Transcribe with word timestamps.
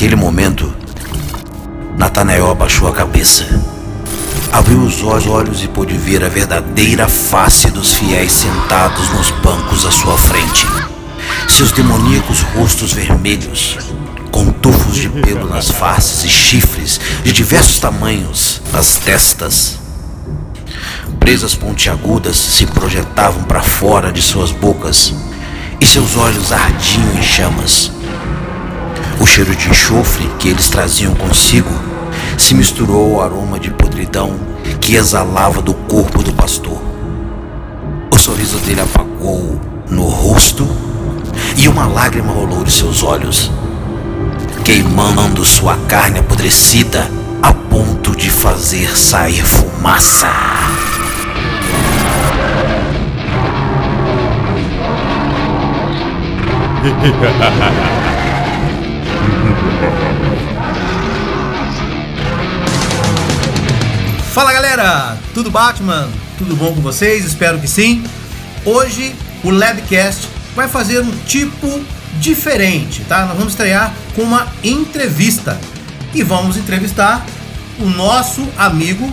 Naquele 0.00 0.16
momento, 0.16 0.74
Natanael 1.98 2.50
abaixou 2.50 2.88
a 2.88 2.92
cabeça, 2.92 3.44
abriu 4.50 4.80
os 4.80 5.02
olhos 5.02 5.62
e 5.62 5.68
pôde 5.68 5.94
ver 5.94 6.24
a 6.24 6.28
verdadeira 6.30 7.06
face 7.06 7.70
dos 7.70 7.92
fiéis 7.92 8.32
sentados 8.32 9.10
nos 9.10 9.30
bancos 9.42 9.84
à 9.84 9.90
sua 9.90 10.16
frente. 10.16 10.66
Seus 11.50 11.70
demoníacos 11.72 12.40
rostos 12.40 12.94
vermelhos, 12.94 13.76
com 14.30 14.50
tufos 14.50 14.96
de 14.96 15.10
pelo 15.10 15.46
nas 15.46 15.70
faces 15.70 16.24
e 16.24 16.30
chifres 16.30 16.98
de 17.22 17.30
diversos 17.30 17.78
tamanhos 17.78 18.62
nas 18.72 18.96
testas. 18.96 19.78
Presas 21.18 21.54
pontiagudas 21.54 22.36
se 22.36 22.64
projetavam 22.64 23.42
para 23.42 23.60
fora 23.60 24.10
de 24.10 24.22
suas 24.22 24.50
bocas 24.50 25.12
e 25.78 25.84
seus 25.84 26.16
olhos 26.16 26.52
ardiam 26.52 27.18
em 27.18 27.22
chamas. 27.22 27.99
O 29.20 29.26
cheiro 29.26 29.54
de 29.54 29.68
enxofre 29.68 30.26
que 30.38 30.48
eles 30.48 30.70
traziam 30.70 31.14
consigo 31.14 31.68
se 32.38 32.54
misturou 32.54 33.20
ao 33.20 33.22
aroma 33.22 33.60
de 33.60 33.70
podridão 33.70 34.34
que 34.80 34.94
exalava 34.94 35.60
do 35.60 35.74
corpo 35.74 36.22
do 36.22 36.32
pastor. 36.32 36.80
O 38.10 38.18
sorriso 38.18 38.56
dele 38.60 38.80
apagou 38.80 39.60
no 39.90 40.04
rosto 40.04 40.66
e 41.54 41.68
uma 41.68 41.86
lágrima 41.86 42.32
rolou 42.32 42.64
de 42.64 42.72
seus 42.72 43.02
olhos, 43.02 43.50
queimando 44.64 45.44
sua 45.44 45.76
carne 45.86 46.20
apodrecida 46.20 47.10
a 47.42 47.52
ponto 47.52 48.16
de 48.16 48.30
fazer 48.30 48.96
sair 48.96 49.44
fumaça. 49.44 50.30
galera, 64.80 65.18
tudo 65.34 65.50
Batman? 65.50 66.08
Tudo 66.38 66.56
bom 66.56 66.74
com 66.74 66.80
vocês? 66.80 67.26
Espero 67.26 67.58
que 67.58 67.68
sim. 67.68 68.02
Hoje 68.64 69.14
o 69.44 69.50
Labcast 69.50 70.26
vai 70.56 70.68
fazer 70.68 71.00
um 71.00 71.10
tipo 71.26 71.84
diferente, 72.18 73.02
tá? 73.04 73.26
Nós 73.26 73.36
vamos 73.36 73.52
estrear 73.52 73.92
com 74.14 74.22
uma 74.22 74.46
entrevista 74.64 75.60
e 76.14 76.22
vamos 76.22 76.56
entrevistar 76.56 77.24
o 77.78 77.84
nosso 77.84 78.48
amigo 78.56 79.12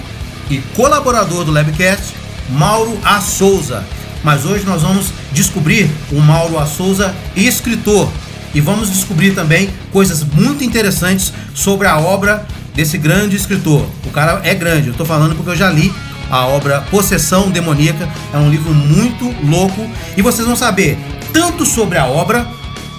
e 0.50 0.60
colaborador 0.74 1.44
do 1.44 1.52
Labcast, 1.52 2.16
Mauro 2.50 2.98
A. 3.04 3.20
Souza. 3.20 3.84
Mas 4.24 4.46
hoje 4.46 4.66
nós 4.66 4.82
vamos 4.84 5.12
descobrir 5.34 5.92
o 6.14 6.22
Mauro 6.22 6.58
A. 6.58 6.66
Souza, 6.66 7.14
escritor, 7.36 8.10
e 8.54 8.62
vamos 8.62 8.90
descobrir 8.90 9.36
também 9.36 9.70
coisas 9.92 10.24
muito 10.24 10.64
interessantes 10.64 11.34
sobre 11.54 11.88
a 11.88 12.00
obra 12.00 12.46
desse 12.78 12.98
grande 12.98 13.36
escritor. 13.36 13.84
O 14.06 14.12
cara 14.12 14.40
é 14.44 14.54
grande, 14.54 14.90
eu 14.90 14.94
tô 14.94 15.04
falando 15.04 15.36
porque 15.36 15.50
eu 15.50 15.56
já 15.56 15.70
li 15.70 15.92
a 16.30 16.46
obra 16.46 16.82
Possessão 16.92 17.50
Demoníaca, 17.50 18.08
é 18.32 18.38
um 18.38 18.50
livro 18.50 18.72
muito 18.72 19.34
louco 19.44 19.90
e 20.16 20.22
vocês 20.22 20.48
vão 20.48 20.56
saber 20.56 20.98
tanto 21.34 21.66
sobre 21.66 21.98
a 21.98 22.06
obra 22.06 22.48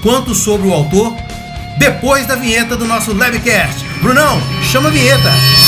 quanto 0.02 0.34
sobre 0.34 0.66
o 0.66 0.72
autor 0.72 1.14
depois 1.78 2.26
da 2.26 2.34
vinheta 2.34 2.76
do 2.76 2.86
nosso 2.86 3.14
Labcast. 3.14 3.86
Brunão, 4.02 4.42
chama 4.72 4.88
a 4.88 4.92
vinheta. 4.92 5.67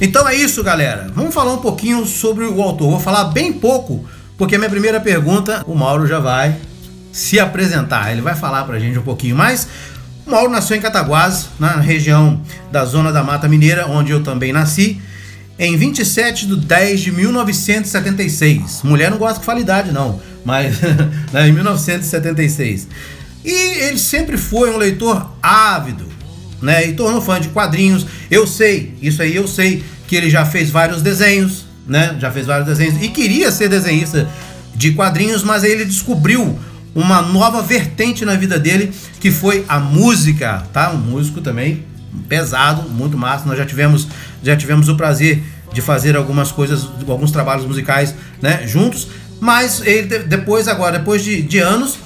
Então 0.00 0.28
é 0.28 0.34
isso, 0.34 0.62
galera. 0.62 1.08
Vamos 1.14 1.34
falar 1.34 1.54
um 1.54 1.58
pouquinho 1.58 2.04
sobre 2.04 2.44
o 2.44 2.60
autor. 2.60 2.90
Vou 2.90 3.00
falar 3.00 3.24
bem 3.24 3.52
pouco, 3.52 4.04
porque 4.36 4.54
a 4.54 4.58
minha 4.58 4.70
primeira 4.70 5.00
pergunta, 5.00 5.64
o 5.66 5.74
Mauro 5.74 6.06
já 6.06 6.18
vai 6.18 6.56
se 7.12 7.40
apresentar. 7.40 8.12
Ele 8.12 8.20
vai 8.20 8.34
falar 8.34 8.64
pra 8.64 8.78
gente 8.78 8.98
um 8.98 9.02
pouquinho 9.02 9.34
mais. 9.34 9.66
O 10.26 10.30
Mauro 10.30 10.50
nasceu 10.50 10.76
em 10.76 10.80
Cataguases, 10.80 11.46
na 11.58 11.76
região 11.76 12.42
da 12.70 12.84
Zona 12.84 13.10
da 13.10 13.22
Mata 13.22 13.48
Mineira, 13.48 13.86
onde 13.86 14.12
eu 14.12 14.22
também 14.22 14.52
nasci, 14.52 15.00
em 15.58 15.76
27 15.76 16.46
de 16.46 16.56
10 16.56 17.00
de 17.00 17.12
1976. 17.12 18.82
Mulher 18.82 19.10
não 19.10 19.18
gosta 19.18 19.40
que 19.40 19.46
fale 19.46 19.62
idade, 19.62 19.92
não, 19.92 20.20
mas 20.44 20.78
né, 21.32 21.48
em 21.48 21.52
1976. 21.52 22.88
E 23.44 23.50
ele 23.84 23.98
sempre 23.98 24.36
foi 24.36 24.70
um 24.70 24.76
leitor 24.76 25.30
ávido, 25.40 26.06
né? 26.62 26.86
E 26.88 26.92
tornou 26.94 27.20
fã 27.20 27.40
de 27.40 27.48
quadrinhos. 27.48 28.06
Eu 28.30 28.46
sei, 28.46 28.94
isso 29.02 29.22
aí 29.22 29.34
eu 29.36 29.46
sei, 29.46 29.84
que 30.06 30.14
ele 30.16 30.30
já 30.30 30.44
fez 30.44 30.70
vários 30.70 31.02
desenhos, 31.02 31.66
né? 31.86 32.16
Já 32.18 32.30
fez 32.30 32.46
vários 32.46 32.66
desenhos 32.66 33.02
e 33.02 33.08
queria 33.08 33.50
ser 33.52 33.68
desenhista 33.68 34.28
de 34.74 34.92
quadrinhos, 34.92 35.42
mas 35.42 35.64
aí 35.64 35.70
ele 35.70 35.84
descobriu 35.84 36.58
uma 36.94 37.20
nova 37.22 37.60
vertente 37.62 38.24
na 38.24 38.34
vida 38.34 38.58
dele, 38.58 38.90
que 39.20 39.30
foi 39.30 39.64
a 39.68 39.78
música, 39.78 40.64
tá? 40.72 40.90
Um 40.90 40.96
músico 40.98 41.40
também 41.40 41.84
pesado, 42.28 42.88
muito 42.88 43.18
massa. 43.18 43.44
Nós 43.46 43.58
já 43.58 43.66
tivemos, 43.66 44.08
já 44.42 44.56
tivemos 44.56 44.88
o 44.88 44.96
prazer 44.96 45.42
de 45.72 45.82
fazer 45.82 46.16
algumas 46.16 46.50
coisas, 46.50 46.88
alguns 47.06 47.30
trabalhos 47.30 47.66
musicais, 47.66 48.14
né? 48.40 48.66
Juntos. 48.66 49.08
Mas 49.40 49.82
ele 49.84 50.06
de- 50.06 50.18
depois 50.20 50.66
agora, 50.68 50.98
depois 50.98 51.22
de, 51.22 51.42
de 51.42 51.58
anos, 51.58 51.98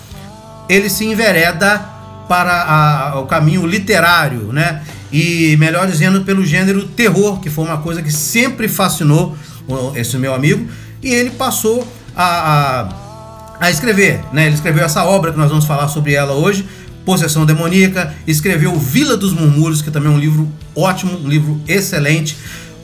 ele 0.69 0.89
se 0.91 1.05
envereda 1.05 1.85
para 2.31 2.63
a- 2.63 3.19
o 3.19 3.27
caminho 3.27 3.67
literário, 3.67 4.53
né? 4.53 4.83
E 5.13 5.57
melhor 5.59 5.89
dizendo, 5.89 6.21
pelo 6.21 6.47
gênero 6.47 6.85
terror, 6.87 7.41
que 7.41 7.51
foi 7.51 7.65
uma 7.65 7.79
coisa 7.79 8.01
que 8.03 8.13
sempre 8.13 8.69
fascinou 8.69 9.37
esse 9.97 10.17
meu 10.17 10.33
amigo, 10.33 10.65
e 11.03 11.13
ele 11.13 11.31
passou 11.31 11.85
a, 12.15 12.89
a, 13.59 13.67
a 13.67 13.69
escrever, 13.69 14.21
né? 14.33 14.47
Ele 14.47 14.55
escreveu 14.55 14.85
essa 14.85 15.03
obra 15.03 15.33
que 15.33 15.39
nós 15.39 15.49
vamos 15.51 15.65
falar 15.65 15.89
sobre 15.89 16.15
ela 16.15 16.35
hoje, 16.35 16.65
Possessão 17.05 17.45
Demoníaca, 17.45 18.15
escreveu 18.29 18.79
Vila 18.79 19.17
dos 19.17 19.33
Murmúrios, 19.33 19.83
que 19.83 19.91
também 19.91 20.13
é 20.13 20.15
um 20.15 20.19
livro 20.19 20.49
ótimo, 20.77 21.19
um 21.19 21.29
livro 21.29 21.61
excelente. 21.67 22.37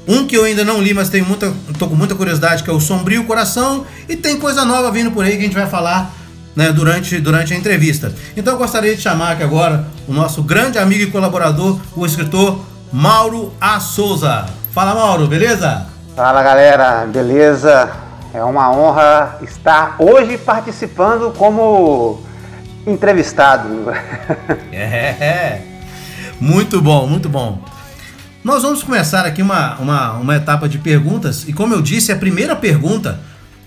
Um 0.08 0.26
que 0.26 0.36
eu 0.36 0.42
ainda 0.42 0.64
não 0.64 0.82
li, 0.82 0.92
mas 0.92 1.08
tenho 1.08 1.24
muita, 1.24 1.52
tô 1.78 1.86
com 1.86 1.94
muita 1.94 2.16
curiosidade, 2.16 2.64
que 2.64 2.70
é 2.70 2.72
o 2.72 2.80
Sombrio 2.80 3.22
Coração, 3.24 3.84
e 4.08 4.16
tem 4.16 4.38
coisa 4.40 4.64
nova 4.64 4.90
vindo 4.90 5.12
por 5.12 5.24
aí 5.24 5.32
que 5.32 5.38
a 5.38 5.42
gente 5.42 5.54
vai 5.54 5.66
falar 5.68 6.12
né, 6.56 6.72
durante, 6.72 7.20
durante 7.20 7.52
a 7.52 7.56
entrevista. 7.56 8.12
Então 8.34 8.54
eu 8.54 8.58
gostaria 8.58 8.96
de 8.96 9.02
chamar 9.02 9.32
aqui 9.32 9.42
agora 9.42 9.84
o 10.08 10.12
nosso 10.12 10.42
grande 10.42 10.78
amigo 10.78 11.02
e 11.02 11.10
colaborador, 11.10 11.78
o 11.94 12.06
escritor 12.06 12.64
Mauro 12.90 13.52
A. 13.60 13.78
Souza. 13.78 14.46
Fala, 14.72 14.94
Mauro, 14.94 15.26
beleza? 15.26 15.86
Fala 16.16 16.42
galera, 16.42 17.06
beleza? 17.06 17.90
É 18.32 18.42
uma 18.42 18.70
honra 18.70 19.38
estar 19.42 19.96
hoje 19.98 20.38
participando 20.38 21.32
como 21.36 22.22
entrevistado. 22.86 23.68
É, 24.72 25.60
muito 26.38 26.80
bom, 26.82 27.06
muito 27.06 27.28
bom. 27.28 27.62
Nós 28.44 28.62
vamos 28.62 28.82
começar 28.82 29.24
aqui 29.24 29.40
uma, 29.40 29.76
uma, 29.76 30.12
uma 30.12 30.36
etapa 30.36 30.68
de 30.68 30.78
perguntas, 30.78 31.48
e 31.48 31.52
como 31.52 31.74
eu 31.74 31.80
disse, 31.80 32.12
a 32.12 32.16
primeira 32.16 32.54
pergunta, 32.54 33.18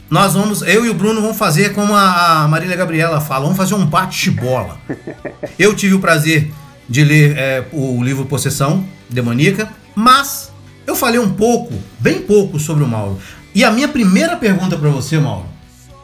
nós 0.09 0.33
vamos, 0.33 0.63
eu 0.63 0.85
e 0.85 0.89
o 0.89 0.93
Bruno 0.93 1.21
vamos 1.21 1.37
fazer 1.37 1.73
como 1.73 1.95
a 1.95 2.47
Marília 2.49 2.75
Gabriela 2.75 3.21
fala, 3.21 3.43
vamos 3.43 3.57
fazer 3.57 3.75
um 3.75 3.85
bate-bola. 3.85 4.79
Eu 5.57 5.75
tive 5.75 5.93
o 5.93 5.99
prazer 5.99 6.51
de 6.87 7.03
ler 7.03 7.37
é, 7.37 7.65
o 7.71 8.03
livro 8.03 8.25
Possessão 8.25 8.83
Demoníaca, 9.09 9.69
mas 9.93 10.51
eu 10.87 10.95
falei 10.95 11.19
um 11.19 11.29
pouco, 11.29 11.73
bem 11.99 12.21
pouco 12.21 12.59
sobre 12.59 12.83
o 12.83 12.87
Mauro. 12.87 13.19
E 13.53 13.63
a 13.63 13.69
minha 13.69 13.87
primeira 13.87 14.35
pergunta 14.35 14.75
para 14.75 14.89
você, 14.89 15.19
Mauro, 15.19 15.45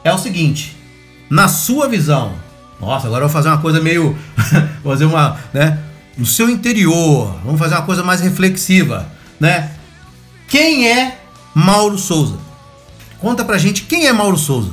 é 0.04 0.14
o 0.14 0.18
seguinte: 0.18 0.78
na 1.30 1.48
sua 1.48 1.88
visão, 1.88 2.34
nossa, 2.80 3.08
agora 3.08 3.24
eu 3.24 3.28
vou 3.28 3.34
fazer 3.34 3.50
uma 3.50 3.58
coisa 3.58 3.82
meio, 3.82 4.16
vou 4.84 4.94
fazer 4.94 5.06
uma, 5.06 5.40
né, 5.52 5.80
no 6.16 6.26
seu 6.26 6.50
interior, 6.50 7.36
vamos 7.44 7.60
fazer 7.60 7.74
uma 7.76 7.86
coisa 7.86 8.04
mais 8.04 8.22
reflexiva, 8.22 9.08
né? 9.40 9.72
Quem 10.48 10.88
é 10.88 11.20
Mauro 11.56 11.98
Souza? 11.98 12.38
Conta 13.26 13.44
pra 13.44 13.58
gente 13.58 13.82
quem 13.86 14.06
é 14.06 14.14
Mauro 14.14 14.38
Souza. 14.38 14.70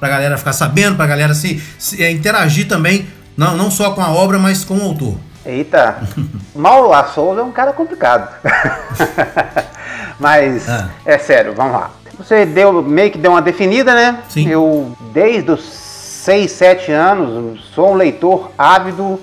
Pra 0.00 0.08
galera 0.08 0.36
ficar 0.36 0.52
sabendo, 0.52 0.96
pra 0.96 1.06
galera 1.06 1.32
se, 1.34 1.62
se 1.78 2.02
é, 2.02 2.10
interagir 2.10 2.66
também, 2.66 3.06
não, 3.36 3.56
não 3.56 3.70
só 3.70 3.92
com 3.92 4.02
a 4.02 4.10
obra, 4.10 4.40
mas 4.40 4.64
com 4.64 4.76
o 4.76 4.82
autor. 4.82 5.14
Eita, 5.46 5.96
Mauro 6.52 6.88
La 6.88 7.04
Souza 7.04 7.42
é 7.42 7.44
um 7.44 7.52
cara 7.52 7.72
complicado. 7.72 8.28
Mas 10.18 10.68
Ah. 10.68 10.88
é 11.04 11.16
sério, 11.16 11.54
vamos 11.54 11.74
lá. 11.74 11.92
Você 12.18 12.44
deu 12.44 12.82
meio 12.82 13.12
que 13.12 13.18
deu 13.18 13.30
uma 13.30 13.40
definida, 13.42 13.94
né? 13.94 14.18
Sim. 14.30 14.48
Eu 14.48 14.96
desde 15.12 15.52
os 15.52 15.62
6, 15.62 16.50
7 16.50 16.90
anos, 16.90 17.60
sou 17.72 17.92
um 17.92 17.94
leitor 17.94 18.50
ávido, 18.58 19.20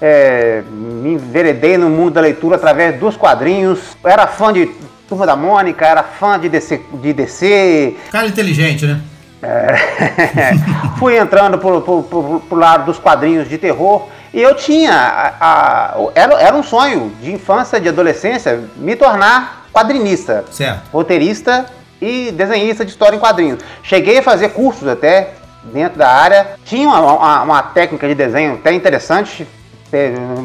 é, 0.00 0.62
me 0.70 1.14
enveredei 1.14 1.76
no 1.78 1.88
mundo 1.88 2.12
da 2.12 2.20
leitura 2.20 2.56
através 2.56 2.98
dos 2.98 3.16
quadrinhos, 3.16 3.78
era 4.04 4.26
fã 4.26 4.52
de 4.52 4.66
Turma 5.08 5.26
da 5.26 5.36
Mônica, 5.36 5.86
era 5.86 6.02
fã 6.02 6.38
de 6.38 6.48
DC, 6.48 6.80
de 6.94 7.12
DC 7.12 7.96
Cara 8.10 8.26
inteligente, 8.26 8.86
né? 8.86 9.00
é, 9.42 9.74
fui 10.98 11.16
entrando 11.18 11.58
pro, 11.58 11.80
pro, 11.82 12.02
pro- 12.02 12.40
pro 12.40 12.58
lado 12.58 12.86
dos 12.86 12.98
quadrinhos 12.98 13.48
de 13.48 13.58
terror 13.58 14.08
e 14.32 14.40
eu 14.40 14.54
tinha, 14.56 14.92
a- 14.94 15.34
a- 15.40 15.94
era, 16.14 16.34
era 16.40 16.56
um 16.56 16.62
sonho 16.62 17.12
de 17.20 17.32
infância, 17.32 17.78
de 17.80 17.88
adolescência, 17.88 18.64
me 18.76 18.96
tornar 18.96 19.66
quadrinista 19.72 20.44
Certo. 20.50 20.82
roteirista 20.92 21.66
e 22.00 22.32
desenhista 22.32 22.84
de 22.84 22.90
história 22.90 23.16
em 23.16 23.20
quadrinhos. 23.20 23.58
Cheguei 23.82 24.18
a 24.18 24.22
fazer 24.22 24.50
cursos 24.50 24.86
até 24.88 25.30
dentro 25.72 25.98
da 25.98 26.08
área. 26.08 26.48
Tinha 26.64 26.88
uma, 26.88 27.00
uma- 27.12 27.42
uma 27.42 27.62
técnica 27.62 28.06
de 28.08 28.14
desenho 28.14 28.54
até 28.54 28.72
interessante, 28.72 29.46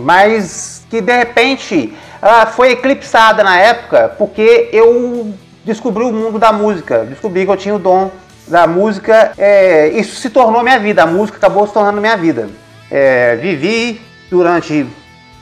mas 0.03 0.83
que 0.89 1.01
de 1.01 1.15
repente 1.15 1.93
ela 2.21 2.45
foi 2.45 2.71
eclipsada 2.71 3.43
na 3.43 3.57
época 3.59 4.13
porque 4.17 4.69
eu 4.71 5.33
descobri 5.65 6.03
o 6.03 6.11
mundo 6.11 6.39
da 6.39 6.51
música. 6.51 7.05
Descobri 7.05 7.45
que 7.45 7.51
eu 7.51 7.57
tinha 7.57 7.75
o 7.75 7.79
dom 7.79 8.11
da 8.47 8.65
música. 8.67 9.33
eh, 9.37 9.89
isso 9.95 10.15
se 10.15 10.29
tornou 10.29 10.63
minha 10.63 10.79
vida. 10.79 11.03
A 11.03 11.07
música 11.07 11.37
acabou 11.37 11.67
se 11.67 11.73
tornando 11.73 12.01
minha 12.01 12.17
vida. 12.17 12.49
Eh, 12.91 13.37
vivi 13.41 14.01
durante 14.29 14.87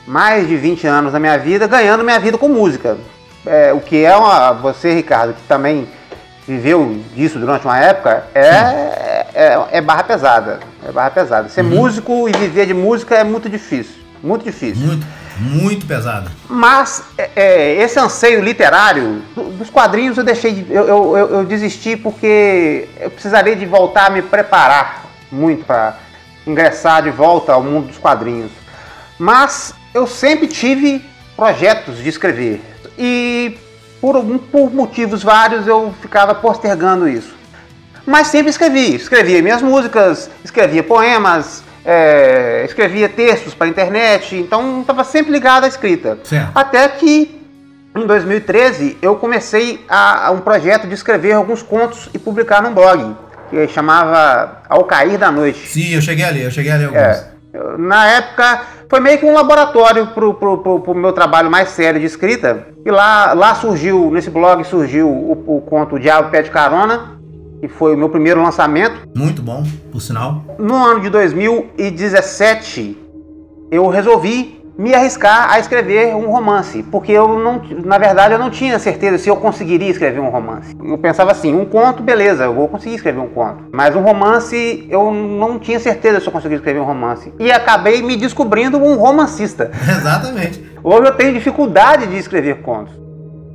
mais 0.06 0.48
de 0.48 0.56
20 0.56 0.88
anos 0.88 1.14
da 1.14 1.20
minha 1.20 1.38
vida 1.38 1.68
ganhando 1.68 2.04
minha 2.04 2.20
vida 2.20 2.38
com 2.38 2.48
música. 2.48 2.98
É, 3.46 3.72
o 3.74 3.80
que 3.80 4.04
é 4.04 4.16
uma. 4.16 4.52
Você, 4.54 4.94
Ricardo, 4.94 5.34
que 5.34 5.42
também 5.48 5.88
viveu 6.48 7.02
disso 7.14 7.38
durante 7.40 7.66
uma 7.66 7.78
época, 7.78 8.24
é, 8.34 9.26
é, 9.34 9.60
é 9.72 9.82
barra 9.82 10.04
pesada. 10.04 10.60
É 10.88 10.92
barra 10.92 11.10
pesada. 11.12 11.50
Ser 11.50 11.64
músico 11.64 12.28
e 12.30 12.32
viver 12.32 12.66
de 12.66 12.74
música 12.74 13.16
é 13.16 13.24
muito 13.24 13.50
difícil. 13.50 13.96
Muito 14.24 14.44
difícil. 14.46 14.86
Muito, 14.86 15.06
muito 15.38 15.86
pesada. 15.86 16.32
Mas 16.50 17.04
é, 17.18 17.30
é, 17.36 17.74
esse 17.84 18.00
anseio 18.00 18.42
literário, 18.42 19.22
do- 19.36 19.50
dos 19.52 19.70
quadrinhos 19.70 20.18
eu 20.18 20.24
deixei, 20.24 20.54
de- 20.54 20.74
eu, 20.74 20.88
eu, 20.88 21.18
eu- 21.18 21.30
eu 21.40 21.46
desisti 21.46 21.96
porque 21.98 22.88
eu 23.00 23.12
precisaria 23.12 23.56
de 23.56 23.66
voltar 23.66 24.08
a 24.08 24.10
me 24.10 24.22
preparar 24.22 25.06
muito 25.32 25.66
para 25.66 25.98
ingressar 26.48 27.04
de 27.04 27.10
volta 27.12 27.52
ao 27.54 27.62
mundo 27.62 27.88
dos 27.88 27.98
quadrinhos. 27.98 28.52
Mas 29.20 29.74
eu 29.94 30.08
sempre 30.08 30.48
tive 30.48 31.04
projetos 31.36 31.98
de 32.00 32.10
escrever 32.10 32.62
e 32.98 33.58
por, 34.02 34.16
algum- 34.16 34.38
por 34.38 34.74
motivos 34.74 35.24
vários 35.24 35.68
eu 35.68 35.94
ficava 36.02 36.34
postergando 36.36 37.08
isso. 37.08 37.36
Mas 38.06 38.28
sempre 38.28 38.50
escrevi, 38.50 38.96
escrevia 38.96 39.42
minhas 39.42 39.62
músicas, 39.62 40.30
escrevia 40.44 40.82
poemas, 40.82 41.62
é, 41.84 42.64
escrevia 42.66 43.10
textos 43.10 43.54
para 43.54 43.68
internet, 43.68 44.36
então 44.36 44.82
estava 44.82 45.04
sempre 45.04 45.32
ligado 45.32 45.66
à 45.66 45.68
escrita. 45.68 46.18
Certo. 46.24 46.52
Até 46.56 46.88
que 46.88 47.42
em 47.96 48.06
2013 48.06 48.98
eu 49.02 49.16
comecei 49.16 49.84
a, 49.90 50.28
a 50.28 50.32
um 50.32 50.40
projeto 50.40 50.88
de 50.88 50.94
escrever 50.94 51.34
alguns 51.34 51.62
contos 51.62 52.10
e 52.14 52.20
publicar 52.20 52.62
num 52.62 52.74
blog 52.74 53.16
que 53.50 53.68
chamava 53.70 54.62
Ao 54.70 54.84
Cair 54.84 55.18
da 55.18 55.32
Noite. 55.32 55.68
Sim, 55.68 55.94
eu 55.94 56.02
cheguei 56.02 56.24
ali, 56.26 56.44
eu 56.44 56.52
cheguei 56.52 56.72
ali 56.72 56.86
alguns. 56.86 57.00
É, 57.02 57.28
na 57.78 58.08
época 58.08 58.62
foi 58.90 59.00
meio 59.00 59.18
que 59.18 59.26
um 59.26 59.34
laboratório 59.34 60.08
pro, 60.08 60.34
pro, 60.34 60.58
pro, 60.60 60.80
pro 60.80 60.96
meu 60.96 61.12
trabalho 61.12 61.52
mais 61.52 61.70
sério 61.70 62.00
de 62.00 62.06
escrita. 62.06 62.68
E 62.86 62.92
lá, 62.92 63.34
lá 63.34 63.54
surgiu, 63.56 64.10
nesse 64.12 64.30
blog 64.30 64.64
surgiu 64.64 65.10
o, 65.10 65.58
o 65.58 65.62
conto 65.62 65.96
O 65.96 66.00
Diabo 66.00 66.30
Pede 66.32 66.50
Carona, 66.50 67.18
que 67.60 67.68
foi 67.68 67.94
o 67.94 67.98
meu 67.98 68.10
primeiro 68.10 68.42
lançamento. 68.42 69.08
Muito 69.16 69.42
bom, 69.42 69.64
por 69.92 70.02
sinal. 70.02 70.44
No 70.58 70.76
ano 70.76 71.02
de 71.02 71.10
2017, 71.10 72.98
eu 73.70 73.88
resolvi 73.90 74.58
me 74.78 74.94
arriscar 74.94 75.52
a 75.52 75.60
escrever 75.60 76.16
um 76.16 76.30
romance, 76.30 76.84
porque 76.84 77.12
eu 77.12 77.40
não, 77.40 77.62
na 77.84 77.98
verdade, 77.98 78.34
eu 78.34 78.40
não 78.40 78.50
tinha 78.50 78.78
certeza 78.78 79.18
se 79.18 79.30
eu 79.30 79.36
conseguiria 79.36 79.90
escrever 79.90 80.20
um 80.20 80.30
romance. 80.30 80.76
Eu 80.84 80.98
pensava 80.98 81.32
assim, 81.32 81.54
um 81.54 81.66
conto, 81.66 82.04
beleza, 82.04 82.44
eu 82.44 82.54
vou 82.54 82.68
conseguir 82.68 82.96
escrever 82.96 83.20
um 83.20 83.28
conto, 83.28 83.64
mas 83.72 83.96
um 83.96 84.02
romance, 84.02 84.86
eu 84.90 85.12
não 85.12 85.58
tinha 85.58 85.80
certeza 85.80 86.20
se 86.20 86.28
eu 86.28 86.32
conseguiria 86.32 86.58
escrever 86.58 86.80
um 86.80 86.86
romance. 86.86 87.34
E 87.40 87.52
acabei 87.52 88.02
me 88.04 88.16
descobrindo 88.16 88.78
um 88.78 88.96
romancista. 88.98 89.72
Exatamente. 89.90 90.64
Hoje 90.84 91.08
eu 91.08 91.16
tenho 91.16 91.34
dificuldade 91.34 92.06
de 92.06 92.18
escrever 92.18 92.62
contos. 92.62 93.07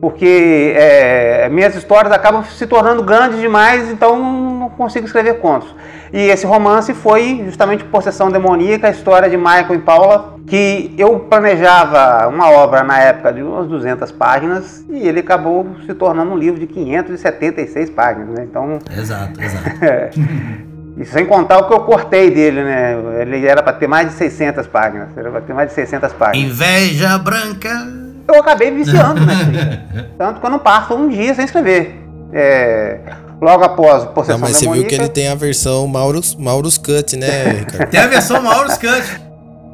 Porque 0.02 0.74
é, 0.76 1.48
minhas 1.48 1.76
histórias 1.76 2.12
acabam 2.12 2.42
se 2.42 2.66
tornando 2.66 3.04
grandes 3.04 3.38
demais, 3.38 3.88
então 3.88 4.18
não 4.18 4.68
consigo 4.68 5.06
escrever 5.06 5.34
contos. 5.38 5.72
E 6.12 6.22
esse 6.22 6.44
romance 6.44 6.92
foi 6.92 7.40
justamente 7.44 7.84
Possessão 7.84 8.28
Demoníaca, 8.28 8.88
a 8.88 8.90
história 8.90 9.30
de 9.30 9.36
Michael 9.36 9.76
e 9.76 9.78
Paula, 9.78 10.34
que 10.44 10.92
eu 10.98 11.20
planejava 11.20 12.26
uma 12.26 12.50
obra 12.50 12.82
na 12.82 12.98
época 12.98 13.32
de 13.32 13.44
umas 13.44 13.68
200 13.68 14.10
páginas 14.10 14.84
e 14.90 15.06
ele 15.06 15.20
acabou 15.20 15.68
se 15.86 15.94
tornando 15.94 16.32
um 16.32 16.36
livro 16.36 16.58
de 16.58 16.66
576 16.66 17.90
páginas. 17.90 18.28
Né? 18.30 18.46
Então, 18.50 18.80
Exato, 18.98 19.40
exato. 19.40 20.18
e 20.98 21.04
sem 21.04 21.26
contar 21.26 21.58
o 21.58 21.68
que 21.68 21.74
eu 21.74 21.80
cortei 21.80 22.28
dele, 22.28 22.64
né? 22.64 22.96
Ele 23.20 23.46
era 23.46 23.62
para 23.62 23.74
ter 23.74 23.86
mais 23.86 24.08
de 24.08 24.14
600 24.14 24.66
páginas. 24.66 25.16
Era 25.16 25.30
para 25.30 25.42
ter 25.42 25.54
mais 25.54 25.68
de 25.68 25.76
600 25.76 26.12
páginas. 26.14 26.50
Inveja 26.50 27.16
branca. 27.18 28.02
Eu 28.28 28.40
acabei 28.40 28.70
viciando, 28.70 29.20
né? 29.26 29.82
Tanto 30.18 30.40
que 30.40 30.46
eu 30.46 30.50
não 30.50 30.58
passo 30.58 30.94
um 30.94 31.08
dia 31.08 31.34
sem 31.34 31.44
escrever. 31.44 31.98
É, 32.32 32.98
logo 33.40 33.62
após 33.64 34.04
Possessão 34.06 34.38
Não, 34.38 34.46
mas 34.48 34.56
você 34.56 34.68
viu 34.70 34.86
que 34.86 34.94
ele 34.94 35.08
tem 35.08 35.28
a 35.28 35.34
versão 35.34 35.86
Maurus, 35.86 36.34
Maurus 36.36 36.78
Cut, 36.78 37.16
né, 37.16 37.44
Ricardo? 37.58 37.88
Tem 37.90 38.00
a 38.00 38.06
versão 38.06 38.40
Mauro 38.42 38.68
Cut. 38.70 39.20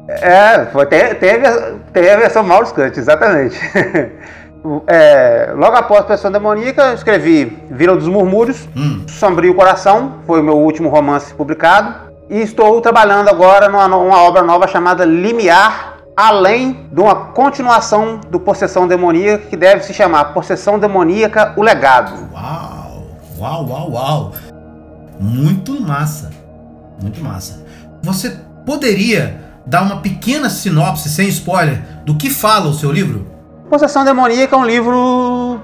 É, 0.09 0.65
foi, 0.71 0.85
te- 0.87 1.15
teve, 1.15 1.45
a- 1.47 1.73
teve 1.93 2.09
a 2.09 2.17
versão 2.17 2.43
Maurus 2.43 2.71
Cut, 2.71 2.97
exatamente. 2.99 3.57
É, 4.87 5.53
logo 5.55 5.77
após 5.77 6.01
Possessão 6.01 6.29
Demoníaca, 6.31 6.81
eu 6.89 6.93
escrevi 6.95 7.57
Vila 7.71 7.95
dos 7.95 8.09
Murmúrios, 8.09 8.67
Hum. 8.75 9.03
Sombrio 9.07 9.53
Coração, 9.55 10.15
foi 10.27 10.41
o 10.41 10.43
meu 10.43 10.57
último 10.57 10.89
romance 10.89 11.33
publicado. 11.33 11.95
E 12.29 12.41
estou 12.41 12.79
trabalhando 12.81 13.29
agora 13.29 13.69
numa, 13.69 13.87
no- 13.87 14.05
uma 14.05 14.21
obra 14.21 14.43
nova 14.43 14.67
chamada 14.67 15.05
Limiar, 15.05 15.98
além 16.19 16.85
de 16.91 16.99
uma 16.99 17.15
continuação 17.27 18.19
do 18.29 18.41
Possessão 18.41 18.85
Demoníaca, 18.85 19.45
que 19.45 19.55
deve 19.55 19.83
se 19.83 19.93
chamar 19.93 20.33
Possessão 20.33 20.77
Demoníaca, 20.77 21.53
o 21.55 21.63
Legado. 21.63 22.27
Uau, 22.33 23.07
uau, 23.39 23.69
uau, 23.69 23.91
uau. 23.91 24.33
Muito 25.17 25.79
massa. 25.79 26.29
Muito 27.01 27.23
massa. 27.23 27.65
Você 28.03 28.37
poderia 28.65 29.39
dar 29.65 29.81
uma 29.83 30.01
pequena 30.01 30.49
sinopse, 30.49 31.07
sem 31.07 31.29
spoiler, 31.29 31.81
do 32.03 32.15
que 32.15 32.29
fala 32.29 32.67
o 32.67 32.73
seu 32.73 32.91
livro? 32.91 33.25
Possessão 33.69 34.03
Demoníaca 34.03 34.57
é 34.57 34.59
um 34.59 34.65
livro 34.65 35.61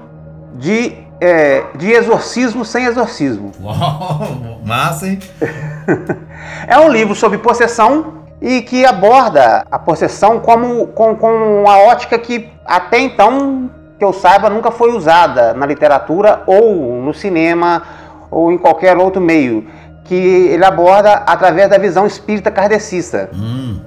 de, 0.54 0.94
é, 1.20 1.64
de 1.76 1.90
exorcismo 1.90 2.64
sem 2.64 2.86
exorcismo. 2.86 3.52
Uau, 3.62 4.60
massa, 4.64 5.06
hein? 5.06 5.18
É 6.66 6.78
um 6.78 6.88
livro 6.88 7.14
sobre 7.14 7.36
possessão 7.36 8.25
e 8.40 8.62
que 8.62 8.84
aborda 8.84 9.66
a 9.70 9.78
possessão 9.78 10.40
como, 10.40 10.88
com, 10.88 11.16
com 11.16 11.62
uma 11.62 11.78
ótica 11.78 12.18
que 12.18 12.48
até 12.64 12.98
então, 12.98 13.70
que 13.98 14.04
eu 14.04 14.12
saiba, 14.12 14.50
nunca 14.50 14.70
foi 14.70 14.92
usada 14.92 15.54
na 15.54 15.66
literatura 15.66 16.42
ou 16.46 17.00
no 17.00 17.14
cinema 17.14 17.82
ou 18.30 18.52
em 18.52 18.58
qualquer 18.58 18.96
outro 18.96 19.20
meio. 19.20 19.66
Que 20.04 20.14
ele 20.14 20.64
aborda 20.64 21.14
através 21.26 21.68
da 21.68 21.78
visão 21.78 22.06
espírita 22.06 22.50
kardecista. 22.50 23.30
Hum, 23.34 23.80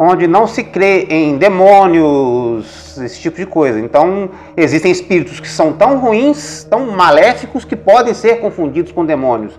onde 0.00 0.28
não 0.28 0.46
se 0.46 0.62
crê 0.62 1.06
em 1.10 1.36
demônios, 1.36 2.96
esse 2.98 3.20
tipo 3.20 3.36
de 3.36 3.46
coisa. 3.46 3.80
Então, 3.80 4.30
existem 4.56 4.92
espíritos 4.92 5.40
que 5.40 5.48
são 5.48 5.72
tão 5.72 5.98
ruins, 5.98 6.64
tão 6.64 6.92
maléficos, 6.92 7.64
que 7.64 7.74
podem 7.74 8.14
ser 8.14 8.40
confundidos 8.40 8.92
com 8.92 9.04
demônios. 9.04 9.58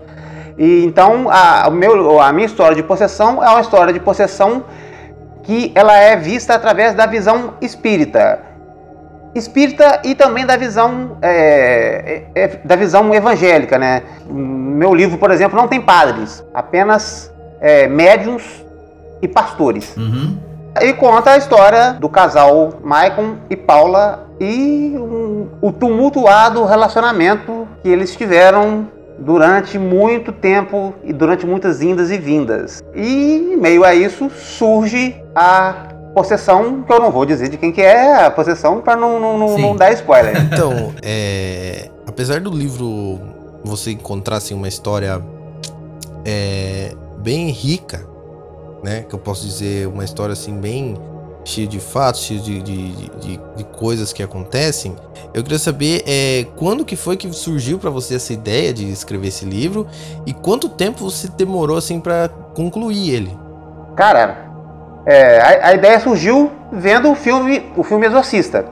E 0.58 0.84
então, 0.84 1.28
a, 1.30 1.68
o 1.68 1.72
meu, 1.72 2.20
a 2.20 2.32
minha 2.32 2.46
história 2.46 2.74
de 2.76 2.82
possessão 2.82 3.42
é 3.42 3.48
uma 3.48 3.60
história 3.60 3.92
de 3.92 4.00
possessão 4.00 4.64
que 5.42 5.72
ela 5.74 5.96
é 5.96 6.16
vista 6.16 6.54
através 6.54 6.94
da 6.94 7.06
visão 7.06 7.54
espírita. 7.60 8.38
Espírita 9.34 10.00
e 10.04 10.14
também 10.14 10.44
da 10.44 10.56
visão 10.56 11.16
é, 11.22 12.24
é, 12.34 12.42
é, 12.42 12.48
da 12.64 12.74
visão 12.74 13.14
evangélica, 13.14 13.78
né? 13.78 14.02
Meu 14.28 14.92
livro, 14.94 15.18
por 15.18 15.30
exemplo, 15.30 15.56
não 15.56 15.68
tem 15.68 15.80
padres, 15.80 16.44
apenas 16.52 17.32
é, 17.60 17.86
médiums 17.86 18.64
e 19.22 19.28
pastores. 19.28 19.96
uhum. 19.96 20.36
E 20.80 20.92
conta 20.92 21.32
a 21.32 21.36
história 21.36 21.92
do 21.94 22.08
casal 22.08 22.74
Maicon 22.82 23.36
e 23.50 23.56
Paula 23.56 24.28
e 24.40 24.94
um- 24.96 25.48
o 25.60 25.72
tumultuado 25.72 26.64
relacionamento 26.64 27.66
que 27.82 27.88
eles 27.88 28.14
tiveram 28.16 28.86
durante 29.20 29.78
muito 29.78 30.32
tempo 30.32 30.94
e 31.04 31.12
durante 31.12 31.46
muitas 31.46 31.82
indas 31.82 32.10
e 32.10 32.18
vindas. 32.18 32.82
E 32.94 33.52
em 33.52 33.56
meio 33.56 33.84
a 33.84 33.94
isso 33.94 34.30
surge 34.30 35.14
a 35.34 35.88
possessão, 36.14 36.82
que 36.82 36.92
eu 36.92 36.98
não 36.98 37.10
vou 37.10 37.24
dizer 37.24 37.48
de 37.48 37.56
quem 37.56 37.70
que 37.70 37.82
é 37.82 38.24
a 38.24 38.30
possessão 38.30 38.80
para 38.80 38.96
não, 38.96 39.20
não, 39.20 39.38
não, 39.38 39.58
não 39.58 39.76
dar 39.76 39.92
spoiler. 39.92 40.34
Então, 40.50 40.92
é, 41.02 41.90
apesar 42.06 42.40
do 42.40 42.50
livro 42.50 43.20
você 43.62 43.92
encontrar 43.92 44.36
assim, 44.36 44.54
uma 44.54 44.68
história 44.68 45.22
é, 46.24 46.92
bem 47.18 47.50
rica, 47.50 48.06
né? 48.82 49.04
Que 49.08 49.14
eu 49.14 49.18
posso 49.18 49.46
dizer 49.46 49.86
uma 49.86 50.04
história 50.04 50.32
assim 50.32 50.58
bem 50.58 50.96
cheia 51.44 51.66
de 51.66 51.80
fatos, 51.80 52.22
cheia 52.22 52.40
de, 52.40 52.60
de, 52.62 52.92
de, 52.92 53.40
de 53.56 53.64
coisas 53.64 54.12
que 54.12 54.22
acontecem. 54.22 54.94
Eu 55.32 55.42
queria 55.42 55.58
saber 55.58 56.02
é, 56.06 56.46
quando 56.56 56.84
que 56.84 56.96
foi 56.96 57.16
que 57.16 57.32
surgiu 57.32 57.78
para 57.78 57.90
você 57.90 58.16
essa 58.16 58.32
ideia 58.32 58.72
de 58.72 58.90
escrever 58.90 59.28
esse 59.28 59.44
livro 59.44 59.86
e 60.26 60.32
quanto 60.32 60.68
tempo 60.68 61.10
você 61.10 61.28
demorou 61.28 61.76
assim 61.76 62.00
para 62.00 62.28
concluir 62.54 63.14
ele. 63.14 63.38
Cara, 63.96 64.50
é, 65.06 65.38
a, 65.40 65.68
a 65.68 65.74
ideia 65.74 65.98
surgiu 66.00 66.50
vendo 66.72 67.10
o 67.10 67.14
filme, 67.14 67.70
o 67.76 67.82
filme 67.82 68.06
Exorcista. 68.06 68.66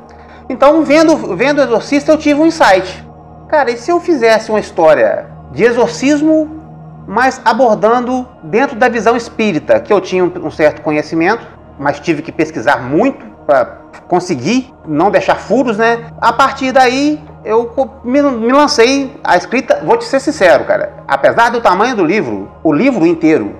Então, 0.48 0.84
vendo, 0.84 1.36
vendo 1.36 1.60
Exorcista, 1.60 2.12
eu 2.12 2.18
tive 2.18 2.40
um 2.40 2.46
insight. 2.46 3.06
Cara, 3.48 3.70
e 3.70 3.76
se 3.76 3.90
eu 3.90 4.00
fizesse 4.00 4.50
uma 4.50 4.60
história 4.60 5.26
de 5.52 5.64
exorcismo, 5.64 6.58
mas 7.06 7.40
abordando 7.44 8.28
dentro 8.42 8.76
da 8.76 8.88
visão 8.88 9.16
espírita, 9.16 9.80
que 9.80 9.92
eu 9.92 10.00
tinha 10.00 10.22
um, 10.22 10.30
um 10.44 10.50
certo 10.50 10.82
conhecimento, 10.82 11.57
mas 11.78 12.00
tive 12.00 12.22
que 12.22 12.32
pesquisar 12.32 12.82
muito 12.82 13.24
para 13.46 13.78
conseguir 14.06 14.72
não 14.86 15.10
deixar 15.10 15.36
furos, 15.36 15.78
né? 15.78 16.06
A 16.20 16.32
partir 16.32 16.72
daí, 16.72 17.22
eu 17.44 17.72
me, 18.04 18.20
me 18.22 18.52
lancei 18.52 19.18
a 19.24 19.36
escrita. 19.36 19.80
Vou 19.84 19.96
te 19.96 20.04
ser 20.04 20.20
sincero, 20.20 20.64
cara. 20.64 20.92
Apesar 21.06 21.50
do 21.50 21.60
tamanho 21.60 21.96
do 21.96 22.04
livro, 22.04 22.50
o 22.62 22.72
livro 22.72 23.06
inteiro 23.06 23.56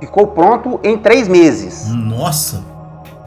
ficou 0.00 0.26
pronto 0.28 0.80
em 0.82 0.98
três 0.98 1.28
meses. 1.28 1.88
Nossa. 1.88 2.62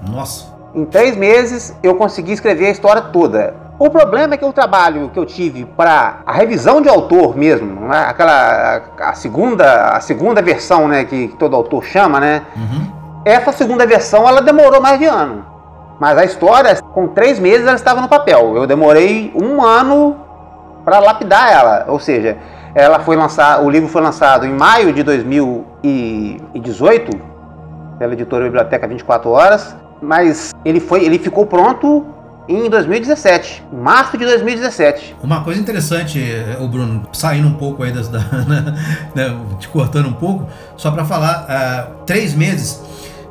Nossa. 0.08 0.54
Em 0.74 0.86
três 0.86 1.16
meses 1.16 1.74
eu 1.82 1.96
consegui 1.96 2.34
escrever 2.34 2.68
a 2.68 2.72
história 2.72 3.02
toda. 3.02 3.56
O 3.78 3.90
problema 3.90 4.36
é 4.36 4.38
que 4.38 4.46
o 4.46 4.54
trabalho 4.54 5.10
que 5.10 5.20
eu 5.20 5.26
tive 5.26 5.66
para 5.66 6.20
a 6.26 6.32
revisão 6.32 6.82
de 6.82 6.88
autor 6.88 7.36
mesmo, 7.36 7.88
né, 7.88 8.06
aquela 8.08 8.82
a, 9.00 9.14
segunda 9.14 9.90
a 9.90 10.00
segunda 10.00 10.42
versão, 10.42 10.88
né, 10.88 11.04
que, 11.04 11.30
que 11.30 11.38
todo 11.38 11.56
autor 11.56 11.84
chama, 11.84 12.20
né? 12.20 12.44
Uhum. 12.56 13.05
Essa 13.26 13.52
segunda 13.52 13.86
versão 13.88 14.30
ela 14.30 14.40
demorou 14.40 14.80
mais 14.80 15.00
de 15.00 15.06
ano. 15.06 15.44
Mas 16.00 16.16
a 16.16 16.24
história, 16.24 16.80
com 16.94 17.08
três 17.08 17.40
meses, 17.40 17.66
ela 17.66 17.76
estava 17.76 18.00
no 18.00 18.08
papel. 18.08 18.56
Eu 18.56 18.68
demorei 18.68 19.34
um 19.36 19.64
ano 19.64 20.16
para 20.84 21.00
lapidar 21.00 21.52
ela. 21.52 21.86
Ou 21.88 22.00
seja, 22.00 22.38
ela 22.76 23.00
foi 23.00 23.16
lançada, 23.16 23.64
o 23.64 23.70
livro 23.70 23.90
foi 23.90 24.04
lançado 24.04 24.46
em 24.46 24.54
maio 24.54 24.94
de 24.94 25.02
2018 25.02 27.20
pela 27.98 28.14
editora 28.14 28.44
Biblioteca 28.44 28.88
24 28.88 29.32
Horas, 29.32 29.76
mas 30.00 30.54
ele 30.64 30.80
foi, 30.80 31.04
ele 31.04 31.18
ficou 31.18 31.48
pronto 31.48 32.06
em 32.48 32.70
2017, 32.70 33.64
em 33.74 33.78
março 33.78 34.16
de 34.18 34.26
2017. 34.26 35.16
Uma 35.24 35.44
coisa 35.44 35.60
interessante, 35.60 36.22
eh, 36.22 36.58
o 36.60 36.68
Bruno, 36.68 37.08
saindo 37.12 37.48
um 37.48 37.56
pouco 37.56 37.82
aí 37.82 37.92
das, 37.92 38.08
da, 38.10 38.20
né, 39.16 39.36
te 39.58 39.68
cortando 39.68 40.10
um 40.10 40.14
pouco, 40.14 40.46
só 40.78 40.92
para 40.92 41.04
falar, 41.06 41.48
ah, 41.50 41.88
três 42.06 42.36
meses, 42.36 42.84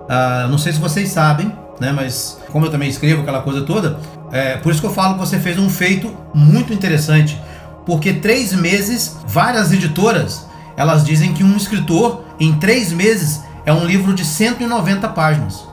ah, 0.09 0.47
não 0.51 0.59
sei 0.59 0.73
se 0.73 0.79
vocês 0.79 1.11
sabem, 1.11 1.53
né, 1.81 1.93
mas 1.93 2.39
como 2.51 2.67
eu 2.67 2.71
também 2.71 2.89
escrevo 2.89 3.23
aquela 3.23 3.43
coisa 3.43 3.63
toda, 3.63 3.99
é, 4.33 4.57
por 4.57 4.73
isso 4.73 4.81
que 4.81 4.87
eu 4.87 4.93
falo 4.93 5.15
que 5.15 5.21
você 5.21 5.39
fez 5.39 5.59
um 5.59 5.69
feito 5.69 6.15
muito 6.35 6.73
interessante, 6.73 7.41
porque 7.87 8.15
três 8.15 8.53
meses, 8.53 9.17
várias 9.27 9.73
editoras, 9.73 10.47
elas 10.77 11.05
dizem 11.05 11.33
que 11.33 11.45
um 11.45 11.57
escritor, 11.57 12.25
em 12.41 12.55
três 12.55 12.93
meses, 12.93 13.43
é 13.65 13.73
um 13.73 13.85
livro 13.85 14.13
de 14.15 14.25
190 14.25 15.09
páginas. 15.11 15.67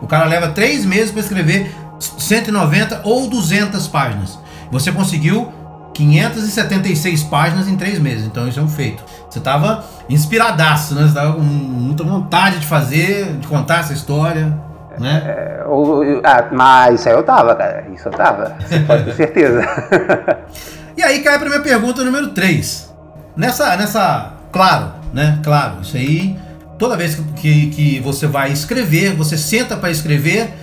O 0.00 0.06
cara 0.06 0.24
leva 0.24 0.48
três 0.48 0.84
meses 0.84 1.10
para 1.10 1.20
escrever 1.20 1.74
190 1.98 3.02
ou 3.04 3.28
200 3.28 3.86
páginas. 3.88 4.38
Você 4.70 4.92
conseguiu 4.92 5.52
576 5.94 7.22
páginas 7.24 7.68
em 7.68 7.76
três 7.76 7.98
meses, 7.98 8.26
então 8.26 8.46
isso 8.46 8.60
é 8.60 8.62
um 8.62 8.68
feito. 8.68 9.02
Você 9.28 9.38
estava 9.38 9.84
inspiradaço, 10.08 10.94
né? 10.94 11.06
Você 11.06 11.14
tava 11.14 11.32
com 11.34 11.40
muita 11.40 12.04
vontade 12.04 12.58
de 12.60 12.66
fazer, 12.66 13.34
de 13.38 13.46
contar 13.46 13.80
essa 13.80 13.92
história, 13.92 14.52
né? 14.98 15.22
É, 15.26 15.64
o- 15.66 16.00
o- 16.02 16.20
ah, 16.24 16.44
mas 16.52 17.00
isso 17.00 17.08
aí 17.08 17.14
eu 17.14 17.22
tava, 17.22 17.54
cara. 17.54 17.84
Isso 17.94 18.08
eu 18.08 18.12
tava. 18.12 18.56
Você 18.66 18.80
pode 18.80 19.04
ter 19.04 19.14
certeza. 19.14 19.60
E 20.96 21.02
aí 21.02 21.18
cai 21.20 21.38
pra 21.38 21.46
minha 21.50 21.60
pergunta 21.60 22.02
número 22.02 22.28
3. 22.28 22.90
Nessa, 23.36 23.76
nessa, 23.76 24.32
claro, 24.50 24.92
né? 25.12 25.38
Claro, 25.44 25.82
isso 25.82 25.94
aí, 25.94 26.38
toda 26.78 26.96
vez 26.96 27.16
que, 27.36 27.66
que, 27.66 28.00
você 28.00 28.26
vai 28.26 28.50
escrever, 28.50 29.12
você 29.14 29.36
senta 29.36 29.76
para 29.76 29.90
escrever, 29.90 30.54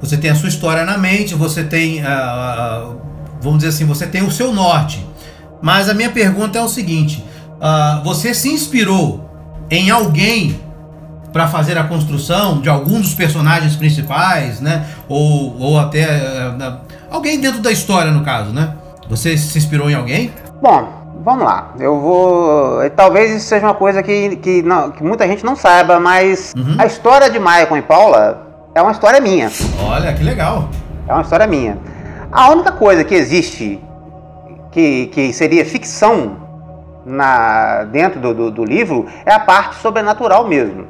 você 0.00 0.16
tem 0.16 0.28
a 0.30 0.34
sua 0.34 0.48
história 0.48 0.84
na 0.84 0.98
mente, 0.98 1.36
você 1.36 1.62
tem, 1.62 2.02
ah, 2.04 2.94
vamos 3.40 3.58
dizer 3.58 3.68
assim, 3.68 3.84
você 3.84 4.08
tem 4.08 4.24
o 4.24 4.30
seu 4.32 4.52
norte. 4.52 5.06
Mas 5.62 5.88
a 5.88 5.94
minha 5.94 6.10
pergunta 6.10 6.58
é 6.58 6.62
o 6.62 6.68
seguinte: 6.68 7.24
ah, 7.60 8.00
você 8.04 8.34
se 8.34 8.48
inspirou 8.52 9.28
em 9.70 9.90
alguém 9.90 10.60
para 11.32 11.46
fazer 11.48 11.76
a 11.76 11.84
construção 11.84 12.60
de 12.60 12.68
algum 12.68 13.00
dos 13.00 13.14
personagens 13.14 13.76
principais, 13.76 14.60
né? 14.60 14.86
Ou, 15.08 15.54
ou 15.60 15.78
até 15.78 16.00
eh, 16.02 16.52
na- 16.56 16.78
alguém 17.10 17.38
dentro 17.40 17.60
da 17.60 17.70
história, 17.70 18.10
no 18.10 18.22
caso, 18.24 18.52
né? 18.52 18.72
Você 19.10 19.36
se 19.36 19.58
inspirou 19.58 19.90
em 19.90 19.94
alguém? 19.94 20.32
Bom, 20.62 20.88
vamos 21.22 21.44
lá. 21.44 21.74
Eu 21.78 22.00
vou. 22.00 22.78
Talvez 22.96 23.30
isso 23.36 23.46
seja 23.48 23.66
uma 23.66 23.74
coisa 23.74 24.02
que, 24.02 24.36
que, 24.36 24.62
não- 24.62 24.90
que 24.90 25.02
muita 25.04 25.26
gente 25.28 25.44
não 25.44 25.54
saiba, 25.54 26.00
mas 26.00 26.54
Uhum. 26.56 26.76
a 26.78 26.86
história 26.86 27.28
de 27.28 27.38
Michael 27.38 27.76
e 27.76 27.82
Paula 27.82 28.46
é 28.74 28.80
uma 28.80 28.92
história 28.92 29.20
minha. 29.20 29.50
Olha, 29.82 30.12
que 30.14 30.22
legal. 30.22 30.70
É 31.06 31.12
uma 31.12 31.22
história 31.22 31.46
minha. 31.46 31.76
A 32.32 32.50
única 32.50 32.72
coisa 32.72 33.04
que 33.04 33.14
existe 33.14 33.78
que, 34.72 35.06
que 35.08 35.32
seria 35.34 35.64
ficção 35.66 36.45
na, 37.06 37.84
dentro 37.84 38.20
do, 38.20 38.34
do, 38.34 38.50
do 38.50 38.64
livro 38.64 39.06
é 39.24 39.32
a 39.32 39.38
parte 39.38 39.76
sobrenatural 39.76 40.46
mesmo. 40.48 40.88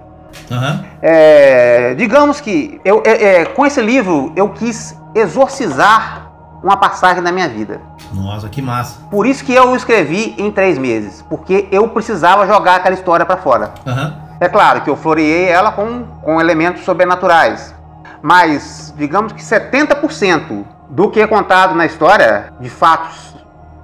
Aham. 0.50 0.84
É, 1.02 1.94
digamos 1.94 2.40
que 2.40 2.80
eu, 2.84 3.02
é, 3.04 3.40
é, 3.40 3.44
com 3.44 3.64
esse 3.66 3.80
livro 3.80 4.32
eu 4.34 4.48
quis 4.48 4.98
exorcizar 5.14 6.30
uma 6.62 6.76
passagem 6.76 7.22
da 7.22 7.30
minha 7.30 7.48
vida. 7.48 7.80
Nossa, 8.12 8.48
que 8.48 8.62
massa. 8.62 9.00
Por 9.10 9.26
isso 9.26 9.44
que 9.44 9.54
eu 9.54 9.70
o 9.70 9.76
escrevi 9.76 10.34
em 10.38 10.50
três 10.50 10.78
meses, 10.78 11.22
porque 11.28 11.68
eu 11.70 11.86
precisava 11.88 12.46
jogar 12.46 12.76
aquela 12.76 12.94
história 12.94 13.26
para 13.26 13.36
fora. 13.36 13.72
Aham. 13.86 14.14
É 14.40 14.48
claro 14.48 14.82
que 14.82 14.90
eu 14.90 14.96
floreei 14.96 15.48
ela 15.48 15.72
com, 15.72 16.04
com 16.22 16.40
elementos 16.40 16.84
sobrenaturais, 16.84 17.74
mas 18.20 18.92
digamos 18.96 19.32
que 19.32 19.42
70% 19.42 20.64
do 20.90 21.10
que 21.10 21.20
é 21.20 21.26
contado 21.26 21.74
na 21.74 21.86
história, 21.86 22.52
de 22.60 22.68
fatos 22.68 23.25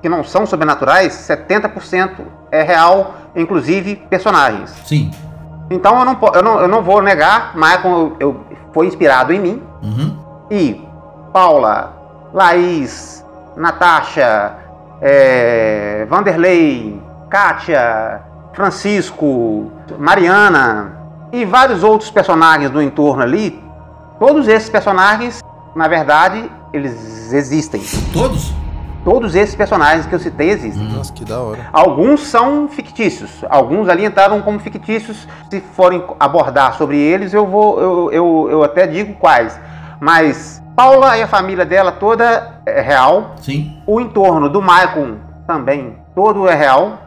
que 0.02 0.08
não 0.08 0.24
são 0.24 0.44
sobrenaturais, 0.44 1.12
70% 1.14 2.10
é 2.50 2.62
real, 2.62 3.14
inclusive 3.36 3.96
personagens. 4.10 4.70
Sim. 4.84 5.10
Então 5.70 5.98
eu 6.00 6.04
não, 6.04 6.18
eu 6.34 6.42
não, 6.42 6.60
eu 6.60 6.68
não 6.68 6.82
vou 6.82 7.00
negar, 7.00 7.54
Michael 7.54 7.86
eu, 7.96 8.16
eu- 8.20 8.40
foi 8.74 8.86
inspirado 8.86 9.32
em 9.32 9.38
mim, 9.40 9.62
Uhum. 9.82 10.16
e 10.50 10.86
Paula, 11.32 11.92
Laís, 12.34 13.24
Natasha, 13.56 14.54
é, 15.00 16.06
Vanderlei, 16.08 17.00
Kátia, 17.30 18.20
Francisco, 18.54 19.70
Mariana 19.98 20.96
e 21.32 21.44
vários 21.44 21.82
outros 21.82 22.10
personagens 22.10 22.70
do 22.70 22.82
entorno 22.82 23.22
ali, 23.22 23.62
todos 24.18 24.48
esses 24.48 24.68
personagens, 24.68 25.42
na 25.74 25.86
verdade, 25.88 26.50
eles 26.72 27.32
existem. 27.32 27.80
Todos? 28.12 28.52
Todos 29.04 29.34
esses 29.34 29.54
personagens 29.54 30.06
que 30.06 30.14
eu 30.14 30.18
citei 30.18 30.50
existem. 30.50 30.88
Nossa, 30.88 31.12
que 31.12 31.24
da 31.24 31.40
hora. 31.40 31.66
Alguns 31.72 32.20
são 32.20 32.68
fictícios, 32.68 33.44
alguns 33.48 33.88
ali 33.88 34.04
entraram 34.04 34.40
como 34.42 34.60
fictícios. 34.60 35.26
Se 35.50 35.60
forem 35.60 36.04
abordar 36.20 36.74
sobre 36.74 36.98
eles, 36.98 37.34
eu 37.34 37.46
vou, 37.46 37.80
eu, 37.80 38.12
eu, 38.12 38.48
eu 38.50 38.62
até 38.62 38.86
digo 38.86 39.14
quais. 39.14 39.58
Mas 40.00 40.62
Paula 40.76 41.18
e 41.18 41.22
a 41.22 41.26
família 41.26 41.64
dela 41.64 41.92
toda 41.92 42.60
é 42.64 42.80
real. 42.80 43.34
Sim. 43.40 43.76
O 43.86 44.00
entorno 44.00 44.48
do 44.48 44.62
Michael 44.62 45.16
também 45.46 45.96
todo 46.14 46.48
é 46.48 46.54
real. 46.54 46.98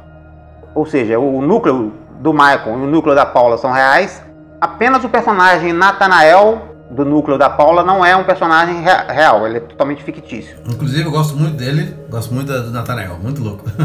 Ou 0.73 0.85
seja, 0.85 1.17
o 1.17 1.41
núcleo 1.41 1.93
do 2.19 2.33
Michael 2.33 2.79
e 2.79 2.83
o 2.83 2.87
núcleo 2.87 3.15
da 3.15 3.25
Paula 3.25 3.57
são 3.57 3.71
reais. 3.71 4.21
Apenas 4.59 5.03
o 5.03 5.09
personagem 5.09 5.71
Nathanael 5.71 6.74
do 6.89 7.03
núcleo 7.03 7.37
da 7.37 7.49
Paula 7.49 7.83
não 7.83 8.05
é 8.05 8.15
um 8.15 8.23
personagem 8.23 8.81
rea- 8.81 9.05
real, 9.09 9.45
ele 9.47 9.57
é 9.57 9.59
totalmente 9.59 10.03
fictício. 10.03 10.55
Inclusive, 10.69 11.03
eu 11.03 11.11
gosto 11.11 11.35
muito 11.35 11.55
dele. 11.57 11.95
Gosto 12.09 12.33
muito 12.33 12.51
do 12.51 12.71
Nathanael. 12.71 13.17
Muito 13.21 13.41
louco. 13.43 13.63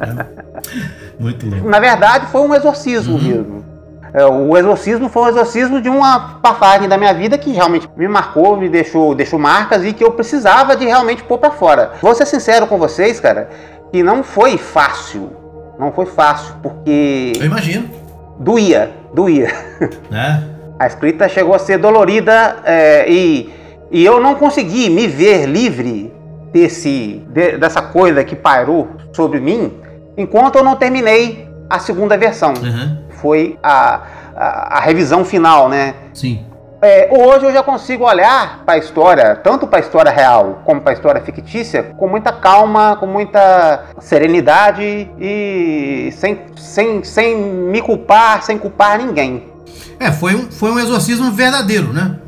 É. 0.00 0.26
Muito 1.18 1.48
louco. 1.48 1.68
Na 1.68 1.78
verdade, 1.78 2.26
foi 2.26 2.40
um 2.40 2.54
exorcismo 2.54 3.18
mesmo. 3.18 3.64
É, 4.12 4.24
o 4.24 4.56
exorcismo 4.56 5.08
foi 5.08 5.22
um 5.24 5.28
exorcismo 5.28 5.80
de 5.82 5.88
uma 5.88 6.38
passagem 6.40 6.88
da 6.88 6.96
minha 6.96 7.12
vida 7.12 7.36
que 7.36 7.52
realmente 7.52 7.88
me 7.96 8.08
marcou, 8.08 8.56
me 8.56 8.68
deixou, 8.68 9.14
deixou 9.14 9.38
marcas 9.38 9.84
e 9.84 9.92
que 9.92 10.02
eu 10.02 10.12
precisava 10.12 10.74
de 10.76 10.86
realmente 10.86 11.22
pôr 11.22 11.38
pra 11.38 11.50
fora. 11.50 11.92
Vou 12.00 12.14
ser 12.14 12.24
sincero 12.26 12.66
com 12.66 12.78
vocês, 12.78 13.20
cara, 13.20 13.48
que 13.92 14.02
não 14.02 14.22
foi 14.22 14.56
fácil. 14.56 15.30
Não 15.78 15.92
foi 15.92 16.06
fácil, 16.06 16.54
porque 16.62 17.32
Eu 17.38 17.44
imagino. 17.46 17.90
doía, 18.38 18.90
doía. 19.12 19.52
Né? 20.10 20.42
A 20.78 20.86
escrita 20.86 21.28
chegou 21.28 21.54
a 21.54 21.58
ser 21.58 21.78
dolorida 21.78 22.56
é, 22.64 23.06
e, 23.08 23.50
e 23.90 24.04
eu 24.04 24.20
não 24.20 24.34
consegui 24.34 24.90
me 24.90 25.06
ver 25.06 25.46
livre 25.46 26.12
desse, 26.52 27.22
de- 27.28 27.56
dessa 27.56 27.80
coisa 27.82 28.22
que 28.24 28.36
pairou 28.36 28.88
sobre 29.12 29.40
mim 29.40 29.72
enquanto 30.18 30.56
eu 30.56 30.64
não 30.64 30.76
terminei 30.76 31.48
a 31.68 31.78
segunda 31.78 32.16
versão. 32.16 32.52
Aham. 32.62 32.98
Foi 33.10 33.58
a, 33.62 34.00
a, 34.36 34.76
a 34.76 34.80
revisão 34.80 35.24
final, 35.24 35.68
né? 35.68 35.94
Sim. 36.12 36.44
É, 36.82 37.08
hoje 37.10 37.46
eu 37.46 37.52
já 37.52 37.62
consigo 37.62 38.04
olhar 38.04 38.62
para 38.66 38.74
a 38.74 38.78
história, 38.78 39.34
tanto 39.36 39.66
para 39.66 39.78
a 39.78 39.80
história 39.80 40.10
real 40.12 40.60
como 40.64 40.82
para 40.82 40.92
a 40.92 40.94
história 40.94 41.20
fictícia, 41.22 41.82
com 41.96 42.06
muita 42.06 42.30
calma, 42.32 42.96
com 43.00 43.06
muita 43.06 43.84
serenidade 43.98 45.10
e 45.18 46.10
sem, 46.12 46.38
sem, 46.56 47.02
sem 47.02 47.34
me 47.36 47.80
culpar, 47.80 48.42
sem 48.42 48.58
culpar 48.58 48.98
ninguém. 48.98 49.44
É, 49.98 50.12
foi 50.12 50.34
um, 50.34 50.50
foi 50.50 50.70
um 50.70 50.78
exorcismo 50.78 51.30
verdadeiro, 51.32 51.92
né? 51.92 52.18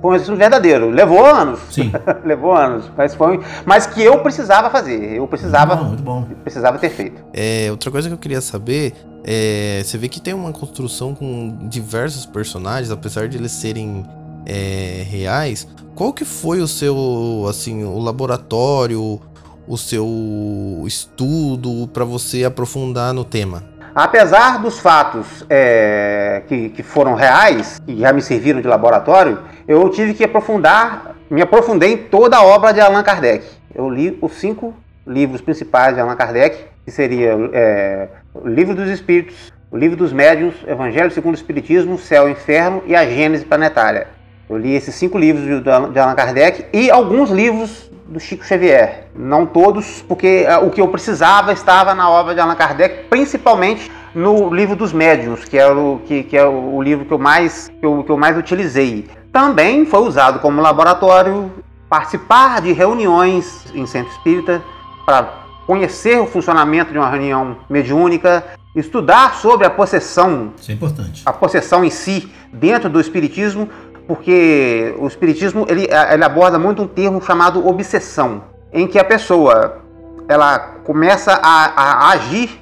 Foi 0.00 0.12
um 0.12 0.14
exercício 0.14 0.36
verdadeiro. 0.36 0.90
Levou 0.90 1.24
anos. 1.24 1.60
Sim. 1.70 1.90
Levou 2.24 2.52
anos. 2.54 2.90
Mas 2.96 3.14
foi. 3.14 3.40
Mas 3.64 3.86
que 3.86 4.02
eu 4.02 4.18
precisava 4.20 4.70
fazer. 4.70 5.14
Eu 5.14 5.26
precisava. 5.26 5.76
Muito 5.76 6.02
bom, 6.02 6.18
muito 6.18 6.34
bom. 6.36 6.42
Precisava 6.42 6.78
ter 6.78 6.90
feito. 6.90 7.22
É, 7.32 7.68
outra 7.70 7.90
coisa 7.90 8.08
que 8.08 8.14
eu 8.14 8.18
queria 8.18 8.40
saber 8.40 8.94
é. 9.24 9.82
Você 9.84 9.98
vê 9.98 10.08
que 10.08 10.20
tem 10.20 10.34
uma 10.34 10.52
construção 10.52 11.14
com 11.14 11.68
diversos 11.68 12.26
personagens, 12.26 12.90
apesar 12.90 13.28
de 13.28 13.36
eles 13.36 13.52
serem 13.52 14.04
é, 14.46 15.04
reais. 15.08 15.66
Qual 15.94 16.12
que 16.12 16.24
foi 16.24 16.60
o 16.60 16.68
seu, 16.68 17.46
assim, 17.50 17.82
o 17.82 17.98
laboratório, 17.98 19.20
o 19.66 19.76
seu 19.76 20.84
estudo 20.86 21.88
para 21.92 22.04
você 22.04 22.44
aprofundar 22.44 23.12
no 23.12 23.24
tema? 23.24 23.64
Apesar 23.98 24.62
dos 24.62 24.78
fatos 24.78 25.44
é, 25.50 26.42
que, 26.46 26.68
que 26.68 26.84
foram 26.84 27.14
reais, 27.14 27.80
que 27.84 27.98
já 27.98 28.12
me 28.12 28.22
serviram 28.22 28.60
de 28.60 28.68
laboratório, 28.68 29.40
eu 29.66 29.88
tive 29.88 30.14
que 30.14 30.22
aprofundar, 30.22 31.16
me 31.28 31.42
aprofundei 31.42 31.94
em 31.94 31.96
toda 31.96 32.36
a 32.36 32.44
obra 32.44 32.72
de 32.72 32.80
Allan 32.80 33.02
Kardec. 33.02 33.44
Eu 33.74 33.90
li 33.90 34.16
os 34.22 34.34
cinco 34.34 34.72
livros 35.04 35.40
principais 35.40 35.96
de 35.96 36.00
Allan 36.00 36.14
Kardec, 36.14 36.64
que 36.84 36.92
seria 36.92 37.36
é, 37.52 38.08
o 38.32 38.46
Livro 38.46 38.72
dos 38.72 38.88
Espíritos, 38.88 39.52
o 39.68 39.76
Livro 39.76 39.96
dos 39.96 40.12
Médiuns, 40.12 40.54
Evangelho 40.64 41.10
segundo 41.10 41.34
o 41.34 41.36
Espiritismo, 41.36 41.98
Céu 41.98 42.28
e 42.28 42.32
Inferno 42.32 42.84
e 42.86 42.94
a 42.94 43.04
Gênese 43.04 43.44
Planetária. 43.44 44.06
Eu 44.48 44.58
li 44.58 44.76
esses 44.76 44.94
cinco 44.94 45.18
livros 45.18 45.44
de 45.92 45.98
Allan 45.98 46.14
Kardec 46.14 46.66
e 46.72 46.88
alguns 46.88 47.30
livros 47.30 47.90
do 48.08 48.18
Chico 48.18 48.44
Xavier. 48.44 49.08
Não 49.14 49.44
todos, 49.44 50.02
porque 50.02 50.44
é, 50.46 50.56
o 50.58 50.70
que 50.70 50.80
eu 50.80 50.88
precisava 50.88 51.52
estava 51.52 51.94
na 51.94 52.08
obra 52.08 52.34
de 52.34 52.40
Allan 52.40 52.54
Kardec, 52.54 53.04
principalmente 53.08 53.90
no 54.14 54.52
livro 54.52 54.74
dos 54.74 54.92
médiuns, 54.92 55.44
que 55.44 55.58
é 55.58 55.70
o, 55.70 56.00
que, 56.04 56.22
que 56.24 56.36
é 56.36 56.44
o 56.44 56.80
livro 56.82 57.04
que 57.04 57.12
eu, 57.12 57.18
mais, 57.18 57.68
que, 57.68 57.84
eu, 57.84 58.02
que 58.02 58.10
eu 58.10 58.16
mais 58.16 58.36
utilizei. 58.36 59.06
Também 59.32 59.84
foi 59.84 60.00
usado 60.00 60.40
como 60.40 60.60
laboratório, 60.60 61.52
participar 61.88 62.60
de 62.60 62.72
reuniões 62.72 63.66
em 63.74 63.86
centro 63.86 64.10
espírita 64.12 64.62
para 65.04 65.46
conhecer 65.66 66.18
o 66.18 66.26
funcionamento 66.26 66.92
de 66.92 66.98
uma 66.98 67.10
reunião 67.10 67.58
mediúnica, 67.68 68.42
estudar 68.74 69.34
sobre 69.34 69.66
a 69.66 69.70
possessão 69.70 70.52
Isso 70.58 70.70
é 70.70 70.74
importante. 70.74 71.22
a 71.26 71.32
possessão 71.32 71.84
em 71.84 71.90
si 71.90 72.30
dentro 72.52 72.88
do 72.88 73.00
espiritismo, 73.00 73.68
porque 74.08 74.94
o 74.98 75.06
espiritismo 75.06 75.66
ele, 75.68 75.86
ele 76.10 76.24
aborda 76.24 76.58
muito 76.58 76.82
um 76.82 76.88
termo 76.88 77.22
chamado 77.22 77.68
obsessão, 77.68 78.42
em 78.72 78.86
que 78.86 78.98
a 78.98 79.04
pessoa 79.04 79.82
ela 80.26 80.58
começa 80.82 81.34
a, 81.34 82.06
a 82.06 82.10
agir 82.12 82.58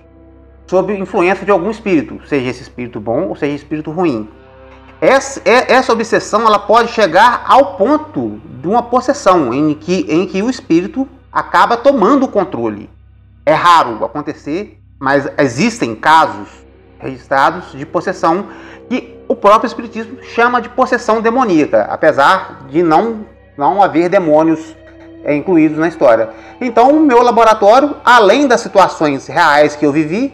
sob 0.67 0.93
influência 0.93 1.45
de 1.45 1.53
algum 1.53 1.71
espírito, 1.71 2.21
seja 2.27 2.51
esse 2.51 2.63
espírito 2.63 2.99
bom 2.99 3.29
ou 3.29 3.37
seja 3.37 3.55
espírito 3.55 3.93
ruim. 3.93 4.29
Essa, 5.01 5.41
é- 5.45 5.73
essa 5.73 5.93
obsessão 5.93 6.43
ela 6.47 6.59
pode 6.59 6.91
chegar 6.91 7.45
ao 7.47 7.77
ponto 7.77 8.41
de 8.61 8.67
uma 8.67 8.83
possessão, 8.83 9.55
em 9.55 9.73
que, 9.75 10.05
em 10.09 10.27
que 10.27 10.43
o 10.43 10.51
espírito 10.51 11.07
acaba 11.31 11.77
tomando 11.77 12.25
o 12.25 12.29
controle. 12.29 12.91
É 13.45 13.53
raro 13.55 14.05
acontecer, 14.05 14.81
mas 14.99 15.29
existem 15.39 15.95
casos 15.95 16.49
registrados 16.99 17.73
de 17.73 17.85
possessão 17.85 18.47
que 18.89 19.17
o 19.29 19.35
próprio 19.35 19.67
espiritismo 19.67 20.19
chama 20.23 20.61
de 20.61 20.69
possessão 20.69 21.21
demoníaca, 21.21 21.83
apesar 21.91 22.67
de 22.69 22.83
não, 22.83 23.27
não 23.57 23.83
haver 23.83 24.09
demônios 24.09 24.77
é, 25.25 25.35
incluídos 25.35 25.79
na 25.79 25.89
história. 25.89 26.31
Então, 26.61 26.91
o 26.91 27.01
meu 27.01 27.23
laboratório, 27.23 27.97
além 28.05 28.47
das 28.47 28.61
situações 28.61 29.27
reais 29.27 29.75
que 29.75 29.85
eu 29.85 29.93
vivi, 29.93 30.33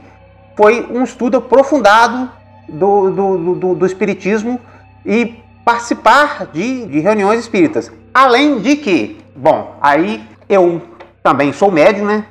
foi 0.57 0.87
um 0.91 1.03
estudo 1.03 1.39
aprofundado 1.39 2.31
do, 2.69 3.11
do, 3.11 3.55
do- 3.55 3.75
do, 3.75 3.87
espiritismo 3.87 4.61
e 5.05 5.43
participar 5.65 6.47
de, 6.53 6.87
de 6.87 7.01
reuniões 7.01 7.41
espíritas. 7.41 7.91
Além 8.13 8.61
de 8.61 8.77
que, 8.77 9.25
bom, 9.35 9.77
aí 9.81 10.25
eu 10.49 10.83
também 11.23 11.53
sou 11.53 11.71
médium, 11.71 12.05
né? 12.05 12.27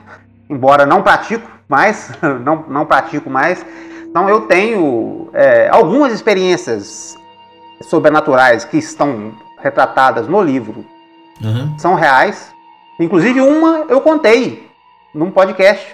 Embora 0.49 0.85
não 0.85 1.01
pratico 1.01 1.49
mais, 1.67 2.11
não, 2.45 2.65
não 2.67 2.85
pratico 2.85 3.29
mais. 3.29 3.65
Então 4.11 4.27
eu 4.27 4.41
tenho 4.41 5.29
é, 5.33 5.69
algumas 5.69 6.11
experiências 6.11 7.17
sobrenaturais 7.81 8.65
que 8.65 8.77
estão 8.77 9.31
retratadas 9.57 10.27
no 10.27 10.41
livro, 10.41 10.85
Aham. 11.41 11.73
são 11.79 11.95
reais. 11.95 12.51
Inclusive 12.99 13.39
uma 13.39 13.85
eu 13.87 14.01
contei 14.01 14.69
num 15.15 15.31
podcast 15.31 15.85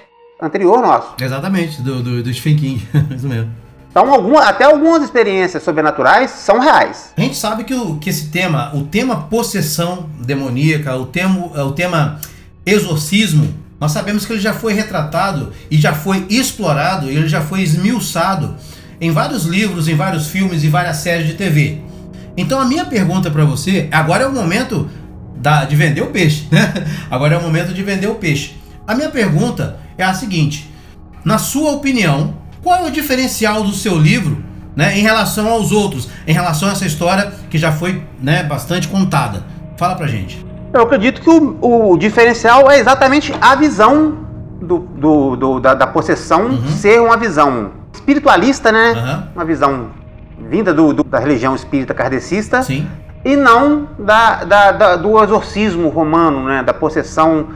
anterior 0.42 0.82
nosso. 0.82 1.14
Exatamente, 1.22 1.80
do, 1.82 2.02
do, 2.02 2.24
do 2.24 2.34
Stephen 2.34 2.58
King. 2.58 2.88
Isso 3.16 3.28
mesmo. 3.28 3.52
Então 3.92 4.12
alguma, 4.12 4.42
até 4.44 4.66
algumas 4.66 5.04
experiências 5.04 5.62
sobrenaturais 5.62 6.32
são 6.32 6.60
reais. 6.60 7.14
A 7.16 7.22
gente 7.22 7.38
sabe 7.38 7.64
que, 7.64 7.74
o, 7.74 7.98
que 7.98 8.10
esse 8.10 8.32
tema, 8.32 8.72
o 8.76 8.84
tema 8.84 9.28
possessão 9.30 10.10
demoníaca, 10.20 10.96
o, 10.96 11.06
termo, 11.06 11.52
o 11.56 11.72
tema 11.72 12.20
exorcismo, 12.66 13.54
nós 13.80 13.92
sabemos 13.92 14.26
que 14.26 14.34
ele 14.34 14.42
já 14.42 14.54
foi 14.54 14.74
retratado 14.74 15.52
e 15.70 15.78
já 15.78 15.94
foi 15.94 16.26
explorado, 16.30 17.12
e 17.12 17.16
ele 17.16 17.28
já 17.28 17.42
foi 17.42 17.62
esmiuçado 17.62 18.56
em 19.00 19.12
vários 19.12 19.46
livros, 19.46 19.88
em 19.88 19.96
vários 19.96 20.28
filmes 20.28 20.64
e 20.64 20.68
várias 20.68 20.98
séries 20.98 21.28
de 21.28 21.34
TV. 21.36 21.82
Então 22.36 22.60
a 22.60 22.66
minha 22.66 22.86
pergunta 22.86 23.30
para 23.30 23.46
você, 23.46 23.88
agora 23.92 24.24
é 24.24 24.28
o 24.28 24.34
momento 24.34 24.90
da- 25.38 25.66
de 25.66 25.76
vender 25.76 26.02
o 26.02 26.08
peixe, 26.08 26.48
né? 26.52 26.74
Agora 27.12 27.36
é 27.36 27.38
o 27.38 27.42
momento 27.42 27.72
de 27.74 27.84
vender 27.84 28.08
o 28.08 28.16
peixe. 28.16 28.56
A 28.88 28.96
minha 28.96 29.10
pergunta 29.10 29.78
é 29.98 30.04
a 30.04 30.14
seguinte: 30.14 30.68
na 31.24 31.38
sua 31.38 31.72
opinião, 31.74 32.36
qual 32.64 32.78
é 32.84 32.88
o 32.88 32.92
diferencial 32.92 33.64
do 33.64 33.72
seu 33.72 33.98
livro, 34.00 34.44
né, 34.76 34.98
em 34.98 35.02
relação 35.04 35.48
aos 35.48 35.72
outros, 35.72 36.10
em 36.26 36.34
relação 36.34 36.70
a 36.70 36.72
essa 36.72 36.86
história 36.88 37.32
que 37.52 37.58
já 37.60 37.72
foi, 37.72 38.04
né, 38.20 38.42
bastante 38.44 38.88
contada? 38.88 39.46
Fala 39.78 39.96
pra 39.96 40.08
gente. 40.08 40.44
Eu 40.74 40.82
acredito 40.82 41.22
que 41.22 41.30
o, 41.30 41.92
o 41.92 41.98
diferencial 41.98 42.70
é 42.70 42.80
exatamente 42.80 43.34
a 43.42 43.56
visão 43.56 44.18
do, 44.62 44.80
do- 44.80 45.36
do- 45.36 45.60
da, 45.60 45.74
da 45.74 45.88
possessão 45.88 46.58
ser 46.68 47.00
uma 47.02 47.16
visão 47.18 47.72
espiritualista, 47.94 48.72
né? 48.72 48.92
Aham. 48.96 49.28
Uma 49.36 49.46
visão 49.46 49.88
vinda 50.50 50.74
do- 50.74 50.94
do- 50.94 51.04
da 51.04 51.20
religião 51.20 51.56
espírita 51.56 51.94
kardecista 51.94 52.62
Sim. 52.64 52.88
e 53.24 53.36
não 53.36 53.88
da, 53.98 54.44
da- 54.44 54.72
da- 54.72 54.96
do 54.96 55.22
exorcismo 55.24 55.90
romano, 55.90 56.44
né? 56.44 56.64
Da 56.64 56.74
possessão 56.74 57.48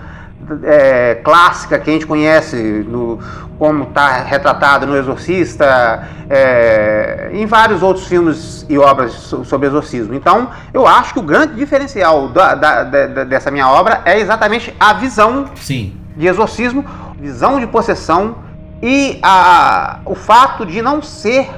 é, 0.63 1.15
clássica 1.23 1.79
que 1.79 1.89
a 1.89 1.93
gente 1.93 2.05
conhece, 2.05 2.55
no, 2.87 3.19
como 3.57 3.83
está 3.83 4.23
retratado 4.23 4.85
no 4.87 4.95
Exorcista, 4.97 6.07
é, 6.29 7.29
em 7.33 7.45
vários 7.45 7.81
outros 7.83 8.07
filmes 8.07 8.65
e 8.69 8.77
obras 8.77 9.13
so- 9.13 9.43
sobre 9.45 9.67
exorcismo. 9.67 10.13
Então, 10.13 10.49
eu 10.73 10.87
acho 10.87 11.13
que 11.13 11.19
o 11.19 11.23
grande 11.23 11.53
diferencial 11.55 12.27
da- 12.29 12.55
da- 12.55 12.83
da- 12.83 13.23
dessa 13.23 13.51
minha 13.51 13.67
obra 13.69 14.01
é 14.05 14.19
exatamente 14.19 14.75
a 14.79 14.93
visão 14.93 15.45
Sim. 15.55 15.95
de 16.17 16.27
exorcismo, 16.27 16.83
visão 17.19 17.59
de 17.59 17.67
possessão 17.67 18.35
e 18.81 19.19
a, 19.21 19.99
o 20.05 20.15
fato 20.15 20.65
de 20.65 20.81
não 20.81 21.01
ser 21.01 21.49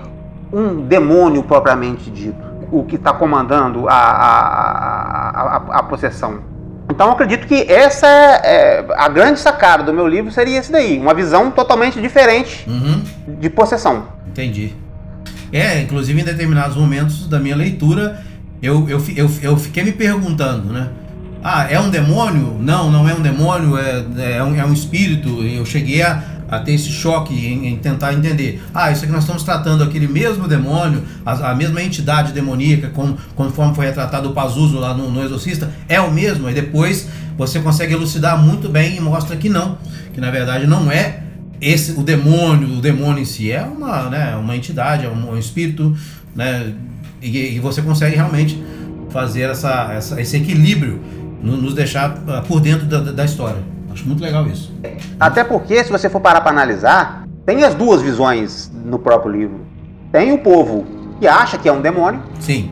um 0.51 0.81
demônio 0.85 1.41
propriamente 1.43 2.11
dito, 2.11 2.37
o 2.71 2.83
que 2.83 2.95
está 2.95 3.13
comandando 3.13 3.87
a, 3.87 3.93
a, 3.93 5.57
a- 5.57 5.79
a 5.79 5.83
possessão. 5.83 6.39
Então 6.89 7.11
acredito 7.11 7.47
que 7.47 7.71
essa 7.71 8.07
é, 8.07 8.79
é 8.79 8.85
a 8.95 9.07
grande 9.07 9.39
sacada 9.39 9.83
do 9.83 9.93
meu 9.93 10.07
livro 10.07 10.31
seria 10.31 10.59
esse 10.59 10.71
daí, 10.71 10.99
uma 10.99 11.13
visão 11.13 11.49
totalmente 11.49 11.99
diferente 12.01 12.65
Uhum. 12.69 13.01
de 13.39 13.49
possessão. 13.49 14.07
Entendi. 14.27 14.73
É, 15.51 15.81
inclusive 15.81 16.19
em 16.19 16.23
determinados 16.25 16.75
momentos 16.75 17.27
da 17.27 17.39
minha 17.39 17.55
leitura, 17.55 18.21
eu, 18.61 18.87
eu, 18.89 19.01
eu, 19.15 19.29
eu 19.41 19.57
fiquei 19.57 19.83
me 19.83 19.91
perguntando, 19.91 20.73
né? 20.73 20.89
Ah, 21.43 21.67
é 21.69 21.79
um 21.79 21.89
demônio? 21.89 22.57
Não, 22.59 22.89
não 22.89 23.07
é 23.07 23.13
um 23.13 23.19
demônio, 23.21 23.77
é, 23.77 24.37
é, 24.37 24.43
um, 24.43 24.55
é 24.55 24.65
um 24.65 24.71
espírito. 24.71 25.43
Eu 25.43 25.65
cheguei 25.65 26.01
a, 26.01 26.23
a 26.55 26.59
ter 26.59 26.73
esse 26.73 26.89
choque 26.89 27.33
em, 27.33 27.67
em 27.67 27.75
tentar 27.77 28.13
entender. 28.13 28.61
Ah, 28.73 28.91
isso 28.91 29.03
aqui 29.03 29.11
nós 29.13 29.23
estamos 29.23 29.43
tratando 29.43 29.83
aquele 29.83 30.07
mesmo 30.07 30.47
demônio, 30.47 31.03
a, 31.25 31.51
a 31.51 31.55
mesma 31.55 31.81
entidade 31.81 32.31
demoníaca, 32.33 32.89
como, 32.89 33.17
conforme 33.35 33.73
foi 33.75 33.85
retratado 33.85 34.29
o 34.29 34.33
Pazuzu 34.33 34.77
lá 34.79 34.93
no, 34.93 35.09
no 35.09 35.23
Exorcista, 35.23 35.69
é 35.89 35.99
o 35.99 36.11
mesmo. 36.11 36.49
E 36.49 36.53
depois 36.53 37.07
você 37.37 37.59
consegue 37.59 37.93
elucidar 37.93 38.37
muito 38.41 38.69
bem 38.69 38.97
e 38.97 38.99
mostra 39.01 39.35
que 39.35 39.49
não, 39.49 39.77
que 40.13 40.21
na 40.21 40.29
verdade 40.31 40.67
não 40.67 40.91
é 40.91 41.19
esse 41.61 41.93
o 41.93 42.03
demônio, 42.03 42.77
o 42.77 42.81
demônio 42.81 43.21
em 43.21 43.25
si 43.25 43.51
é 43.51 43.63
uma, 43.63 44.09
né, 44.09 44.35
uma 44.35 44.55
entidade, 44.55 45.05
é 45.05 45.09
um, 45.09 45.31
um 45.31 45.37
espírito, 45.37 45.95
né, 46.35 46.73
e, 47.21 47.55
e 47.55 47.59
você 47.59 47.81
consegue 47.81 48.15
realmente 48.15 48.61
fazer 49.09 49.43
essa, 49.49 49.93
essa- 49.93 50.19
esse 50.21 50.35
equilíbrio, 50.37 50.99
no- 51.41 51.55
nos 51.57 51.73
deixar 51.73 52.21
ah, 52.27 52.41
por 52.47 52.59
dentro 52.59 52.85
da, 52.85 52.99
da- 52.99 53.11
da 53.13 53.25
história. 53.25 53.63
Acho 53.93 54.07
muito 54.07 54.21
legal 54.23 54.45
isso. 54.47 54.73
Até 55.19 55.43
porque, 55.43 55.83
se 55.83 55.91
você 55.91 56.09
for 56.09 56.19
parar 56.19 56.41
para 56.41 56.51
analisar, 56.51 57.23
tem 57.45 57.63
as 57.63 57.75
duas 57.75 58.01
visões 58.01 58.71
no 58.73 58.97
próprio 58.99 59.31
livro. 59.31 59.61
Tem 60.11 60.31
o 60.31 60.39
povo 60.39 60.85
que 61.19 61.27
acha 61.27 61.57
que 61.57 61.69
é 61.69 61.71
um 61.71 61.81
demônio 61.81 62.21
Sim. 62.39 62.71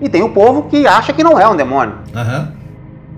e 0.00 0.08
tem 0.08 0.22
o 0.22 0.30
povo 0.30 0.64
que 0.64 0.86
acha 0.86 1.12
que 1.12 1.22
não 1.22 1.38
é 1.38 1.48
um 1.48 1.56
demônio. 1.56 1.94
Aham. 2.14 2.52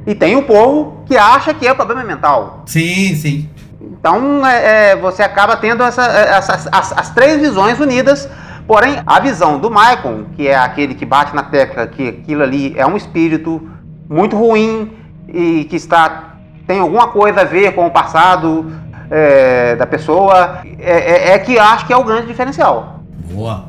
E 0.07 0.14
tem 0.14 0.37
o 0.37 0.42
povo 0.42 1.03
que 1.07 1.16
acha 1.16 1.55
que 1.55 1.66
é 1.66 1.73
problema 1.75 2.03
mental. 2.05 2.62
Sim, 2.66 3.14
sim. 3.14 3.49
Então 3.81 4.45
é, 4.47 4.90
é, 4.92 4.97
você 4.97 5.23
acaba 5.23 5.57
tendo 5.57 5.83
essa- 5.83 6.05
essas, 6.07 6.68
as, 6.73 6.92
as 6.97 7.11
três 7.11 7.40
visões 7.40 7.79
unidas. 7.81 8.29
Porém, 8.66 9.01
a 9.07 9.18
visão 9.21 9.59
do 9.59 9.68
Michael, 9.71 10.27
que 10.37 10.47
é 10.47 10.57
aquele 10.57 10.95
que 10.95 11.05
bate 11.05 11.35
na 11.35 11.42
tecla 11.42 11.87
que 11.87 12.09
aquilo 12.09 12.42
ali 12.42 12.73
é 12.77 12.87
um 12.87 12.97
espírito 12.97 13.61
muito 14.09 14.37
ruim 14.37 14.92
e 15.29 15.64
que 15.64 15.77
está 15.77 16.32
tem 16.66 16.81
alguma 16.81 17.09
coisa 17.09 17.42
a 17.42 17.44
ver 17.44 17.75
com 17.75 17.87
o 17.87 17.90
passado 17.90 18.72
é, 19.11 19.77
da 19.77 19.87
pessoa, 19.87 20.62
é, 20.79 21.31
é- 21.31 21.31
é 21.35 21.38
que 21.38 21.59
acho 21.59 21.87
que 21.87 21.92
é 21.92 21.96
o 21.96 22.05
grande 22.05 22.27
diferencial. 22.29 23.03
Boa. 23.31 23.66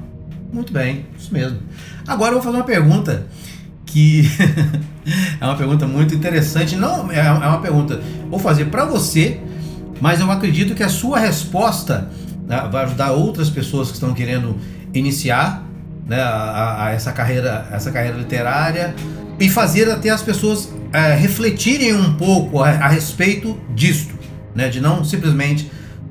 Muito 0.52 0.72
bem, 0.72 1.06
isso 1.18 1.34
mesmo. 1.34 1.60
Agora 2.08 2.32
eu 2.32 2.36
vou 2.36 2.42
fazer 2.44 2.58
uma 2.58 2.64
pergunta 2.64 3.26
que 3.86 4.24
é 5.42 5.46
uma 5.46 5.56
pergunta 5.56 5.88
muito 5.88 6.14
interessante. 6.14 6.76
Não, 6.76 7.12
é 7.12 7.20
é 7.20 7.32
uma 7.32 7.60
pergunta 7.62 8.00
vou 8.30 8.40
fazer 8.40 8.66
para 8.66 8.86
você, 8.86 9.40
mas 10.00 10.20
eu 10.20 10.30
acredito 10.32 10.76
que 10.76 10.84
a 10.84 10.90
sua 10.90 11.18
resposta 11.20 12.10
né, 12.48 12.68
vai 12.72 12.84
ajudar 12.84 13.12
outras 13.12 13.50
pessoas 13.50 13.88
que 13.90 13.96
estão 13.96 14.14
querendo 14.14 14.56
iniciar 14.94 15.64
né, 16.08 16.22
a, 16.22 16.86
a- 16.86 16.92
essa 16.92 17.12
carreira, 17.12 17.66
essa 17.72 17.92
carreira 17.92 18.18
literária 18.18 18.94
e 19.40 19.50
fazer 19.50 19.90
até 19.90 20.10
as 20.10 20.22
pessoas 20.22 20.70
é, 20.92 21.16
refletirem 21.16 21.94
um 21.96 22.14
pouco 22.14 22.62
a, 22.62 22.70
a 22.70 22.88
respeito 22.88 23.58
disto, 23.76 24.14
né, 24.56 24.70
de 24.70 24.80
não 24.80 25.04
simplesmente 25.04 25.70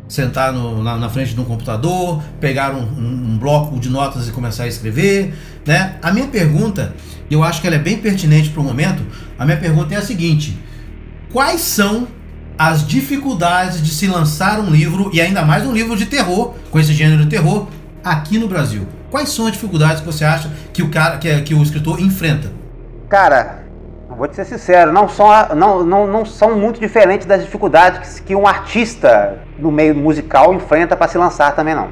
sentar 0.08 0.52
no- 0.52 0.82
na, 0.82 0.96
na 0.96 1.08
frente 1.08 1.32
de 1.34 1.40
um 1.40 1.44
computador, 1.44 2.20
pegar 2.40 2.74
um, 2.74 2.82
um- 2.82 3.32
um 3.32 3.38
bloco 3.38 3.78
de 3.78 3.88
notas 3.88 4.28
e 4.28 4.30
começar 4.32 4.64
a 4.64 4.68
escrever, 4.68 5.32
né? 5.66 5.94
A 6.02 6.10
minha 6.12 6.26
pergunta, 6.26 6.94
eu 7.30 7.42
acho 7.42 7.60
que 7.60 7.66
ela 7.66 7.76
é 7.76 7.78
bem 7.78 7.96
pertinente 7.96 8.50
para 8.50 8.60
o 8.60 8.64
momento, 8.64 9.02
a 9.38 9.44
minha 9.46 9.56
pergunta 9.56 9.94
é 9.94 9.96
a 9.96 10.02
seguinte: 10.02 10.58
quais 11.32 11.60
são 11.62 12.08
as 12.58 12.86
dificuldades 12.86 13.82
de 13.82 13.90
se 13.90 14.06
lançar 14.06 14.60
um 14.60 14.70
livro 14.70 15.10
e 15.14 15.20
ainda 15.20 15.42
mais 15.44 15.64
um 15.64 15.72
livro 15.72 15.96
de 15.96 16.04
terror 16.06 16.54
com 16.70 16.78
esse 16.78 16.92
gênero 16.92 17.22
de 17.24 17.30
terror 17.30 17.68
aqui 18.04 18.36
no 18.36 18.48
Brasil? 18.48 18.86
Quais 19.10 19.30
são 19.30 19.46
as 19.46 19.52
dificuldades 19.52 20.00
que 20.00 20.06
você 20.06 20.24
acha 20.24 20.50
que 20.74 20.82
o 20.82 20.88
cara, 20.90 21.16
que, 21.18 21.40
que 21.42 21.54
o 21.54 21.62
escritor 21.62 22.00
enfrenta? 22.00 22.52
Cara, 23.12 23.56
vou 24.08 24.26
te 24.26 24.36
ser 24.36 24.46
sincero, 24.46 24.90
não 24.90 25.06
são, 25.06 25.28
não, 25.54 25.84
não, 25.84 26.06
não 26.06 26.24
são 26.24 26.58
muito 26.58 26.80
diferentes 26.80 27.26
das 27.26 27.42
dificuldades 27.42 28.20
que, 28.20 28.28
que 28.28 28.34
um 28.34 28.46
artista 28.46 29.40
no 29.58 29.70
meio 29.70 29.94
musical 29.94 30.54
enfrenta 30.54 30.96
para 30.96 31.08
se 31.08 31.18
lançar 31.18 31.54
também 31.54 31.74
não. 31.74 31.88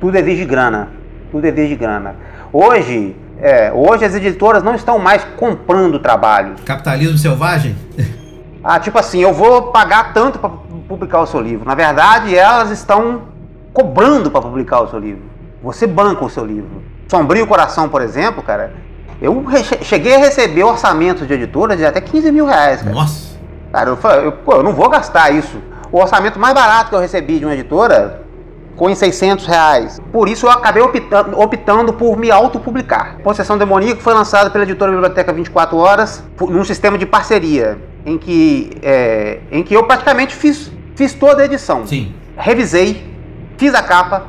Tudo 0.00 0.16
exige 0.16 0.44
grana. 0.44 0.88
Tudo 1.30 1.44
exige 1.44 1.76
grana. 1.76 2.16
Hoje, 2.52 3.14
é, 3.40 3.70
hoje 3.72 4.06
as 4.06 4.16
editoras 4.16 4.64
não 4.64 4.74
estão 4.74 4.98
mais 4.98 5.22
comprando 5.36 6.00
trabalho. 6.00 6.56
Capitalismo 6.64 7.16
selvagem? 7.16 7.76
Ah, 8.68 8.80
tipo 8.80 8.98
assim, 8.98 9.20
eu 9.20 9.32
vou 9.32 9.70
pagar 9.70 10.12
tanto 10.12 10.40
para 10.40 10.50
publicar 10.88 11.20
o 11.20 11.26
seu 11.26 11.40
livro. 11.40 11.64
Na 11.64 11.76
verdade, 11.76 12.36
elas 12.36 12.72
estão 12.72 13.28
cobrando 13.72 14.28
para 14.28 14.42
publicar 14.42 14.80
o 14.80 14.88
seu 14.88 14.98
livro. 14.98 15.22
Você 15.62 15.86
banca 15.86 16.24
o 16.24 16.28
seu 16.28 16.44
livro. 16.44 16.82
Sombrio 17.08 17.46
Coração, 17.46 17.88
por 17.88 18.02
exemplo, 18.02 18.42
cara, 18.42 18.72
eu 19.20 19.44
cheguei 19.82 20.14
a 20.14 20.18
receber 20.18 20.64
orçamentos 20.64 21.26
de 21.26 21.34
editoras 21.34 21.76
de 21.78 21.84
até 21.84 22.00
15 22.00 22.30
mil 22.32 22.46
reais, 22.46 22.82
cara. 22.82 22.94
Nossa! 22.94 23.36
Cara, 23.72 23.90
eu, 23.90 23.96
falei, 23.96 24.26
eu, 24.26 24.32
pô, 24.32 24.52
eu 24.54 24.62
não 24.62 24.72
vou 24.72 24.88
gastar 24.88 25.30
isso. 25.30 25.58
O 25.90 25.98
orçamento 25.98 26.38
mais 26.38 26.54
barato 26.54 26.90
que 26.90 26.96
eu 26.96 27.00
recebi 27.00 27.38
de 27.38 27.44
uma 27.44 27.54
editora 27.54 28.22
ficou 28.70 28.90
em 28.90 28.94
600 28.94 29.46
reais. 29.46 30.00
Por 30.12 30.28
isso 30.28 30.46
eu 30.46 30.50
acabei 30.50 30.82
optando, 30.82 31.40
optando 31.40 31.92
por 31.94 32.16
me 32.16 32.30
autopublicar. 32.30 33.16
Possessão 33.24 33.56
Demoníaca 33.56 34.00
foi 34.02 34.12
lançado 34.12 34.50
pela 34.50 34.64
editora 34.64 34.92
Biblioteca 34.92 35.32
24 35.32 35.76
Horas 35.76 36.22
num 36.40 36.64
sistema 36.64 36.98
de 36.98 37.06
parceria, 37.06 37.78
em 38.04 38.18
que, 38.18 38.70
é, 38.82 39.40
em 39.50 39.62
que 39.62 39.72
eu 39.72 39.84
praticamente 39.84 40.34
fiz, 40.34 40.70
fiz 40.94 41.14
toda 41.14 41.42
a 41.42 41.46
edição. 41.46 41.86
Sim. 41.86 42.14
Revisei, 42.36 43.10
fiz 43.56 43.74
a 43.74 43.82
capa, 43.82 44.24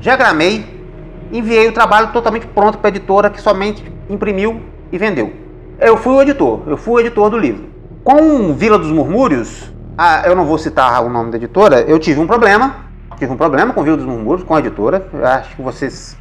diagramei, 0.00 0.71
enviei 1.32 1.68
o 1.68 1.72
trabalho 1.72 2.12
totalmente 2.12 2.46
pronto 2.46 2.78
para 2.78 2.88
a 2.88 2.90
editora 2.90 3.30
que 3.30 3.40
somente 3.40 3.82
imprimiu 4.08 4.60
e 4.90 4.98
vendeu. 4.98 5.32
Eu 5.80 5.96
fui 5.96 6.12
o 6.14 6.22
editor, 6.22 6.60
eu 6.66 6.76
fui 6.76 6.94
o 6.94 7.00
editor 7.00 7.30
do 7.30 7.38
livro. 7.38 7.64
Com 8.04 8.52
Vila 8.54 8.78
dos 8.78 8.90
Murmúrios, 8.90 9.72
ah, 9.96 10.22
eu 10.26 10.34
não 10.36 10.44
vou 10.44 10.58
citar 10.58 11.04
o 11.04 11.08
nome 11.08 11.30
da 11.30 11.36
editora, 11.36 11.80
eu 11.80 11.98
tive 11.98 12.20
um 12.20 12.26
problema. 12.26 12.76
Tive 13.18 13.32
um 13.32 13.36
problema 13.36 13.72
com 13.72 13.82
Vila 13.82 13.96
dos 13.96 14.06
Murmúrios, 14.06 14.44
com 14.44 14.54
a 14.54 14.58
editora. 14.58 15.06
Eu 15.12 15.24
acho 15.26 15.54
que 15.54 15.62
vocês. 15.62 16.16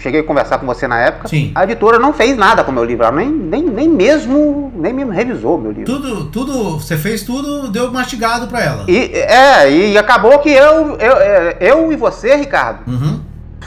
Cheguei 0.00 0.20
a 0.20 0.24
conversar 0.24 0.58
com 0.58 0.64
você 0.66 0.88
na 0.88 0.98
época. 0.98 1.28
Sim. 1.28 1.52
A 1.54 1.64
editora 1.64 1.98
não 1.98 2.12
fez 2.12 2.36
nada 2.38 2.64
com 2.64 2.70
o 2.70 2.74
meu 2.74 2.84
livro, 2.84 3.04
ela 3.04 3.14
nem, 3.14 3.28
nem, 3.28 3.62
nem 3.64 3.88
mesmo 3.88 4.72
nem 4.74 4.94
mesmo 4.94 5.12
revisou 5.12 5.56
o 5.56 5.60
meu 5.60 5.72
livro. 5.72 5.92
Tudo, 5.92 6.24
tudo, 6.30 6.78
você 6.78 6.96
fez 6.96 7.22
tudo, 7.22 7.68
deu 7.68 7.92
mastigado 7.92 8.46
pra 8.46 8.62
ela. 8.62 8.84
E, 8.88 9.12
é, 9.12 9.70
e 9.70 9.98
acabou 9.98 10.38
que 10.38 10.48
eu, 10.48 10.96
eu, 10.96 11.16
é, 11.18 11.56
eu 11.60 11.92
e 11.92 11.96
você, 11.96 12.34
Ricardo, 12.34 12.78
Uhum. 12.90 13.20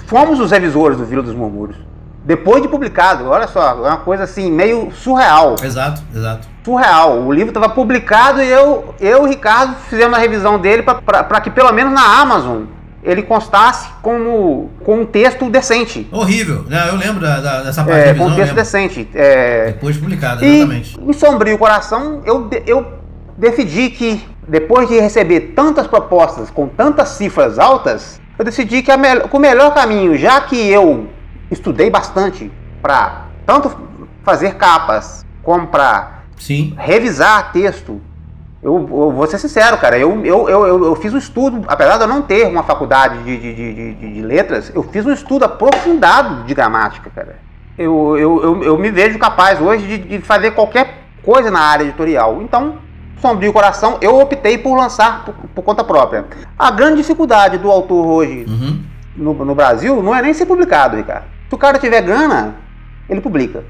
Fomos 0.07 0.39
os 0.39 0.49
revisores 0.51 0.97
do 0.97 1.05
Vila 1.05 1.21
dos 1.21 1.35
Murmúrios. 1.35 1.77
Depois 2.25 2.61
de 2.61 2.67
publicado, 2.67 3.29
olha 3.29 3.47
só, 3.47 3.69
é 3.69 3.89
uma 3.89 3.97
coisa 3.97 4.23
assim, 4.23 4.51
meio 4.51 4.91
surreal. 4.91 5.55
Exato, 5.63 6.01
exato. 6.13 6.45
Surreal. 6.65 7.19
O 7.21 7.31
livro 7.31 7.49
estava 7.51 7.69
publicado 7.69 8.41
e 8.41 8.49
eu, 8.49 8.93
eu 8.99 9.19
e 9.19 9.21
o 9.21 9.25
Ricardo 9.25 9.75
fizemos 9.89 10.17
a 10.17 10.19
revisão 10.21 10.59
dele 10.59 10.83
para 10.83 11.39
que 11.41 11.49
pelo 11.49 11.71
menos 11.71 11.93
na 11.93 12.19
Amazon 12.19 12.63
ele 13.01 13.21
constasse 13.23 13.87
como 14.01 14.69
com 14.83 15.01
um 15.01 15.05
texto 15.05 15.49
decente. 15.49 16.05
Horrível. 16.11 16.63
né? 16.67 16.89
Eu 16.89 16.95
lembro 16.97 17.21
da, 17.21 17.39
da- 17.39 17.61
dessa 17.63 17.81
parte 17.83 17.91
da 17.95 17.97
É, 17.99 18.05
revisão, 18.07 18.27
com 18.27 18.33
um 18.33 18.35
texto 18.35 18.53
decente. 18.55 19.09
É, 19.13 19.65
Depois 19.67 19.95
publicada, 19.95 20.45
e 20.45 20.57
exatamente. 20.57 20.99
em 20.99 21.13
Sombrio 21.13 21.57
Coração, 21.57 22.21
eu, 22.25 22.43
de- 22.49 22.63
eu 22.67 22.85
decidi 23.37 23.89
que, 23.91 24.27
depois 24.45 24.89
de 24.89 24.99
receber 24.99 25.53
tantas 25.55 25.87
propostas 25.87 26.49
com 26.49 26.67
tantas 26.67 27.09
cifras 27.09 27.57
altas, 27.57 28.19
eu 28.37 28.45
decidi 28.45 28.81
que, 28.81 28.91
a 28.91 28.97
mel- 28.97 29.27
que 29.27 29.35
o 29.35 29.39
melhor 29.39 29.73
caminho, 29.73 30.17
já 30.17 30.39
que 30.41 30.55
eu 30.69 31.07
estudei 31.49 31.89
bastante 31.89 32.51
para 32.81 33.25
tanto 33.45 33.71
fazer 34.23 34.55
capas 34.55 35.25
como 35.43 35.67
para 35.67 36.19
revisar 36.77 37.51
texto, 37.51 38.01
eu, 38.61 38.75
eu 38.75 39.11
vou 39.11 39.25
ser 39.27 39.37
sincero, 39.37 39.77
cara, 39.77 39.97
eu, 39.97 40.25
eu, 40.25 40.49
eu, 40.49 40.67
eu, 40.67 40.85
eu 40.85 40.95
fiz 40.95 41.13
um 41.13 41.17
estudo, 41.17 41.63
apesar 41.67 41.97
de 41.97 42.03
eu 42.03 42.07
não 42.07 42.21
ter 42.21 42.45
uma 42.47 42.63
faculdade 42.63 43.17
de, 43.23 43.37
de, 43.37 43.53
de, 43.55 43.93
de- 43.93 44.13
de 44.15 44.21
letras, 44.21 44.71
eu 44.75 44.83
fiz 44.83 45.05
um 45.05 45.11
estudo 45.11 45.45
aprofundado 45.45 46.43
de 46.43 46.53
gramática, 46.53 47.09
cara. 47.13 47.37
Eu, 47.77 48.17
eu, 48.17 48.43
eu, 48.43 48.63
eu 48.63 48.77
me 48.77 48.89
vejo 48.89 49.19
capaz 49.19 49.61
hoje 49.61 49.85
de, 49.85 49.97
de 49.99 50.19
fazer 50.19 50.51
qualquer 50.51 51.03
coisa 51.23 51.51
na 51.51 51.59
área 51.59 51.83
editorial. 51.83 52.41
Então, 52.41 52.79
Sombrio 53.21 53.51
Coração, 53.53 53.97
eu 54.01 54.19
optei 54.19 54.57
por 54.57 54.75
lançar 54.75 55.25
por, 55.25 55.33
por 55.55 55.61
conta 55.63 55.83
própria. 55.83 56.25
A 56.57 56.69
grande 56.71 56.97
dificuldade 56.97 57.57
do 57.57 57.71
autor 57.71 58.05
hoje 58.05 58.45
Uhum. 58.47 58.83
no, 59.15 59.33
no 59.33 59.55
Brasil 59.55 60.01
não 60.03 60.15
é 60.15 60.21
nem 60.21 60.33
ser 60.33 60.45
publicado, 60.45 60.97
Ricardo. 60.97 61.25
Se 61.49 61.55
o 61.55 61.57
cara 61.57 61.79
tiver 61.79 62.01
grana, 62.01 62.55
ele 63.09 63.21
publica. 63.21 63.63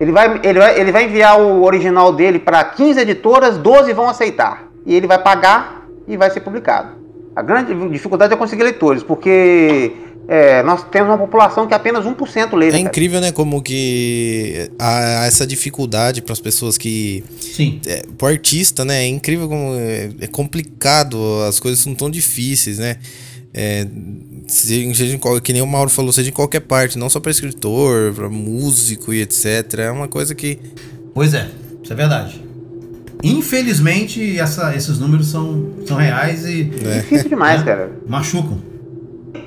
Ele 0.00 0.10
vai, 0.10 0.40
ele 0.42 0.58
vai, 0.58 0.80
ele 0.80 0.90
vai 0.92 1.04
enviar 1.04 1.40
o 1.40 1.62
original 1.62 2.12
dele 2.12 2.38
para 2.38 2.64
15 2.64 3.00
editoras, 3.00 3.56
12 3.58 3.92
vão 3.92 4.08
aceitar. 4.08 4.64
E 4.84 4.94
ele 4.94 5.06
vai 5.06 5.18
pagar 5.18 5.82
e 6.08 6.16
vai 6.16 6.28
ser 6.30 6.40
publicado. 6.40 6.88
A 7.36 7.42
grande 7.42 7.72
dificuldade 7.90 8.32
é 8.32 8.36
conseguir 8.36 8.64
leitores, 8.64 9.02
porque 9.02 9.92
é, 10.28 10.62
nós 10.62 10.84
temos 10.90 11.08
uma 11.10 11.18
população 11.18 11.66
que 11.66 11.74
apenas 11.74 12.04
1% 12.04 12.56
lê. 12.56 12.68
É 12.68 12.70
cara. 12.70 12.82
incrível, 12.82 13.20
né? 13.20 13.32
Como 13.32 13.60
que 13.62 14.70
há 14.78 15.24
essa 15.26 15.46
dificuldade 15.46 16.22
para 16.22 16.32
as 16.32 16.40
pessoas 16.40 16.78
que. 16.78 17.24
Sim. 17.40 17.80
É, 17.86 18.04
pro 18.16 18.28
artista, 18.28 18.84
né? 18.84 19.02
É 19.04 19.06
incrível 19.08 19.48
como 19.48 19.74
é, 19.74 20.10
é 20.20 20.26
complicado, 20.26 21.18
as 21.48 21.58
coisas 21.60 21.80
são 21.80 21.94
tão 21.94 22.08
difíceis, 22.10 22.78
né? 22.78 22.96
É, 23.54 23.86
seja, 24.48 25.18
que 25.42 25.52
nem 25.52 25.60
o 25.60 25.66
Mauro 25.66 25.90
falou, 25.90 26.10
seja 26.12 26.30
em 26.30 26.32
qualquer 26.32 26.60
parte, 26.60 26.96
não 26.98 27.10
só 27.10 27.20
para 27.20 27.30
escritor, 27.30 28.14
para 28.14 28.28
músico 28.30 29.12
e 29.12 29.20
etc. 29.20 29.44
É 29.78 29.90
uma 29.90 30.08
coisa 30.08 30.34
que. 30.34 30.58
Pois 31.12 31.34
é, 31.34 31.48
isso 31.82 31.92
é 31.92 31.96
verdade. 31.96 32.42
Infelizmente, 33.22 34.38
essa- 34.38 34.74
esses 34.74 34.98
números 34.98 35.28
são, 35.28 35.70
são 35.86 35.96
reais 35.96 36.44
e 36.44 36.70
É 36.84 37.00
difícil 37.00 37.28
demais, 37.28 37.60
É. 37.60 37.64
cara. 37.64 37.90
machucam. 38.08 38.58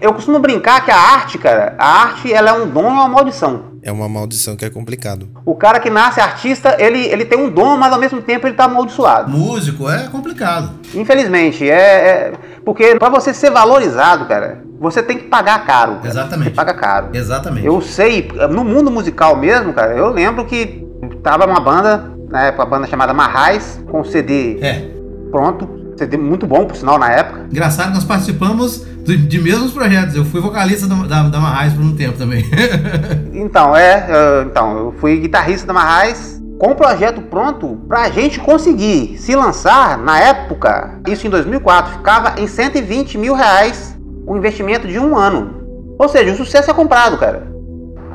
Eu 0.02 0.14
costumo 0.14 0.40
brincar 0.40 0.84
que 0.84 0.92
a 0.92 0.98
arte, 0.98 1.38
cara, 1.38 1.76
a 1.78 1.86
arte 2.04 2.32
ela 2.34 2.50
é 2.50 2.54
um 2.54 2.68
dom 2.68 2.84
e 2.84 2.94
uma 2.94 3.08
maldição. 3.08 3.76
É 3.84 3.92
uma 3.92 4.10
maldição 4.10 4.56
que 4.56 4.66
é 4.66 4.70
complicado. 4.70 5.28
O 5.46 5.54
cara 5.56 5.80
que 5.80 5.90
nasce 5.92 6.20
artista, 6.20 6.76
ele, 6.80 7.00
ele 7.06 7.24
tem 7.24 7.38
um 7.40 7.50
dom, 7.50 7.78
mas 7.78 7.94
ao 7.94 8.00
mesmo 8.00 8.20
tempo 8.22 8.48
ele 8.48 8.56
tá 8.56 8.66
amaldiçoado. 8.66 9.30
Músico 9.30 9.88
é 9.90 10.08
complicado. 10.08 10.72
Infelizmente, 10.96 11.70
é, 11.70 11.76
é- 11.78 12.34
porque 12.66 12.96
para 12.96 13.10
você 13.10 13.32
ser 13.32 13.52
valorizado, 13.52 14.26
cara, 14.26 14.64
você 14.80 15.04
tem 15.04 15.18
que 15.20 15.26
pagar 15.26 15.64
caro. 15.68 15.98
cara. 15.98 16.08
Exatamente. 16.08 16.50
Você 16.50 16.56
paga 16.56 16.74
caro. 16.74 17.08
Exatamente. 17.14 17.68
Eu 17.68 17.80
sei, 17.80 18.28
no 18.50 18.64
mundo 18.64 18.90
musical 18.90 19.36
mesmo, 19.38 19.72
cara, 19.72 19.94
eu 19.94 20.10
lembro 20.10 20.46
que 20.46 20.84
tava 21.22 21.46
uma 21.46 21.60
banda, 21.60 22.12
na 22.30 22.46
época, 22.46 22.64
uma 22.64 22.70
banda 22.70 22.88
chamada 22.88 23.14
Marrais, 23.14 23.80
com 23.92 24.04
CD 24.04 24.58
É. 24.62 24.90
pronto, 25.30 25.70
CD 25.96 26.18
muito 26.18 26.48
bom, 26.48 26.66
por 26.66 26.76
sinal, 26.76 26.98
na 26.98 27.12
época. 27.12 27.46
Engraçado, 27.52 27.94
nós 27.94 28.04
participamos 28.04 28.84
De, 29.06 29.18
de 29.18 29.40
mesmos 29.40 29.72
projetos. 29.72 30.16
Eu 30.16 30.26
fui 30.26 30.42
vocalista 30.42 30.88
da, 30.88 30.96
da, 30.96 31.30
da 31.30 31.40
Marrais 31.40 31.74
por 31.74 31.84
um 31.84 31.96
tempo 31.96 32.18
também. 32.18 32.44
Então, 33.34 33.76
é. 33.76 34.08
eu- 34.10 34.44
então, 34.48 34.78
eu 34.78 34.94
fui 35.00 35.20
guitarrista 35.20 35.68
da 35.68 35.74
Marrais 35.74 36.42
com 36.58 36.72
o 36.72 36.76
projeto 36.76 37.22
pronto 37.22 37.78
pra 37.88 38.10
gente 38.10 38.40
conseguir 38.40 39.18
se 39.18 39.36
lançar 39.36 39.98
na 39.98 40.18
época, 40.20 41.00
isso 41.08 41.28
em 41.28 41.30
2004, 41.30 41.98
ficava 41.98 42.40
em 42.40 42.48
120 42.48 43.18
mil 43.18 43.34
reais 43.36 43.96
o 44.26 44.36
investimento 44.38 44.88
de 44.88 44.98
um 44.98 45.18
ano. 45.18 45.96
Ou 46.00 46.08
seja, 46.08 46.32
o 46.32 46.36
sucesso 46.38 46.72
é 46.72 46.74
comprado, 46.74 47.18
cara. 47.18 47.46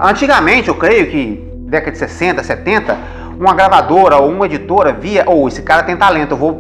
Antigamente, 0.00 0.68
eu 0.68 0.74
creio 0.74 1.11
que 1.11 1.44
década 1.68 1.92
de 1.92 1.98
60, 1.98 2.42
70, 2.42 2.96
uma 3.38 3.55
gravadora 3.55 4.16
ou 4.16 4.31
uma 4.31 4.46
editora 4.46 4.92
via, 4.92 5.24
ou 5.26 5.46
esse 5.46 5.61
cara 5.62 5.83
tem 5.83 5.96
talento, 5.96 6.33
eu 6.33 6.37
vou 6.38 6.53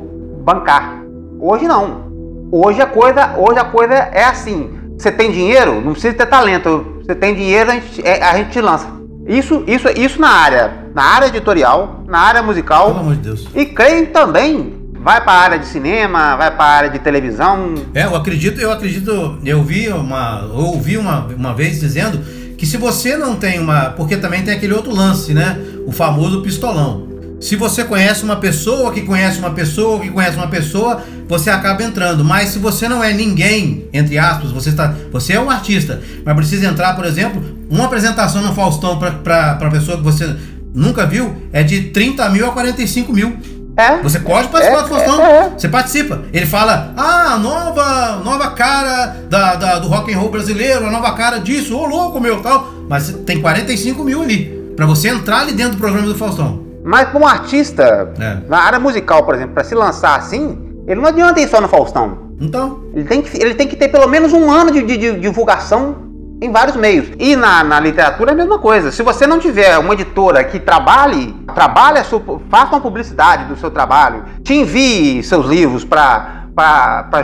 bancar. 0.44 1.02
Hoje 1.40 1.66
não. 1.66 2.09
Hoje 2.52 2.82
a 2.82 2.86
coisa, 2.86 3.34
hoje 3.36 3.60
a 3.60 3.64
coisa 3.64 3.94
é 3.94 4.24
assim. 4.24 4.70
Você 4.98 5.12
tem 5.12 5.30
dinheiro, 5.30 5.80
não 5.80 5.92
precisa 5.92 6.14
ter 6.14 6.26
talento. 6.26 7.00
Você 7.00 7.14
tem 7.14 7.34
dinheiro, 7.34 7.70
a 7.70 7.74
gente, 7.74 8.06
é, 8.06 8.22
a 8.22 8.36
gente 8.36 8.50
te 8.50 8.60
lança. 8.60 8.88
Isso, 9.26 9.62
isso, 9.68 9.88
isso 9.88 10.20
na 10.20 10.28
área, 10.28 10.72
na 10.92 11.02
área 11.02 11.26
editorial, 11.26 12.04
na 12.08 12.18
área 12.18 12.42
musical. 12.42 12.88
Pelo 12.88 13.00
amor 13.00 13.14
de 13.14 13.22
Deus. 13.22 13.48
E 13.54 13.64
creio 13.66 14.08
também 14.08 14.80
vai 14.94 15.20
para 15.20 15.32
a 15.32 15.42
área 15.42 15.58
de 15.60 15.66
cinema, 15.66 16.36
vai 16.36 16.50
para 16.50 16.64
a 16.64 16.68
área 16.68 16.90
de 16.90 16.98
televisão. 16.98 17.74
É, 17.94 18.04
eu 18.04 18.16
acredito, 18.16 18.60
eu 18.60 18.72
acredito, 18.72 19.38
eu 19.44 19.62
vi 19.62 19.88
uma, 19.88 20.48
eu 20.52 20.66
ouvi 20.66 20.98
uma, 20.98 21.26
uma 21.26 21.54
vez 21.54 21.78
dizendo 21.78 22.18
que 22.58 22.66
se 22.66 22.76
você 22.76 23.16
não 23.16 23.36
tem 23.36 23.60
uma, 23.60 23.90
porque 23.90 24.16
também 24.16 24.42
tem 24.42 24.54
aquele 24.54 24.74
outro 24.74 24.92
lance, 24.92 25.32
né? 25.32 25.56
O 25.86 25.92
famoso 25.92 26.42
pistolão. 26.42 27.09
Se 27.40 27.56
você 27.56 27.84
conhece 27.84 28.22
uma 28.22 28.36
pessoa 28.36 28.92
que 28.92 29.00
conhece 29.00 29.38
uma 29.38 29.50
pessoa 29.50 29.98
que 30.00 30.10
conhece 30.10 30.36
uma 30.36 30.48
pessoa, 30.48 31.02
você 31.26 31.48
acaba 31.48 31.82
entrando. 31.82 32.22
Mas 32.22 32.50
se 32.50 32.58
você 32.58 32.86
não 32.86 33.02
é 33.02 33.12
ninguém, 33.14 33.88
entre 33.92 34.18
aspas, 34.18 34.50
você 34.52 34.68
está, 34.68 34.94
você 35.10 35.32
é 35.32 35.40
um 35.40 35.48
artista, 35.50 36.02
mas 36.24 36.36
precisa 36.36 36.66
entrar, 36.66 36.94
por 36.94 37.04
exemplo, 37.06 37.42
uma 37.70 37.86
apresentação 37.86 38.42
no 38.42 38.54
Faustão 38.54 38.98
para 38.98 39.12
para 39.54 39.70
pessoa 39.70 39.96
que 39.96 40.02
você 40.02 40.36
nunca 40.74 41.06
viu 41.06 41.34
é 41.52 41.62
de 41.62 41.84
30 41.84 42.28
mil 42.28 42.46
a 42.46 42.52
45 42.52 43.12
mil. 43.12 43.36
É. 43.76 43.96
Você 44.02 44.18
pode 44.20 44.48
participar 44.48 44.80
É, 44.80 44.82
do 44.82 44.88
Faustão. 44.88 45.22
é, 45.24 45.38
é. 45.46 45.50
Você 45.56 45.68
participa. 45.68 46.22
Ele 46.34 46.44
fala, 46.44 46.92
ah, 46.96 47.38
nova, 47.38 48.20
nova 48.22 48.50
cara 48.50 49.16
da, 49.30 49.54
da- 49.54 49.78
do 49.78 49.88
rock 49.88 50.12
and 50.12 50.18
roll 50.18 50.30
brasileiro, 50.30 50.86
a 50.86 50.90
nova 50.90 51.12
cara 51.14 51.38
disso, 51.38 51.74
ô 51.74 51.86
louco 51.86 52.20
meu, 52.20 52.42
tal. 52.42 52.70
Mas 52.88 53.08
tem 53.24 53.40
45 53.40 54.04
mil 54.04 54.20
ali. 54.22 54.60
Pra 54.76 54.84
você 54.84 55.08
entrar 55.08 55.40
ali 55.40 55.52
dentro 55.52 55.72
do 55.76 55.78
programa 55.78 56.06
do 56.06 56.14
Faustão. 56.14 56.68
Mas 56.84 57.08
para 57.08 57.20
um 57.20 57.26
artista, 57.26 58.12
É. 58.18 58.38
na 58.48 58.58
área 58.58 58.78
musical, 58.78 59.22
por 59.24 59.34
exemplo, 59.34 59.54
para 59.54 59.64
se 59.64 59.74
lançar 59.74 60.16
assim, 60.18 60.58
ele 60.86 61.00
não 61.00 61.08
adianta 61.08 61.40
ir 61.40 61.48
só 61.48 61.60
no 61.60 61.68
Faustão. 61.68 62.30
Então, 62.40 62.80
Ele 62.94 63.04
tem 63.04 63.20
que, 63.20 63.36
ele 63.42 63.54
tem 63.54 63.68
que 63.68 63.76
ter 63.76 63.88
pelo 63.88 64.08
menos 64.08 64.32
um 64.32 64.50
ano 64.50 64.70
de, 64.70 64.82
de- 64.82 64.96
de 64.96 65.12
divulgação 65.20 66.08
em 66.40 66.50
vários 66.50 66.74
meios. 66.74 67.06
E 67.18 67.36
na, 67.36 67.62
na 67.62 67.78
literatura 67.78 68.30
é 68.30 68.32
a 68.32 68.36
mesma 68.36 68.58
coisa. 68.58 68.90
Se 68.90 69.02
você 69.02 69.26
não 69.26 69.38
tiver 69.38 69.76
uma 69.76 69.92
editora 69.92 70.42
que 70.42 70.58
trabalhe, 70.58 71.34
trabalhe 71.54 71.98
a 71.98 72.04
sua, 72.04 72.22
faça 72.48 72.72
uma 72.72 72.80
publicidade 72.80 73.44
do 73.44 73.56
seu 73.58 73.70
trabalho, 73.70 74.24
te 74.42 74.54
envie 74.54 75.22
seus 75.22 75.44
livros 75.46 75.84
para 75.84 76.46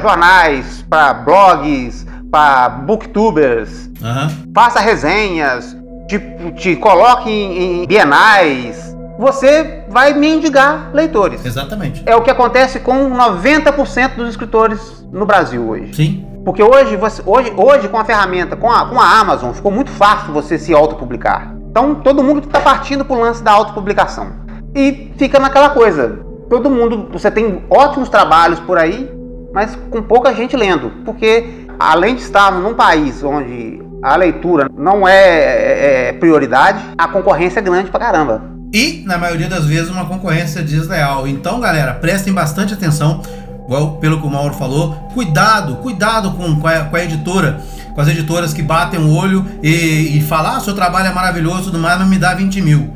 jornais, 0.02 0.84
para 0.88 1.14
blogs, 1.14 2.06
para 2.30 2.68
booktubers, 2.68 3.88
aham. 4.02 4.30
faça 4.54 4.80
resenhas, 4.80 5.74
te, 6.08 6.18
te 6.56 6.76
coloque 6.76 7.30
em, 7.30 7.82
em 7.82 7.86
bienais, 7.86 8.85
você 9.18 9.84
vai 9.88 10.12
mendigar 10.14 10.90
leitores. 10.92 11.44
exatamente. 11.44 12.02
É 12.06 12.14
o 12.14 12.22
que 12.22 12.30
acontece 12.30 12.80
com 12.80 13.10
90% 13.10 14.16
dos 14.16 14.28
escritores 14.30 15.06
no 15.12 15.24
Brasil 15.26 15.66
hoje. 15.68 15.94
Sim. 15.94 16.26
Porque 16.44 16.62
hoje, 16.62 16.96
você, 16.96 17.22
hoje, 17.26 17.52
hoje 17.56 17.88
com 17.88 17.98
a 17.98 18.04
ferramenta, 18.04 18.54
com 18.56 18.70
a, 18.70 18.86
com 18.88 19.00
a 19.00 19.18
Amazon, 19.18 19.52
ficou 19.52 19.72
muito 19.72 19.90
fácil 19.90 20.32
você 20.32 20.58
se 20.58 20.72
autopublicar. 20.72 21.52
Então 21.70 21.96
todo 21.96 22.22
mundo 22.22 22.40
está 22.46 22.60
partindo 22.60 23.04
para 23.04 23.16
o 23.16 23.20
lance 23.20 23.42
da 23.42 23.50
autopublicação. 23.52 24.28
E 24.74 25.10
fica 25.16 25.38
naquela 25.38 25.70
coisa. 25.70 26.20
Todo 26.48 26.70
mundo, 26.70 27.08
você 27.12 27.30
tem 27.30 27.64
ótimos 27.68 28.08
trabalhos 28.08 28.60
por 28.60 28.78
aí, 28.78 29.10
mas 29.52 29.74
com 29.90 30.00
pouca 30.02 30.32
gente 30.32 30.54
lendo. 30.56 30.90
Porque 31.04 31.66
além 31.78 32.14
de 32.14 32.22
estarmos 32.22 32.62
num 32.62 32.74
país 32.74 33.24
onde 33.24 33.82
a 34.02 34.14
leitura 34.14 34.68
não 34.76 35.08
é, 35.08 35.14
é- 35.18 36.08
é 36.08 36.12
prioridade, 36.12 36.80
a 36.96 37.08
concorrência 37.08 37.58
é 37.58 37.62
grande 37.62 37.90
pra 37.90 37.98
caramba. 37.98 38.42
E, 38.72 39.02
na 39.06 39.16
maioria 39.16 39.48
das 39.48 39.64
vezes, 39.64 39.90
uma 39.90 40.04
concorrência 40.04 40.62
desleal. 40.62 41.26
Então, 41.26 41.60
galera, 41.60 41.94
prestem 41.94 42.32
bastante 42.32 42.74
atenção, 42.74 43.22
igual 43.64 43.96
pelo 43.98 44.20
que 44.20 44.26
o 44.26 44.30
Mauro 44.30 44.54
falou. 44.54 44.94
Cuidado, 45.14 45.76
cuidado 45.76 46.32
com, 46.32 46.60
com, 46.60 46.66
a, 46.66 46.80
com 46.80 46.96
a 46.96 47.04
editora, 47.04 47.60
com 47.94 48.00
as 48.00 48.08
editoras 48.08 48.52
que 48.52 48.62
batem 48.62 49.00
o 49.00 49.14
olho 49.14 49.46
e, 49.62 50.18
e 50.18 50.22
falam: 50.28 50.56
ah, 50.56 50.60
seu 50.60 50.74
trabalho 50.74 51.08
é 51.08 51.12
maravilhoso, 51.12 51.64
tudo 51.64 51.78
mais, 51.78 51.98
mas 51.98 52.08
me 52.08 52.18
dá 52.18 52.34
20 52.34 52.60
mil. 52.60 52.94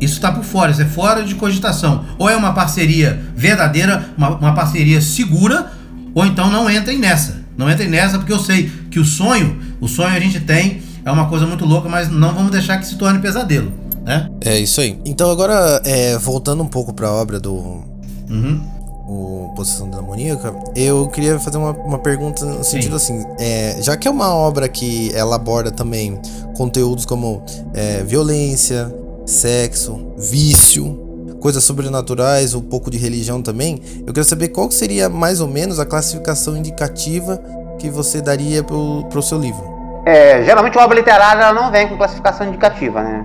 Isso 0.00 0.14
está 0.14 0.32
por 0.32 0.42
fora, 0.42 0.72
isso 0.72 0.82
é 0.82 0.84
fora 0.84 1.22
de 1.22 1.34
cogitação. 1.36 2.04
Ou 2.18 2.28
é 2.28 2.34
uma 2.34 2.52
parceria 2.52 3.22
verdadeira, 3.36 4.08
uma, 4.16 4.30
uma 4.30 4.52
parceria 4.52 5.00
segura, 5.00 5.70
ou 6.12 6.26
então 6.26 6.50
não 6.50 6.68
entrem 6.68 6.98
nessa. 6.98 7.42
Não 7.56 7.70
entrem 7.70 7.88
nessa 7.88 8.18
porque 8.18 8.32
eu 8.32 8.38
sei 8.38 8.68
que 8.90 8.98
o 8.98 9.04
sonho, 9.04 9.60
o 9.80 9.86
sonho 9.86 10.16
a 10.16 10.18
gente 10.18 10.40
tem, 10.40 10.82
é 11.04 11.10
uma 11.10 11.26
coisa 11.26 11.46
muito 11.46 11.64
louca, 11.64 11.88
mas 11.88 12.08
não 12.08 12.32
vamos 12.32 12.50
deixar 12.50 12.78
que 12.78 12.86
se 12.86 12.96
torne 12.96 13.20
pesadelo, 13.20 13.72
né? 14.04 14.30
É 14.44 14.58
isso 14.58 14.80
aí. 14.80 14.98
Então 15.04 15.30
agora, 15.30 15.80
é, 15.84 16.16
voltando 16.18 16.62
um 16.62 16.68
pouco 16.68 16.92
pra 16.92 17.10
obra 17.10 17.38
do 17.38 17.82
Uhum. 18.30 18.62
o 19.06 19.52
Possessão 19.54 19.90
Demoníaca, 19.90 20.54
eu 20.74 21.06
queria 21.08 21.38
fazer 21.38 21.58
uma, 21.58 21.72
uma 21.72 21.98
pergunta 21.98 22.44
no 22.44 22.64
sentido 22.64 22.96
assim, 22.96 23.22
é, 23.38 23.76
já 23.80 23.96
que 23.96 24.08
é 24.08 24.10
uma 24.10 24.34
obra 24.34 24.68
que 24.68 25.12
ela 25.14 25.36
aborda 25.36 25.70
também 25.70 26.18
conteúdos 26.56 27.04
como 27.04 27.42
é, 27.74 28.02
violência, 28.04 28.92
sexo, 29.26 30.14
vício, 30.16 30.98
coisas 31.40 31.62
sobrenaturais, 31.64 32.54
um 32.54 32.60
pouco 32.60 32.90
de 32.90 32.96
religião 32.96 33.42
também, 33.42 33.82
eu 33.98 34.06
queria 34.06 34.24
saber 34.24 34.48
qual 34.48 34.70
seria 34.70 35.08
mais 35.08 35.40
ou 35.40 35.48
menos 35.48 35.78
a 35.78 35.84
classificação 35.84 36.56
indicativa 36.56 37.42
que 37.78 37.90
você 37.90 38.22
daria 38.22 38.62
pro, 38.62 39.04
pro 39.10 39.20
seu 39.20 39.38
livro. 39.38 39.72
É, 40.06 40.42
geralmente 40.44 40.78
a 40.78 40.84
obra 40.84 40.96
literária 40.96 41.42
ela 41.42 41.52
não 41.52 41.70
vem 41.70 41.88
com 41.88 41.96
classificação 41.96 42.46
indicativa, 42.46 43.02
né? 43.02 43.24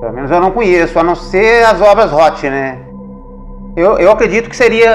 Pelo 0.00 0.12
menos 0.12 0.30
eu 0.30 0.40
não 0.40 0.50
conheço, 0.50 0.98
a 0.98 1.02
não 1.02 1.14
ser 1.14 1.64
as 1.64 1.80
obras 1.80 2.12
hot, 2.12 2.48
né? 2.48 2.78
Eu, 3.76 3.98
eu 3.98 4.10
acredito 4.10 4.48
que 4.48 4.56
seria, 4.56 4.90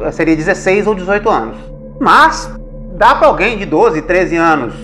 é, 0.00 0.12
seria 0.12 0.36
16 0.36 0.86
ou 0.86 0.94
18 0.94 1.28
anos. 1.28 1.56
Mas 2.00 2.50
dá 2.96 3.14
pra 3.14 3.28
alguém 3.28 3.58
de 3.58 3.66
12, 3.66 4.02
13 4.02 4.36
anos 4.36 4.74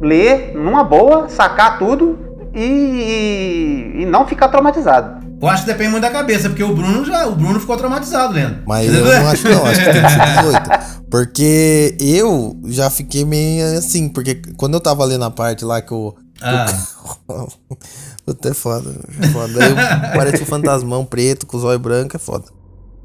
ler 0.00 0.52
numa 0.54 0.84
boa, 0.84 1.28
sacar 1.28 1.78
tudo 1.78 2.18
e, 2.54 3.92
e 3.96 4.06
não 4.06 4.26
ficar 4.26 4.48
traumatizado. 4.48 5.26
Eu 5.40 5.48
acho 5.48 5.64
que 5.64 5.70
depende 5.70 5.90
muito 5.90 6.02
da 6.02 6.10
cabeça, 6.10 6.48
porque 6.48 6.62
o 6.62 6.74
Bruno 6.74 7.04
já, 7.04 7.26
o 7.26 7.34
Bruno 7.34 7.60
ficou 7.60 7.76
traumatizado 7.76 8.32
lendo. 8.32 8.62
Mas 8.66 8.92
eu 8.92 9.04
não 9.04 9.28
acho 9.28 9.48
não, 9.48 9.66
acho 9.66 9.84
que 9.84 9.92
tem 9.92 10.02
que 10.02 10.10
ser 10.10 10.18
18. 10.42 11.06
Porque 11.10 11.96
eu 12.00 12.56
já 12.66 12.88
fiquei 12.88 13.24
meio 13.24 13.78
assim, 13.78 14.08
porque 14.08 14.40
quando 14.56 14.74
eu 14.74 14.80
tava 14.80 15.04
lendo 15.04 15.24
a 15.24 15.30
parte 15.30 15.64
lá 15.64 15.82
que 15.82 15.92
o. 15.92 16.14
Ah, 16.40 16.66
Puta, 18.26 18.48
é 18.48 18.54
foda. 18.54 18.92
É 19.22 19.28
foda. 19.28 19.64
Aí 19.64 19.74
parece 20.16 20.42
um 20.42 20.46
fantasmão 20.46 21.04
preto 21.04 21.46
com 21.46 21.56
os 21.56 21.62
olhos 21.62 21.80
brancos, 21.80 22.16
é 22.16 22.18
foda. 22.18 22.44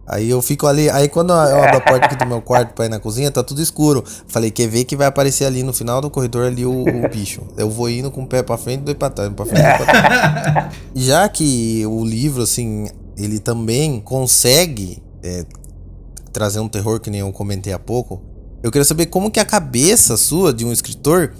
Aí 0.08 0.30
eu 0.30 0.42
fico 0.42 0.66
ali, 0.66 0.90
aí 0.90 1.08
quando 1.08 1.30
eu 1.32 1.38
abro 1.64 1.78
a 1.78 1.80
porta 1.80 2.06
aqui 2.08 2.16
do 2.16 2.26
meu 2.26 2.42
quarto 2.42 2.74
pra 2.74 2.86
ir 2.86 2.90
na 2.90 3.00
cozinha, 3.00 3.30
tá 3.32 3.44
tudo 3.44 3.62
escuro. 3.62 4.04
Falei, 4.28 4.50
quer 4.50 4.68
ver 4.68 4.84
que 4.84 4.96
vai 4.96 5.06
aparecer 5.06 5.46
ali 5.46 5.62
no 5.62 5.72
final 5.72 6.02
do 6.02 6.10
corredor 6.10 6.48
ali 6.48 6.66
o, 6.66 6.82
o 6.82 7.08
bicho. 7.08 7.44
Eu 7.56 7.70
vou 7.70 7.90
indo 7.90 8.10
com 8.10 8.24
o 8.24 8.28
pé 8.28 8.42
pra 8.42 8.58
frente 8.58 8.82
e 8.82 8.84
dois 8.86 8.98
pra 8.98 9.12
trás, 9.12 9.32
pra 9.32 9.46
frente 9.46 9.62
e 9.62 9.78
pra 9.78 9.86
trás. 9.86 10.74
Já 10.96 11.30
que 11.30 11.86
o 11.86 12.04
livro, 12.04 12.42
assim, 12.42 12.90
ele 13.16 13.40
também 13.40 14.02
consegue 14.02 15.02
é, 15.24 15.46
trazer 16.34 16.60
um 16.60 16.68
terror 16.68 17.00
que 17.00 17.12
nem 17.12 17.22
eu 17.22 17.32
comentei 17.32 17.72
há 17.72 17.80
pouco, 17.80 18.22
eu 18.64 18.72
queria 18.72 18.86
saber 18.86 19.06
como 19.06 19.32
que 19.32 19.40
a 19.40 19.46
cabeça 19.46 20.18
sua 20.18 20.52
de 20.52 20.66
um 20.66 20.72
escritor 20.72 21.34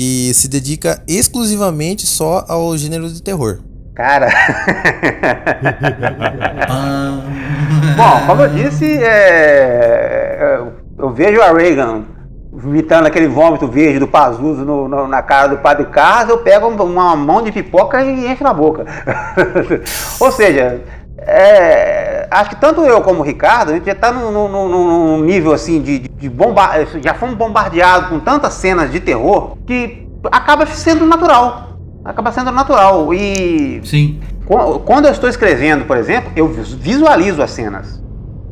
que 0.00 0.32
se 0.32 0.48
dedica 0.48 1.02
exclusivamente 1.06 2.06
só 2.06 2.46
ao 2.48 2.74
gênero 2.74 3.06
de 3.10 3.22
terror. 3.22 3.58
Cara, 3.94 4.28
bom, 7.98 8.26
como 8.26 8.40
eu 8.42 8.48
disse, 8.48 8.96
é, 8.96 10.56
eu- 10.58 10.72
eu 11.04 11.10
vejo 11.12 11.38
a 11.42 11.52
Reagan 11.52 12.04
vomitando 12.50 13.08
aquele 13.08 13.28
vômito 13.28 13.68
verde 13.68 13.98
do 13.98 14.08
Pazuzu 14.08 14.64
no- 14.64 14.88
no- 14.88 15.06
na 15.06 15.20
cara 15.20 15.48
do 15.48 15.58
Padre 15.58 15.84
Carlos, 15.86 16.30
eu 16.30 16.38
pego 16.38 16.68
uma 16.68 17.14
mão 17.14 17.42
de 17.42 17.52
pipoca 17.52 18.02
e 18.02 18.26
encho 18.26 18.42
na 18.42 18.54
boca. 18.54 18.86
Ou 20.18 20.32
seja, 20.32 20.80
é, 21.26 22.26
acho 22.30 22.50
que 22.50 22.56
tanto 22.56 22.82
eu 22.82 23.00
como 23.02 23.20
o 23.20 23.22
Ricardo, 23.22 23.70
a 23.70 23.74
gente 23.74 23.86
já 23.86 23.92
está 23.92 24.10
num, 24.12 24.30
num- 24.30 24.48
num- 24.68 25.20
nível 25.22 25.52
assim 25.52 25.80
de, 25.82 25.98
de 26.00 26.28
bomba, 26.28 26.70
já 27.02 27.14
fomos 27.14 27.34
bombardeados 27.36 28.08
com 28.08 28.18
tantas 28.20 28.54
cenas 28.54 28.90
de 28.90 29.00
terror 29.00 29.56
que 29.66 30.06
acaba 30.30 30.66
sendo 30.66 31.06
natural. 31.06 31.68
Acaba 32.04 32.32
sendo 32.32 32.50
natural. 32.50 33.12
E 33.12 33.80
sim. 33.84 34.20
Qu- 34.46 34.78
Quando 34.80 35.06
eu 35.06 35.12
estou 35.12 35.28
escrevendo, 35.28 35.84
por 35.84 35.96
exemplo, 35.96 36.32
eu 36.34 36.48
vis- 36.48 36.72
visualizo 36.72 37.42
as 37.42 37.50
cenas. 37.50 38.02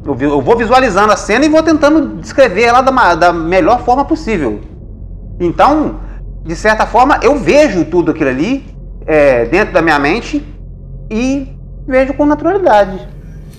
Eu, 0.06 0.40
vou 0.40 0.56
visualizando 0.56 1.12
a 1.12 1.16
cena 1.16 1.44
e 1.44 1.48
vou 1.48 1.62
tentando 1.62 2.16
descrever 2.20 2.62
ela 2.64 2.80
da, 2.82 3.14
da 3.14 3.32
melhor 3.32 3.80
forma 3.80 4.04
possível. 4.04 4.60
Então, 5.40 6.00
de 6.44 6.54
certa 6.56 6.86
forma, 6.86 7.18
eu 7.22 7.36
vejo 7.38 7.84
tudo 7.86 8.10
aquilo 8.10 8.30
ali 8.30 8.64
é, 9.06 9.44
dentro 9.46 9.72
da 9.74 9.82
minha 9.82 9.98
mente 9.98 10.46
e 11.10 11.57
vejo 11.88 12.12
com 12.14 12.26
naturalidade. 12.26 13.00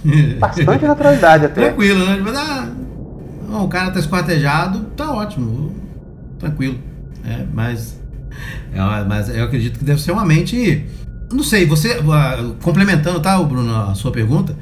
Bastante 0.40 0.86
naturalidade 0.86 1.46
até. 1.46 1.66
Tranquilo, 1.66 2.06
né? 2.06 2.22
Mas, 2.24 2.36
ah, 2.36 2.70
não, 3.50 3.66
o 3.66 3.68
cara 3.68 3.92
tá 3.92 4.00
esquartejado, 4.00 4.82
tá 4.96 5.12
ótimo. 5.12 5.76
Tranquilo. 6.38 6.78
É, 7.26 7.46
mas, 7.54 8.00
é, 8.74 9.04
mas 9.06 9.30
eu 9.30 9.44
acredito 9.44 9.80
que 9.80 9.84
deve 9.84 10.02
ser 10.02 10.12
uma 10.12 10.24
mente. 10.24 10.86
Não 11.32 11.44
sei, 11.44 11.66
você. 11.66 12.00
ah, 12.12 12.54
Complementando, 12.62 13.20
tá, 13.20 13.42
Bruno, 13.44 13.76
a 13.76 13.96
sua 13.96 14.12
pergunta. 14.12 14.56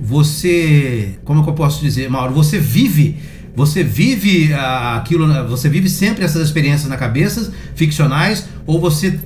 Você. 0.00 1.18
Como 1.24 1.40
é 1.40 1.42
que 1.42 1.50
eu 1.50 1.54
posso 1.54 1.82
dizer, 1.82 2.08
Mauro? 2.08 2.32
Você 2.34 2.58
vive. 2.58 3.16
Você 3.54 3.82
vive 3.82 4.54
ah, 4.54 4.96
aquilo. 4.96 5.26
Você 5.48 5.68
vive 5.68 5.88
sempre 5.88 6.24
essas 6.24 6.42
experiências 6.42 6.88
na 6.88 6.96
cabeça, 6.96 7.52
ficcionais, 7.74 8.48
ou 8.66 8.80
você 8.80 9.18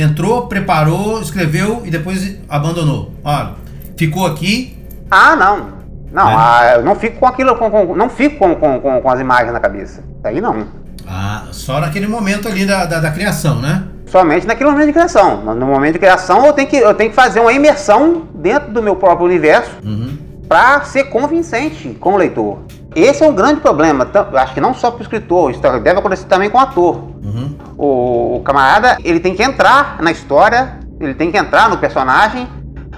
entrou, 0.00 0.46
preparou, 0.46 1.20
escreveu 1.20 1.82
e 1.84 1.90
depois 1.90 2.36
abandonou? 2.48 3.12
Olha, 3.24 3.50
ficou 3.96 4.26
aqui, 4.26 4.76
Ah, 5.10 5.34
não. 5.36 5.80
Não, 6.12 6.28
É? 6.28 6.34
ah, 6.36 6.72
eu 6.76 6.84
não 6.84 6.94
fico 6.96 7.18
com 7.18 7.26
aquilo, 7.26 7.54
com- 7.56 7.70
com- 7.70 7.94
não 7.96 8.08
fico 8.08 8.36
com, 8.38 8.54
com, 8.56 9.00
com, 9.00 9.10
as 9.10 9.20
imagens 9.20 9.52
na 9.52 9.60
cabeça. 9.60 10.02
Aí 10.24 10.40
não. 10.40 10.66
Ah, 11.06 11.44
só 11.52 11.80
naquele 11.80 12.06
momento 12.06 12.46
ali 12.48 12.64
da, 12.66 12.84
da, 12.84 13.00
da 13.00 13.10
criação, 13.10 13.60
né? 13.60 13.84
Somente 14.06 14.46
naquele 14.46 14.70
momento 14.70 14.86
de 14.86 14.92
criação. 14.92 15.42
No 15.54 15.66
momento 15.66 15.92
de 15.94 15.98
criação, 16.00 16.44
eu 16.46 16.52
tenho 16.52 16.68
que, 16.68 16.76
eu 16.76 16.94
tenho 16.94 17.10
que 17.10 17.16
fazer 17.16 17.38
uma 17.40 17.52
imersão 17.52 18.22
dentro 18.34 18.72
do 18.72 18.82
meu 18.82 18.96
próprio 18.96 19.26
universo 19.26 19.70
Uhum. 19.84 20.16
para 20.48 20.82
ser 20.82 21.04
convincente 21.04 21.96
com 22.00 22.14
o 22.14 22.16
leitor. 22.16 22.58
Esse 22.94 23.22
é 23.22 23.28
um 23.28 23.34
grande 23.34 23.60
problema. 23.60 24.08
Acho 24.34 24.54
que 24.54 24.60
não 24.60 24.74
só 24.74 24.90
para 24.90 24.98
o 24.98 25.02
escritor, 25.02 25.50
isso 25.50 25.60
deve 25.60 25.90
acontecer 25.90 26.26
também 26.26 26.50
com 26.50 26.58
o 26.58 26.60
ator. 26.60 26.96
Uhum. 27.22 27.56
O, 27.76 28.36
o 28.36 28.40
camarada, 28.40 28.98
ele 29.04 29.20
tem 29.20 29.34
que 29.34 29.42
entrar 29.42 30.02
na 30.02 30.10
história, 30.10 30.78
ele 30.98 31.14
tem 31.14 31.30
que 31.30 31.38
entrar 31.38 31.68
no 31.68 31.78
personagem, 31.78 32.48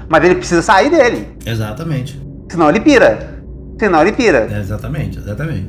mas 0.09 0.25
ele 0.25 0.37
precisa 0.37 0.63
sair 0.63 0.91
dele. 0.91 1.37
Exatamente. 1.45 2.21
Senão 2.49 2.69
ele 2.69 2.81
pira. 2.81 3.43
Senão 3.79 4.01
ele 4.03 4.13
pira. 4.13 4.49
É, 4.51 4.59
exatamente, 4.61 5.19
exatamente. 5.19 5.69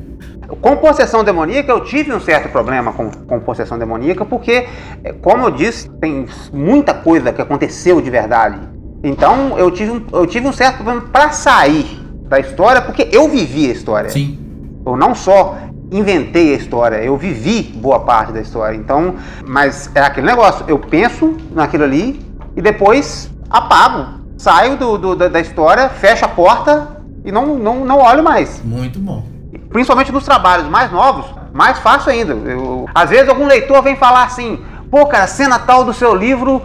Com 0.60 0.76
possessão 0.76 1.24
demoníaca, 1.24 1.72
eu 1.72 1.80
tive 1.80 2.12
um 2.12 2.20
certo 2.20 2.50
problema 2.50 2.92
com, 2.92 3.10
com 3.10 3.40
possessão 3.40 3.78
demoníaca, 3.78 4.24
porque, 4.24 4.68
eh, 5.02 5.12
como 5.22 5.46
eu 5.46 5.50
disse, 5.50 5.88
tem 6.00 6.26
muita 6.52 6.92
coisa 6.92 7.32
que 7.32 7.40
aconteceu 7.40 8.00
de 8.00 8.10
verdade. 8.10 8.58
Então, 9.02 9.58
eu 9.58 9.70
tive 9.70 9.90
um, 9.90 10.06
eu 10.12 10.26
tive 10.26 10.46
um 10.46 10.52
certo 10.52 10.76
problema 10.76 11.00
para 11.10 11.30
sair 11.30 12.03
da 12.28 12.38
história, 12.40 12.80
porque 12.82 13.08
eu 13.12 13.28
vivi 13.28 13.68
a 13.68 13.72
história. 13.72 14.10
Sim. 14.10 14.38
Eu 14.86 14.96
não 14.96 15.14
só 15.14 15.56
inventei 15.92 16.54
a 16.54 16.56
história, 16.56 16.96
eu 16.96 17.16
vivi 17.16 17.62
boa 17.76 18.00
parte 18.00 18.32
da 18.32 18.40
história. 18.40 18.76
Então, 18.76 19.14
mas 19.46 19.90
é 19.94 20.00
aquele 20.00 20.26
negócio, 20.26 20.64
eu 20.66 20.78
penso 20.78 21.36
naquilo 21.52 21.84
ali 21.84 22.20
e 22.56 22.62
depois 22.62 23.30
apago. 23.48 24.22
Saio 24.36 24.76
do, 24.76 24.98
do- 24.98 25.14
da, 25.16 25.28
da 25.28 25.40
história, 25.40 25.88
fecho 25.88 26.24
a 26.24 26.28
porta 26.28 26.96
e 27.24 27.30
não, 27.30 27.54
não, 27.56 27.84
não 27.84 27.98
olho 28.00 28.22
mais 28.22 28.60
Muito 28.64 28.98
bom. 28.98 29.24
principalmente 29.70 30.10
nos 30.12 30.24
trabalhos 30.24 30.68
mais 30.68 30.90
novos, 30.90 31.24
mais 31.52 31.78
fácil 31.78 32.10
ainda. 32.10 32.32
Eu- 32.32 32.86
às 32.94 33.08
vezes 33.10 33.28
algum 33.28 33.46
leitor 33.46 33.80
vem 33.82 33.94
falar 33.96 34.24
assim, 34.24 34.58
pô, 34.90 35.06
cara, 35.06 35.26
cena 35.28 35.58
tal 35.58 35.84
do 35.84 35.92
seu 35.92 36.14
livro, 36.14 36.60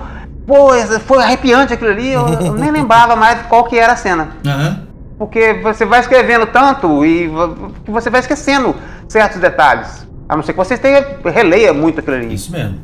pô, 0.48 0.70
foi 1.06 1.24
arrepiante 1.24 1.72
aquilo 1.74 1.92
ali, 1.92 2.12
eu, 2.12 2.28
eu 2.28 2.54
nem 2.58 2.72
lembrava 2.72 3.16
mais 3.16 3.40
qual 3.44 3.64
que 3.66 3.78
era 3.78 3.94
a 3.94 3.96
cena. 3.96 4.30
Aham. 4.46 4.89
Porque 5.20 5.54
você 5.62 5.86
vai 5.86 6.00
escrevendo 6.00 6.48
tanto 6.48 7.06
e 7.06 7.30
você 7.86 8.10
vai 8.10 8.22
esquecendo 8.22 8.74
certos 9.08 9.40
detalhes. 9.40 10.08
A 10.30 10.36
não 10.36 10.42
ser 10.42 10.54
que 10.54 10.58
você 10.58 10.78
tenha, 10.78 11.06
releia 11.26 11.74
muito 11.74 12.00
aquilo 12.00 12.16
ali. 12.16 12.34
Isso 12.34 12.52
mesmo. 12.52 12.80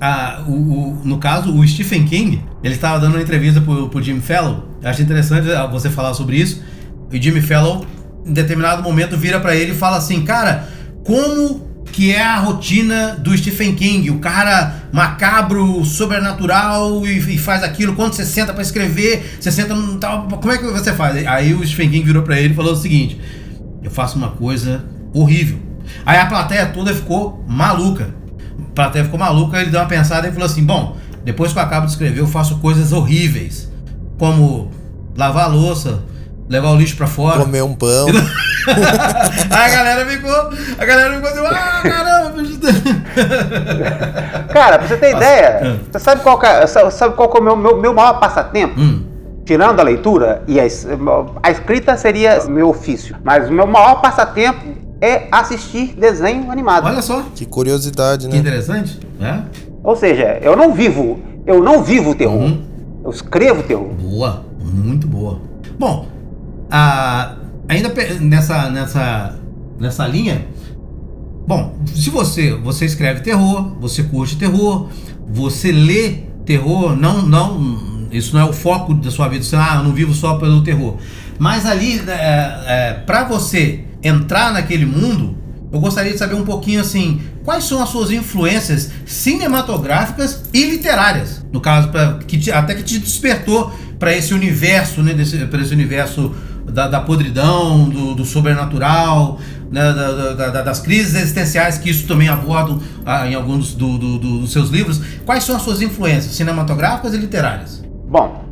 Ah, 0.00 0.42
o, 0.46 0.52
o- 0.52 1.00
no 1.04 1.18
caso, 1.18 1.52
o 1.54 1.66
Stephen 1.66 2.04
King, 2.04 2.44
ele 2.62 2.74
estava 2.74 2.98
dando 3.00 3.14
uma 3.14 3.22
entrevista 3.22 3.60
pro 3.60 4.00
Jimmy 4.02 4.20
Fallon. 4.20 4.60
Eu 4.80 4.88
acho 4.90 5.02
interessante 5.02 5.50
ah, 5.52 5.66
você 5.66 5.90
falar 5.90 6.14
sobre 6.14 6.36
isso. 6.36 6.62
E 7.10 7.18
o 7.18 7.22
Jimmy 7.22 7.40
Fallon, 7.40 7.82
em 8.24 8.32
determinado 8.32 8.82
momento, 8.82 9.16
vira 9.16 9.40
pra 9.40 9.54
ele 9.56 9.72
e 9.72 9.74
fala 9.74 9.96
assim: 9.96 10.24
Cara, 10.24 10.68
como 11.04 11.66
que 11.92 12.10
é 12.10 12.22
a 12.22 12.38
rotina 12.38 13.14
do 13.16 13.36
Stephen 13.36 13.74
King? 13.74 14.10
O 14.10 14.18
cara 14.18 14.82
macabro, 14.90 15.84
sobrenatural 15.84 17.06
e, 17.06 17.18
e 17.18 17.38
faz 17.38 17.62
aquilo. 17.62 17.94
Quando 17.94 18.14
você 18.14 18.24
senta 18.24 18.52
pra 18.52 18.62
escrever, 18.62 19.36
você 19.38 19.52
senta 19.52 19.74
num 19.74 19.98
tal. 19.98 20.26
Como 20.26 20.50
é 20.50 20.58
que 20.58 20.64
você 20.64 20.92
faz? 20.94 21.26
Aí 21.26 21.52
o 21.52 21.64
Stephen 21.64 21.90
King 21.90 22.06
virou 22.06 22.22
pra 22.22 22.40
ele 22.40 22.54
e 22.54 22.56
falou 22.56 22.72
o 22.72 22.76
seguinte: 22.76 23.20
Eu 23.82 23.90
faço 23.90 24.16
uma 24.16 24.30
coisa 24.30 24.84
horrível. 25.12 25.58
Aí 26.06 26.18
a 26.18 26.26
plateia 26.26 26.66
toda 26.66 26.94
ficou 26.94 27.44
maluca. 27.46 28.14
A 28.58 28.74
plateia 28.74 29.04
ficou 29.04 29.20
maluca, 29.20 29.60
ele 29.60 29.70
deu 29.70 29.78
uma 29.78 29.86
pensada 29.86 30.26
e 30.26 30.32
falou 30.32 30.46
assim: 30.46 30.64
Bom, 30.64 30.96
depois 31.24 31.52
que 31.52 31.58
eu 31.58 31.62
acabo 31.62 31.84
de 31.86 31.92
escrever, 31.92 32.20
eu 32.20 32.26
faço 32.26 32.56
coisas 32.58 32.90
horríveis. 32.90 33.70
Como 34.18 34.70
lavar 35.14 35.50
louça, 35.50 36.02
levar 36.52 36.70
o 36.70 36.76
lixo 36.76 36.96
pra 36.96 37.06
fora. 37.06 37.40
Comer 37.40 37.62
um 37.62 37.74
pão. 37.74 38.06
Aí 39.50 39.64
a 39.64 39.68
galera 39.76 40.06
ficou. 40.06 40.50
A 40.78 40.84
galera 40.84 41.14
ficou 41.14 41.28
assim, 41.30 41.46
ah, 41.56 41.80
caramba. 41.82 42.32
Cara, 44.52 44.78
pra 44.78 44.86
você 44.88 44.96
ter 44.96 45.16
ideia, 45.16 45.60
Ah. 45.64 45.76
você 45.90 45.98
sabe 45.98 46.22
qual, 46.22 46.38
que 46.38 46.46
é, 46.46 46.66
sa- 46.66 46.90
sabe 46.90 47.14
qual 47.16 47.28
que 47.30 47.36
é 47.38 47.40
o 47.40 47.44
meu, 47.44 47.56
meu, 47.56 47.80
meu 47.80 47.94
maior 47.94 48.20
passatempo? 48.20 48.78
Hum, 48.78 49.02
Tirando 49.44 49.80
a 49.80 49.82
leitura, 49.82 50.42
e 50.46 50.60
a, 50.60 50.64
a 51.42 51.50
escrita 51.50 51.96
seria 51.96 52.44
meu 52.44 52.68
ofício, 52.68 53.16
mas 53.24 53.48
o 53.48 53.52
meu 53.52 53.66
maior 53.66 54.00
passatempo 54.00 54.60
é 55.00 55.26
assistir 55.32 55.96
desenho 55.98 56.48
animado. 56.50 56.86
olha 56.86 57.02
só, 57.02 57.24
Que 57.34 57.44
curiosidade, 57.44 58.28
que 58.28 58.32
né? 58.32 58.38
interessante, 58.38 59.00
né? 59.18 59.44
Ou 59.82 59.96
seja, 59.96 60.38
eu 60.42 60.54
não 60.54 60.72
vivo, 60.72 61.18
eu 61.44 61.60
não 61.60 61.82
vivo 61.82 62.10
o 62.10 62.14
terror. 62.14 62.36
Uhum. 62.40 62.62
Eu 63.04 63.10
escrevo 63.10 63.64
terror. 63.64 63.88
Boa, 64.00 64.44
muito 64.62 65.08
boa. 65.08 65.40
Bom, 65.76 66.06
ainda 67.68 67.92
nessa, 68.20 68.70
nessa, 68.70 69.38
nessa 69.78 70.06
linha, 70.06 70.46
bom, 71.46 71.76
se 71.86 72.10
você 72.10 72.52
você 72.52 72.86
escreve 72.86 73.20
terror, 73.20 73.76
você 73.80 74.02
curte 74.02 74.36
terror, 74.36 74.88
você 75.28 75.70
lê 75.70 76.22
terror, 76.46 76.96
não, 76.96 77.22
não, 77.22 78.08
isso 78.10 78.34
não 78.34 78.40
é 78.42 78.48
o 78.48 78.52
foco 78.52 78.94
da 78.94 79.10
sua 79.10 79.28
vida, 79.28 79.44
você 79.44 79.56
ah, 79.56 79.76
eu 79.76 79.84
não 79.84 79.92
vivo 79.92 80.14
só 80.14 80.36
pelo 80.36 80.62
terror. 80.62 80.96
Mas 81.38 81.66
ali, 81.66 81.98
é, 82.08 82.62
é, 82.66 82.92
para 83.06 83.24
você 83.24 83.84
entrar 84.02 84.52
naquele 84.52 84.86
mundo, 84.86 85.36
eu 85.72 85.80
gostaria 85.80 86.12
de 86.12 86.18
saber 86.18 86.34
um 86.34 86.44
pouquinho 86.44 86.80
assim, 86.80 87.20
quais 87.44 87.64
são 87.64 87.82
as 87.82 87.88
suas 87.88 88.10
influências 88.10 88.90
cinematográficas 89.06 90.44
e 90.52 90.64
literárias, 90.64 91.44
no 91.52 91.60
caso, 91.60 91.88
pra, 91.88 92.18
que 92.26 92.38
te- 92.38 92.52
até 92.52 92.74
que 92.74 92.82
te 92.82 92.98
despertou 92.98 93.72
para 93.98 94.14
esse 94.14 94.34
universo, 94.34 95.02
né, 95.02 95.14
para 95.50 95.62
esse 95.62 95.72
universo 95.72 96.34
da, 96.66 96.88
da 96.88 97.00
podridão, 97.00 97.88
do, 97.88 98.14
do 98.14 98.24
sobrenatural, 98.24 99.38
né, 99.70 99.92
da- 99.92 100.32
da- 100.34 100.48
da- 100.50 100.62
das 100.62 100.80
crises 100.80 101.14
existenciais 101.14 101.78
que 101.78 101.88
isso 101.90 102.06
também 102.06 102.28
aborda 102.28 102.78
ah, 103.06 103.26
em 103.26 103.34
alguns 103.34 103.74
do- 103.74 103.98
do- 103.98 104.18
do- 104.18 104.38
dos 104.40 104.52
seus 104.52 104.68
livros. 104.70 105.00
Quais 105.24 105.44
são 105.44 105.56
as 105.56 105.62
suas 105.62 105.80
influências 105.82 106.34
cinematográficas 106.34 107.14
e 107.14 107.16
literárias? 107.16 107.82
Bom, 108.08 108.44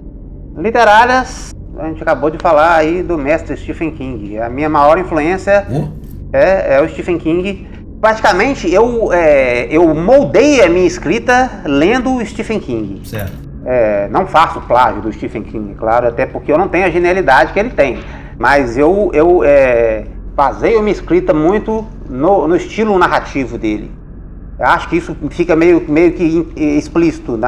literárias, 0.57 1.51
a 1.79 1.89
gente 1.89 2.03
acabou 2.03 2.31
de 2.31 2.39
falar 2.39 2.75
aí 2.77 3.03
do 3.03 3.17
mestre 3.19 3.57
Stephen 3.57 3.91
King. 3.93 4.39
A 4.39 4.49
minha 4.49 4.69
maior 4.69 4.99
influência 4.99 5.67
Oh, 5.71 5.89
é, 6.33 6.77
é 6.77 6.83
o 6.83 6.89
Stephen 6.89 7.19
King. 7.19 7.67
Praticamente 8.01 8.73
eu, 8.73 9.13
é, 9.13 9.67
eu 9.71 9.95
moldei 9.95 10.63
a 10.63 10.69
minha 10.71 10.87
escrita 10.87 11.51
lendo 11.67 12.15
o 12.15 12.25
Stephen 12.25 12.59
King. 12.59 13.07
certo. 13.07 13.50
É, 13.65 14.09
não 14.09 14.27
faço 14.27 14.61
plágio 14.63 15.03
do 15.03 15.13
Stephen 15.13 15.43
King, 15.43 15.75
claro, 15.75 16.09
até 16.09 16.25
porque 16.27 16.51
eu 16.51 16.59
não 16.59 16.69
tenho 16.69 16.87
a 16.87 16.91
genialidade 16.91 17.53
que 17.53 17.59
ele 17.59 17.71
tem. 17.71 17.99
Mas 18.39 18.79
eu, 18.79 19.11
eu 19.13 19.45
é, 19.45 20.07
baseio 20.35 20.81
minha 20.81 20.93
escrita 20.93 21.35
muito 21.35 21.87
no, 22.09 22.49
no 22.49 22.57
estilo 22.57 22.99
narrativo 22.99 23.59
dele. 23.59 24.01
Eu 24.61 24.67
acho 24.67 24.91
que 24.91 24.97
isso 24.99 25.17
fica 25.31 25.57
meio, 25.57 25.83
meio 25.89 26.13
que 26.13 26.47
explícito 26.55 27.39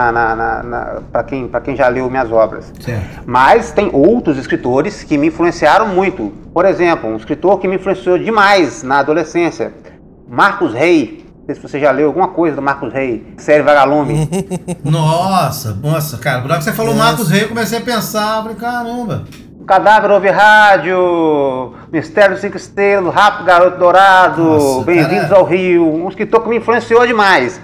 para 1.12 1.24
quem, 1.24 1.46
pra 1.46 1.60
quem 1.60 1.76
já 1.76 1.86
leu 1.88 2.08
minhas 2.08 2.32
obras. 2.32 2.72
Certo. 2.80 3.22
Mas 3.26 3.70
tem 3.70 3.90
outros 3.92 4.38
escritores 4.38 5.04
que 5.04 5.18
me 5.18 5.26
influenciaram 5.26 5.88
muito. 5.88 6.32
Por 6.54 6.64
exemplo, 6.64 7.10
um 7.10 7.16
escritor 7.16 7.58
que 7.58 7.68
me 7.68 7.76
influenciou 7.76 8.18
demais 8.18 8.82
na 8.82 9.00
adolescência, 9.00 9.74
Marcos 10.26 10.72
Rey. 10.72 11.21
Não 11.42 11.46
sei 11.46 11.54
se 11.56 11.60
você 11.62 11.80
já 11.80 11.90
leu 11.90 12.06
alguma 12.06 12.28
coisa 12.28 12.54
do 12.54 12.62
Marcos 12.62 12.92
Rey, 12.92 13.34
série 13.36 13.64
Vagalume. 13.64 14.28
Nossa, 14.84 15.74
nossa, 15.82 16.16
cara, 16.18 16.40
por 16.40 16.48
hora 16.50 16.58
que 16.58 16.64
você 16.64 16.72
falou 16.72 16.94
Nossa. 16.94 17.06
Marcos 17.08 17.30
Rey, 17.30 17.42
eu 17.42 17.48
comecei 17.48 17.78
a 17.78 17.80
pensar, 17.80 18.42
falei, 18.42 18.54
caramba. 18.56 19.24
Cadáver 19.66 20.10
ouve 20.12 20.28
rádio, 20.30 21.74
Mistério 21.92 22.32
dos 22.32 22.40
Cinco 22.40 22.56
Estrelas, 22.56 23.12
Rápido 23.12 23.44
Garoto 23.44 23.76
Dourado, 23.78 24.82
Bem-vindos 24.84 25.32
ao 25.32 25.44
Rio, 25.44 25.84
um 25.84 26.08
escritor 26.08 26.42
que 26.42 26.48
me 26.48 26.58
influenciou 26.58 27.04
demais. 27.06 27.60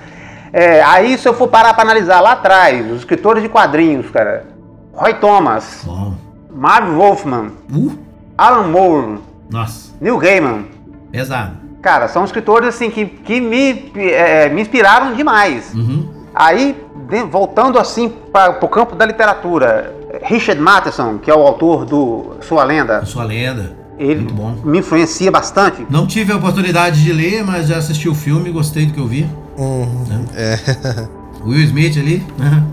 É, 0.52 0.82
aí, 0.82 1.16
se 1.16 1.28
eu 1.28 1.34
for 1.34 1.46
parar 1.46 1.72
para 1.74 1.82
analisar 1.84 2.20
lá 2.20 2.32
atrás, 2.32 2.84
os 2.90 2.98
escritores 2.98 3.42
de 3.44 3.48
quadrinhos, 3.48 4.10
cara, 4.10 4.44
Roy 4.92 5.14
Thomas, 5.14 5.82
Bom. 5.84 6.14
Marv 6.52 6.88
Wolfman, 6.96 7.52
Uh, 7.72 7.92
Alan 8.36 8.66
Moore, 8.68 9.18
Nossa, 9.50 9.92
Neil 10.00 10.18
Gaiman. 10.18 10.64
pesado. 11.12 11.67
Cara, 11.82 12.08
são 12.08 12.24
escritores 12.24 12.68
assim 12.68 12.90
que, 12.90 13.06
que 13.06 13.40
me, 13.40 13.92
é, 13.96 14.48
me 14.48 14.60
inspiraram 14.60 15.14
demais. 15.14 15.72
Uhum. 15.74 16.08
Aí, 16.34 16.76
de- 17.08 17.22
voltando 17.24 17.78
assim 17.78 18.08
para 18.32 18.50
o 18.64 18.68
campo 18.68 18.94
da 18.96 19.06
literatura, 19.06 19.94
Richard 20.24 20.60
Matheson, 20.60 21.18
que 21.18 21.30
é 21.30 21.34
o 21.34 21.40
autor 21.46 21.84
do 21.84 22.36
Sua 22.40 22.64
Lenda, 22.64 22.98
A 22.98 23.06
sua 23.06 23.24
lenda. 23.24 23.76
ele 23.98 24.16
Muito 24.22 24.34
bom. 24.34 24.54
me 24.64 24.78
influencia 24.78 25.30
bastante. 25.30 25.86
Não 25.88 26.06
tive 26.06 26.32
a 26.32 26.36
oportunidade 26.36 27.02
de 27.02 27.12
ler, 27.12 27.44
mas 27.44 27.68
já 27.68 27.76
assisti 27.78 28.08
o 28.08 28.14
filme, 28.14 28.50
gostei 28.50 28.86
do 28.86 28.92
que 28.92 29.00
eu 29.00 29.06
vi. 29.06 29.28
Uhum. 29.56 30.24
É. 30.34 30.58
Will 31.44 31.62
Smith 31.62 31.96
ali. 31.96 32.24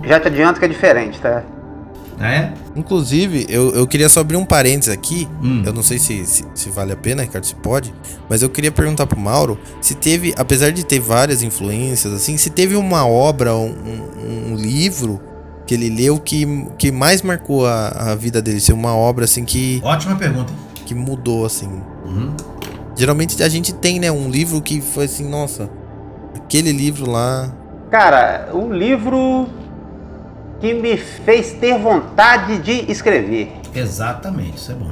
Já 0.04 0.20
te 0.20 0.28
adianto 0.28 0.60
que 0.60 0.66
é 0.66 0.68
diferente, 0.68 1.20
tá? 1.20 1.44
Ah, 2.20 2.32
é? 2.32 2.54
Inclusive, 2.76 3.46
eu, 3.50 3.72
eu 3.76 3.86
queria 3.86 4.08
só 4.08 4.22
abrir 4.22 4.38
um 4.38 4.46
parênteses 4.46 4.94
aqui. 4.94 5.28
Hum. 5.44 5.64
Eu 5.66 5.74
não 5.74 5.84
sei 5.84 6.00
se, 6.00 6.26
se, 6.26 6.46
se 6.54 6.70
vale 6.70 6.94
a 6.94 6.96
pena, 6.96 7.24
Ricardo, 7.24 7.46
se 7.46 7.56
pode. 7.56 7.94
Mas 8.30 8.42
eu 8.42 8.50
queria 8.50 8.72
perguntar 8.72 9.06
pro 9.06 9.20
Mauro 9.20 9.60
se 9.82 9.96
teve, 9.96 10.34
apesar 10.38 10.72
de 10.72 10.86
ter 10.86 11.00
várias 11.00 11.44
influências, 11.44 12.14
assim, 12.14 12.38
se 12.38 12.50
teve 12.50 12.76
uma 12.76 13.06
obra, 13.06 13.54
um, 13.56 13.68
um- 13.70 14.54
um 14.54 14.56
livro 14.56 15.20
que 15.68 15.74
ele 15.74 15.90
leu 15.90 16.20
que, 16.20 16.46
que 16.78 16.92
mais 16.92 17.22
marcou 17.22 17.66
a, 17.68 17.88
a 17.90 18.16
vida 18.16 18.42
dele. 18.42 18.60
Ser 18.62 18.74
uma 18.74 18.96
obra, 18.96 19.26
assim, 19.26 19.44
que, 19.44 19.82
Ótima 19.84 20.16
pergunta. 20.16 20.54
que 20.86 20.96
mudou, 20.96 21.46
assim. 21.46 21.68
Uhum. 22.06 22.34
Geralmente 22.96 23.42
a 23.44 23.50
gente 23.50 23.74
tem, 23.74 24.00
né, 24.00 24.10
um 24.12 24.30
livro 24.30 24.62
que 24.62 24.80
foi 24.80 25.04
assim, 25.06 25.28
nossa, 25.28 25.70
aquele 26.36 26.72
livro 26.72 27.10
lá. 27.12 27.52
Cara, 27.92 28.50
o 28.54 28.72
livro 28.72 29.48
que 30.60 30.74
me 30.74 30.98
fez 30.98 31.54
ter 31.54 31.78
vontade 31.78 32.58
de 32.60 32.90
escrever. 32.92 33.52
Exatamente, 33.74 34.58
isso 34.58 34.72
é 34.72 34.76
bom. 34.76 34.92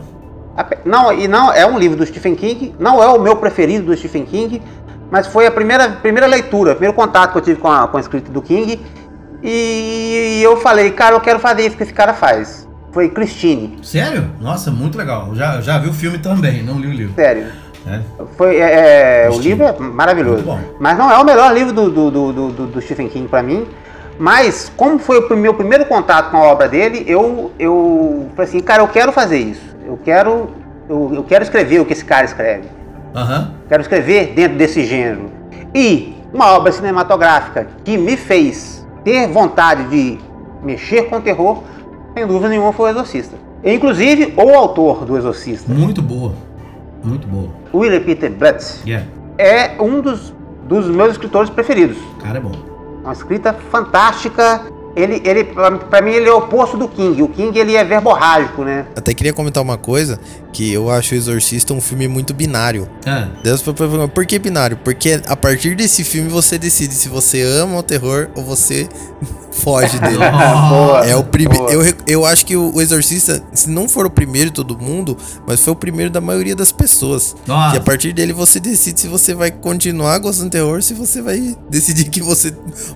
Não, 0.85 1.11
e 1.11 1.27
não 1.27 1.51
é 1.51 1.65
um 1.65 1.79
livro 1.79 1.97
do 1.97 2.05
Stephen 2.05 2.35
King, 2.35 2.75
não 2.79 3.01
é 3.01 3.07
o 3.07 3.19
meu 3.19 3.35
preferido 3.37 3.85
do 3.87 3.97
Stephen 3.97 4.25
King, 4.25 4.61
mas 5.09 5.25
foi 5.27 5.47
a 5.47 5.51
primeira, 5.51 5.89
primeira 5.89 6.27
leitura, 6.27 6.71
o 6.71 6.75
primeiro 6.75 6.93
contato 6.95 7.31
que 7.31 7.37
eu 7.37 7.41
tive 7.41 7.59
com 7.59 7.67
a, 7.69 7.87
com 7.87 7.97
a 7.97 7.99
escrita 7.99 8.31
do 8.31 8.41
King. 8.41 8.79
E 9.41 10.41
eu 10.43 10.57
falei, 10.57 10.91
cara, 10.91 11.15
eu 11.15 11.21
quero 11.21 11.39
fazer 11.39 11.65
isso 11.65 11.75
que 11.75 11.83
esse 11.83 11.93
cara 11.93 12.13
faz. 12.13 12.67
Foi 12.91 13.09
Christine, 13.09 13.79
Sério? 13.81 14.29
Nossa, 14.39 14.69
muito 14.69 14.97
legal. 14.97 15.29
Eu 15.29 15.35
Já, 15.35 15.59
já 15.59 15.79
vi 15.79 15.89
o 15.89 15.93
filme 15.93 16.19
também, 16.19 16.61
não 16.63 16.79
li 16.79 16.87
o 16.87 16.91
livro. 16.93 17.13
sério. 17.15 17.47
É. 17.85 17.99
Foi, 18.37 18.55
é, 18.57 19.25
é, 19.25 19.29
o 19.29 19.37
livro 19.39 19.65
é 19.65 19.77
maravilhoso. 19.77 20.45
Mas 20.79 20.97
não 20.97 21.11
é 21.11 21.17
o 21.17 21.25
melhor 21.25 21.53
livro 21.53 21.73
do, 21.73 21.89
do, 21.89 22.11
do, 22.11 22.31
do- 22.51 22.67
do- 22.67 22.81
Stephen 22.81 23.09
King 23.09 23.27
pra 23.27 23.43
mim. 23.43 23.67
Mas, 24.17 24.71
como 24.75 24.99
foi 24.99 25.19
o 25.19 25.35
meu 25.35 25.53
primeiro 25.53 25.85
contato 25.85 26.31
com 26.31 26.37
a 26.37 26.41
obra 26.43 26.67
dele, 26.67 27.03
eu, 27.07 27.51
eu 27.57 28.27
falei 28.35 28.49
assim, 28.49 28.59
cara, 28.59 28.83
eu 28.83 28.87
quero 28.87 29.11
fazer 29.11 29.37
isso. 29.39 29.75
Eu 29.85 29.97
quero, 30.03 30.51
eu, 30.89 31.11
eu 31.15 31.23
quero 31.23 31.43
escrever 31.43 31.79
o 31.81 31.85
que 31.85 31.93
esse 31.93 32.05
cara 32.05 32.25
escreve. 32.25 32.67
Aham. 33.15 33.53
Quero 33.67 33.81
escrever 33.81 34.33
dentro 34.33 34.57
desse 34.57 34.85
gênero. 34.85 35.31
E 35.73 36.15
uma 36.33 36.51
obra 36.51 36.71
cinematográfica 36.71 37.67
que 37.83 37.97
me 37.97 38.15
fez 38.17 38.85
ter 39.03 39.27
vontade 39.27 39.83
de 39.89 40.19
mexer 40.63 41.03
com 41.09 41.19
terror, 41.19 41.63
sem 42.15 42.25
dúvida 42.25 42.49
nenhuma, 42.49 42.71
foi 42.71 42.89
o 42.89 42.93
Exorcista. 42.93 43.35
Inclusive, 43.63 44.33
o 44.37 44.49
autor 44.55 45.05
do 45.05 45.17
Exorcista, 45.17 45.71
Muito 45.73 46.01
boa. 46.01 46.33
Muito 47.03 47.27
boa. 47.27 47.49
William 47.73 48.01
Peter 48.01 48.31
Blatty, 48.31 48.89
Yeah. 48.89 49.07
é 49.37 49.81
um 49.81 49.99
dos, 50.01 50.33
dos 50.63 50.87
meus 50.87 51.11
escritores 51.11 51.49
preferidos. 51.49 51.97
O 51.97 52.23
cara 52.23 52.37
é 52.37 52.41
bom. 52.41 52.51
Uma 53.03 53.13
escrita 53.13 53.53
fantástica. 53.53 54.61
Ele, 54.95 55.21
ele 55.25 55.43
pra 55.89 56.01
mim, 56.01 56.11
ele 56.11 56.29
é 56.29 56.31
o 56.31 56.37
oposto 56.37 56.77
do 56.77 56.87
King. 56.87 57.21
O 57.23 57.27
King, 57.27 57.57
ele 57.57 57.75
é 57.75 57.83
verborrágico, 57.83 58.63
né? 58.63 58.85
Até 58.95 59.13
queria 59.13 59.33
comentar 59.33 59.61
uma 59.61 59.77
coisa, 59.77 60.19
que 60.53 60.71
eu 60.71 60.89
acho 60.89 61.13
o 61.13 61.17
Exorcista 61.17 61.73
um 61.73 61.81
filme 61.81 62.07
muito 62.07 62.33
binário. 62.33 62.87
Ah, 63.05 63.27
Deus 63.43 63.61
por 64.13 64.25
que 64.25 64.37
binário? 64.39 64.77
Porque 64.77 65.19
a 65.27 65.35
partir 65.35 65.75
desse 65.75 66.03
filme 66.03 66.29
você 66.29 66.57
decide 66.57 66.93
se 66.93 67.09
você 67.09 67.41
ama 67.41 67.77
o 67.79 67.83
terror 67.83 68.29
ou 68.35 68.43
você 68.43 68.87
foge 69.51 69.99
dele. 69.99 70.17
Boa, 70.69 71.05
É 71.05 71.15
o 71.15 71.23
primeiro. 71.23 71.69
Eu, 71.69 71.93
eu 72.07 72.25
acho 72.25 72.45
que 72.45 72.55
o, 72.55 72.79
Exorcista, 72.81 73.41
se 73.53 73.69
não 73.69 73.87
for 73.89 74.05
o 74.05 74.09
primeiro 74.09 74.49
de 74.49 74.55
todo 74.55 74.77
mundo, 74.77 75.17
mas 75.47 75.59
foi 75.59 75.73
o 75.73 75.75
primeiro 75.75 76.09
da 76.11 76.19
maioria 76.21 76.55
das 76.55 76.71
pessoas. 76.71 77.35
Nossa. 77.47 77.75
E 77.75 77.77
a 77.79 77.81
partir 77.81 78.13
dele 78.13 78.33
você 78.33 78.59
decide 78.59 78.99
se 79.01 79.07
você 79.07 79.33
vai 79.33 79.51
continuar 79.51 80.17
gostando 80.19 80.49
do 80.49 80.51
terror, 80.51 80.81
se 80.81 80.93
você 80.93 81.21
vai 81.21 81.55
decidir 81.69 82.05
que 82.09 82.21
você 82.21 82.53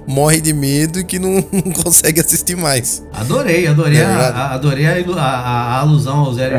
morre 0.07 0.39
de 0.41 0.53
medo 0.53 0.99
e 0.99 1.03
que 1.03 1.19
não, 1.19 1.31
não 1.51 1.71
consegue 1.83 2.21
assistir 2.21 2.55
mais. 2.55 3.03
adorei, 3.13 3.67
adorei, 3.67 3.99
É 3.99 4.05
a, 4.05 4.27
a- 4.29 4.53
adorei 4.55 4.85
a, 4.87 4.93
a- 5.21 5.79
alusão 5.79 6.17
ao 6.19 6.33
Zero. 6.33 6.55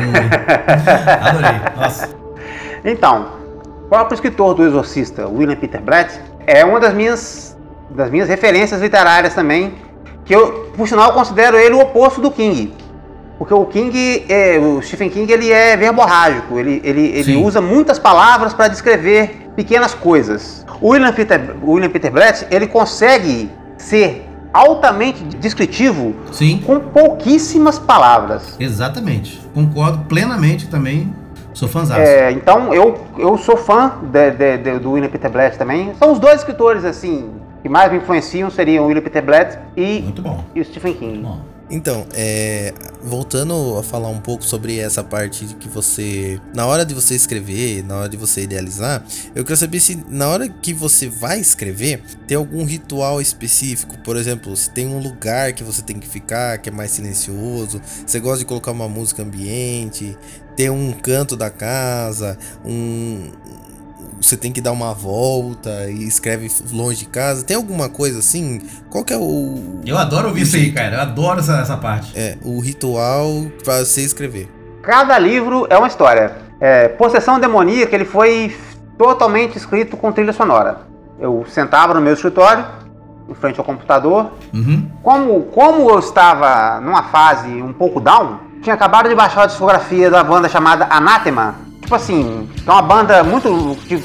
Adorei. 0.89 1.61
Nossa. 1.75 2.09
Então, 2.83 3.27
o 3.85 3.89
próprio 3.89 4.15
escritor 4.15 4.53
do 4.53 4.65
Exorcista, 4.65 5.27
William 5.27 5.55
Peter 5.55 5.81
Blatty, 5.81 6.19
é 6.45 6.63
uma 6.63 6.79
das 6.79 6.93
minhas, 6.93 7.57
das 7.89 8.09
minhas 8.09 8.29
referências 8.29 8.81
literárias 8.81 9.33
também, 9.33 9.73
que 10.25 10.35
eu, 10.35 10.71
por 10.77 10.87
sinal, 10.87 11.11
considero 11.13 11.57
ele 11.57 11.75
o 11.75 11.79
oposto 11.79 12.21
do 12.21 12.31
King. 12.31 12.73
Porque 13.37 13.53
o 13.53 13.65
King, 13.65 14.25
é, 14.29 14.59
o 14.59 14.81
Stephen 14.81 15.09
King, 15.09 15.31
ele 15.31 15.51
é 15.51 15.75
verborrágico, 15.75 16.59
ele, 16.59 16.81
ele, 16.83 17.07
ele 17.17 17.35
usa 17.37 17.61
muitas 17.61 17.97
palavras 17.97 18.53
para 18.53 18.67
descrever 18.67 19.49
pequenas 19.55 19.93
coisas. 19.93 20.65
O 20.81 20.89
William 20.89 21.13
Peter, 21.13 21.55
o 21.63 21.71
William 21.71 21.89
Peter 21.89 22.11
Blatty, 22.11 22.45
ele 22.51 22.67
consegue 22.67 23.49
ser 23.77 24.28
altamente 24.53 25.23
descritivo 25.23 26.15
Sim, 26.31 26.61
com 26.65 26.79
pouquíssimas 26.79 27.77
palavras. 27.79 28.55
exatamente. 28.59 29.39
Concordo 29.53 29.99
plenamente 30.05 30.67
também. 30.67 31.13
Sou 31.53 31.67
fãzão. 31.67 31.97
É, 31.97 32.31
então 32.31 32.73
eu, 32.73 32.97
eu 33.17 33.37
sou 33.37 33.57
fã 33.57 33.93
de- 34.03 34.31
de- 34.31 34.57
de- 34.57 34.79
do 34.79 34.91
William 34.91 35.09
Peter 35.09 35.29
Blatty 35.29 35.57
também. 35.57 35.93
São 35.99 36.11
os 36.13 36.19
dois 36.19 36.37
escritores 36.39 36.85
assim 36.85 37.29
que 37.61 37.67
mais 37.67 37.91
me 37.91 37.97
influenciam 37.97 38.49
seriam 38.49 38.85
o 38.85 38.87
William 38.87 39.01
Peter 39.01 39.23
Blatty 39.23 39.57
e, 39.75 40.01
Muito 40.03 40.21
bom. 40.21 40.43
e 40.55 40.61
o 40.61 40.65
Stephen 40.65 40.93
King. 40.93 41.17
Bom. 41.23 41.39
Então, 41.71 42.07
é, 42.13 42.73
voltando 43.03 43.77
a 43.77 43.83
falar 43.83 44.09
um 44.09 44.19
pouco 44.19 44.43
sobre 44.43 44.79
essa 44.79 45.03
parte 45.03 45.45
de 45.45 45.53
que 45.53 45.69
você, 45.69 46.41
na 46.53 46.65
hora 46.65 46.83
de 46.83 46.95
você 46.95 47.13
escrever, 47.15 47.83
na 47.83 47.97
hora 47.97 48.09
de 48.09 48.17
você 48.17 48.41
idealizar, 48.41 49.05
eu 49.35 49.45
quero 49.45 49.57
saber 49.57 49.79
se 49.79 50.03
na 50.09 50.27
hora 50.27 50.49
que 50.49 50.73
você 50.73 51.07
vai 51.07 51.39
escrever, 51.39 52.01
tem 52.25 52.35
algum 52.35 52.65
ritual 52.65 53.21
específico, 53.21 53.99
por 53.99 54.17
exemplo, 54.17 54.55
se 54.55 54.71
tem 54.71 54.87
um 54.87 54.99
lugar 54.99 55.53
que 55.53 55.63
você 55.63 55.83
tem 55.83 55.99
que 55.99 56.07
ficar, 56.07 56.57
que 56.57 56.69
é 56.69 56.71
mais 56.71 56.89
silencioso, 56.89 57.79
você 58.05 58.19
gosta 58.19 58.39
de 58.39 58.45
colocar 58.45 58.71
uma 58.71 58.89
música 58.89 59.21
ambiente, 59.21 60.17
tem 60.55 60.71
um 60.71 60.91
canto 60.91 61.37
da 61.37 61.51
casa, 61.51 62.37
um 62.65 63.31
você 64.21 64.35
tem 64.37 64.51
que 64.51 64.61
dar 64.61 64.71
uma 64.71 64.93
volta 64.93 65.89
e 65.89 66.07
escreve 66.07 66.51
longe 66.71 66.99
de 66.99 67.05
casa. 67.05 67.43
Tem 67.43 67.55
alguma 67.55 67.89
coisa 67.89 68.19
assim? 68.19 68.61
Qual 68.89 69.03
que 69.03 69.13
é 69.13 69.17
o 69.17 69.81
Eu 69.85 69.97
adoro 69.97 70.27
ouvir 70.27 70.41
isso 70.41 70.55
aí, 70.55 70.71
cara. 70.71 70.95
Eu 70.97 71.01
adoro 71.01 71.39
essa, 71.39 71.59
essa 71.59 71.77
parte. 71.77 72.11
é, 72.17 72.37
o 72.43 72.59
ritual 72.59 73.45
pra 73.63 73.79
você 73.79 74.01
escrever. 74.01 74.49
Cada 74.81 75.17
livro 75.19 75.67
é 75.69 75.77
uma 75.77 75.87
história. 75.87 76.37
É, 76.59 76.87
Possessão 76.89 77.39
Demoníaca 77.39 77.95
ele 77.95 78.05
foi 78.05 78.55
totalmente 78.97 79.57
escrito 79.57 79.95
com 79.95 80.11
trilha 80.11 80.33
sonora. 80.33 80.81
Eu 81.19 81.45
sentava 81.47 81.93
no 81.93 82.01
meu 82.01 82.13
escritório, 82.13 82.65
em 83.29 83.33
frente 83.33 83.59
ao 83.59 83.65
computador. 83.65 84.31
Uhum. 84.53 84.89
Como, 85.03 85.41
como 85.43 85.89
eu 85.89 85.99
estava 85.99 86.81
numa 86.81 87.03
fase 87.03 87.47
um 87.61 87.73
pouco 87.73 87.99
down, 87.99 88.39
tinha 88.61 88.73
acabado 88.73 89.07
de 89.07 89.15
baixar 89.15 89.43
a 89.43 89.45
discografia 89.45 90.09
da 90.09 90.23
banda 90.23 90.49
chamada 90.49 90.87
Anathema. 90.89 91.55
Tipo 91.89 91.95
assim, 91.95 92.47
é 92.67 92.69
uma 92.71 92.83
banda 92.83 93.23
muito. 93.23 93.49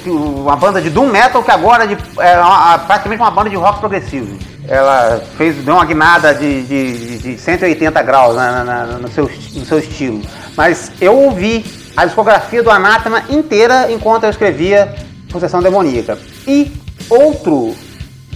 Uma 0.06 0.56
banda 0.56 0.80
de 0.80 0.88
Doom 0.88 1.08
Metal 1.08 1.42
que 1.42 1.50
agora 1.50 1.84
é, 1.84 1.92
é 1.92 2.78
praticamente 2.86 3.20
uma 3.20 3.30
banda 3.30 3.50
de 3.50 3.56
rock 3.56 3.78
progressivo. 3.78 4.38
Ela 4.66 5.22
fez, 5.36 5.54
deu 5.62 5.74
uma 5.74 5.84
guinada 5.84 6.32
de, 6.34 6.62
de, 6.62 7.18
de 7.18 7.38
180 7.38 8.00
graus 8.02 8.34
na- 8.36 8.64
na- 8.64 8.86
no, 8.86 9.08
seu, 9.08 9.30
no 9.52 9.66
seu 9.66 9.78
estilo. 9.80 10.22
Mas 10.56 10.92
eu 10.98 11.14
ouvi 11.14 11.62
a 11.94 12.06
discografia 12.06 12.62
do 12.62 12.70
Anathema 12.70 13.22
inteira 13.28 13.92
enquanto 13.92 14.24
eu 14.24 14.30
escrevia 14.30 14.94
Possessão 15.30 15.60
Demoníaca. 15.60 16.16
E 16.46 16.72
outro 17.10 17.74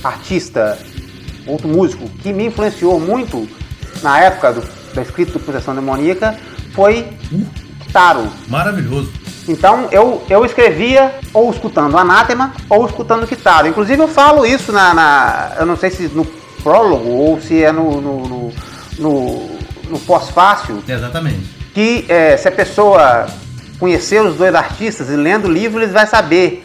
artista 0.05 0.77
outro 1.47 1.67
músico 1.69 2.07
que 2.23 2.35
me 2.35 2.45
influenciou 2.45 3.01
muito 3.01 3.49
na 4.03 4.21
época 4.21 4.53
do, 4.53 4.63
da 4.95 5.01
escrita 5.01 5.33
do 5.33 5.41
Possessão 5.41 5.75
Demoníaca 5.75 6.37
foi 6.75 7.07
Taro. 7.91 8.29
Maravilhoso. 8.49 9.11
Então 9.53 9.89
eu, 9.91 10.23
eu 10.29 10.45
escrevia 10.45 11.15
ou 11.33 11.51
escutando 11.51 11.97
Anátema 11.97 12.53
ou 12.69 12.87
escutando 12.87 13.27
Kitaro. 13.27 13.67
Inclusive 13.69 14.03
eu 14.03 14.09
falo 14.09 14.45
isso 14.47 14.71
na, 14.73 14.93
na- 14.95 15.53
Eu 15.59 15.67
não 15.67 15.77
sei 15.77 15.91
se 15.91 16.09
no 16.09 16.25
prólogo 16.63 17.09
ou 17.09 17.41
se 17.41 17.63
é 17.63 17.73
no, 17.73 18.01
no, 18.01 18.29
no, 18.29 18.53
no- 18.99 19.59
no 19.91 19.99
pós-fácil 20.01 20.83
Exatamente. 20.87 21.49
que 21.73 22.05
é, 22.09 22.37
se 22.37 22.47
a 22.49 22.53
pessoa 22.53 23.27
conhecer 23.79 24.21
os 24.23 24.37
dois 24.37 24.55
artistas 24.55 25.09
e 25.09 25.17
lendo 25.17 25.47
o 25.47 25.51
livro, 25.53 25.81
eles 25.81 25.93
vai 25.93 26.07
saber 26.07 26.65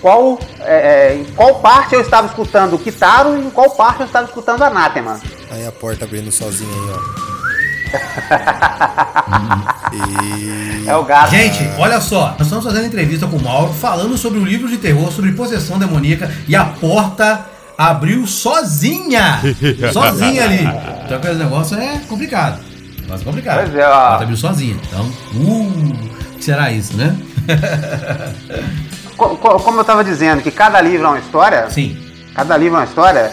qual, 0.00 0.38
é, 0.60 1.12
é, 1.12 1.16
em 1.16 1.24
qual 1.34 1.60
parte 1.60 1.94
eu 1.94 2.00
estava 2.00 2.26
escutando 2.26 2.74
o 2.74 2.78
Kitaro 2.78 3.36
e 3.36 3.40
em 3.46 3.50
qual 3.50 3.70
parte 3.70 4.00
eu 4.00 4.06
estava 4.06 4.26
escutando 4.26 4.62
Anátema. 4.62 5.20
Aí 5.50 5.66
a 5.66 5.72
porta 5.72 6.04
abrindo 6.04 6.32
sozinha 6.32 6.70
aí, 6.70 6.90
ó. 7.30 7.33
E... 9.94 10.88
É 10.88 10.96
o 10.96 11.04
gato. 11.04 11.30
Gente, 11.30 11.68
olha 11.78 12.00
só, 12.00 12.30
nós 12.38 12.42
estamos 12.42 12.64
fazendo 12.64 12.86
entrevista 12.86 13.26
com 13.26 13.36
o 13.36 13.42
Mauro, 13.42 13.72
falando 13.72 14.16
sobre 14.18 14.38
o 14.40 14.44
livro 14.44 14.68
de 14.68 14.76
terror, 14.76 15.10
sobre 15.12 15.32
possessão 15.32 15.78
demoníaca, 15.78 16.30
e 16.48 16.56
a 16.56 16.64
porta 16.64 17.46
abriu 17.78 18.26
sozinha! 18.26 19.40
sozinha 19.92 20.44
ali. 20.44 20.68
Então 21.04 21.16
aquele 21.16 21.34
negócio 21.38 21.76
é 21.78 22.00
complicado. 22.08 22.58
Negócio 23.02 23.22
é 23.22 23.24
complicado. 23.24 23.56
Pois 23.70 23.74
é, 23.76 23.86
ó. 23.86 23.92
A 23.92 24.08
porta 24.08 24.22
abriu 24.24 24.36
sozinha. 24.36 24.76
Então, 24.88 25.04
uh, 25.34 25.92
o 26.34 26.36
que 26.38 26.44
será 26.44 26.72
isso, 26.72 26.96
né? 26.96 27.16
Co- 29.16 29.36
co- 29.36 29.60
Como 29.60 29.80
eu 29.80 29.84
tava 29.84 30.02
dizendo, 30.02 30.42
que 30.42 30.50
cada 30.50 30.80
livro 30.80 31.06
é 31.06 31.10
uma 31.10 31.18
história, 31.18 31.70
Sim. 31.70 31.96
cada 32.34 32.56
livro 32.56 32.76
é 32.76 32.80
uma 32.80 32.86
história. 32.86 33.32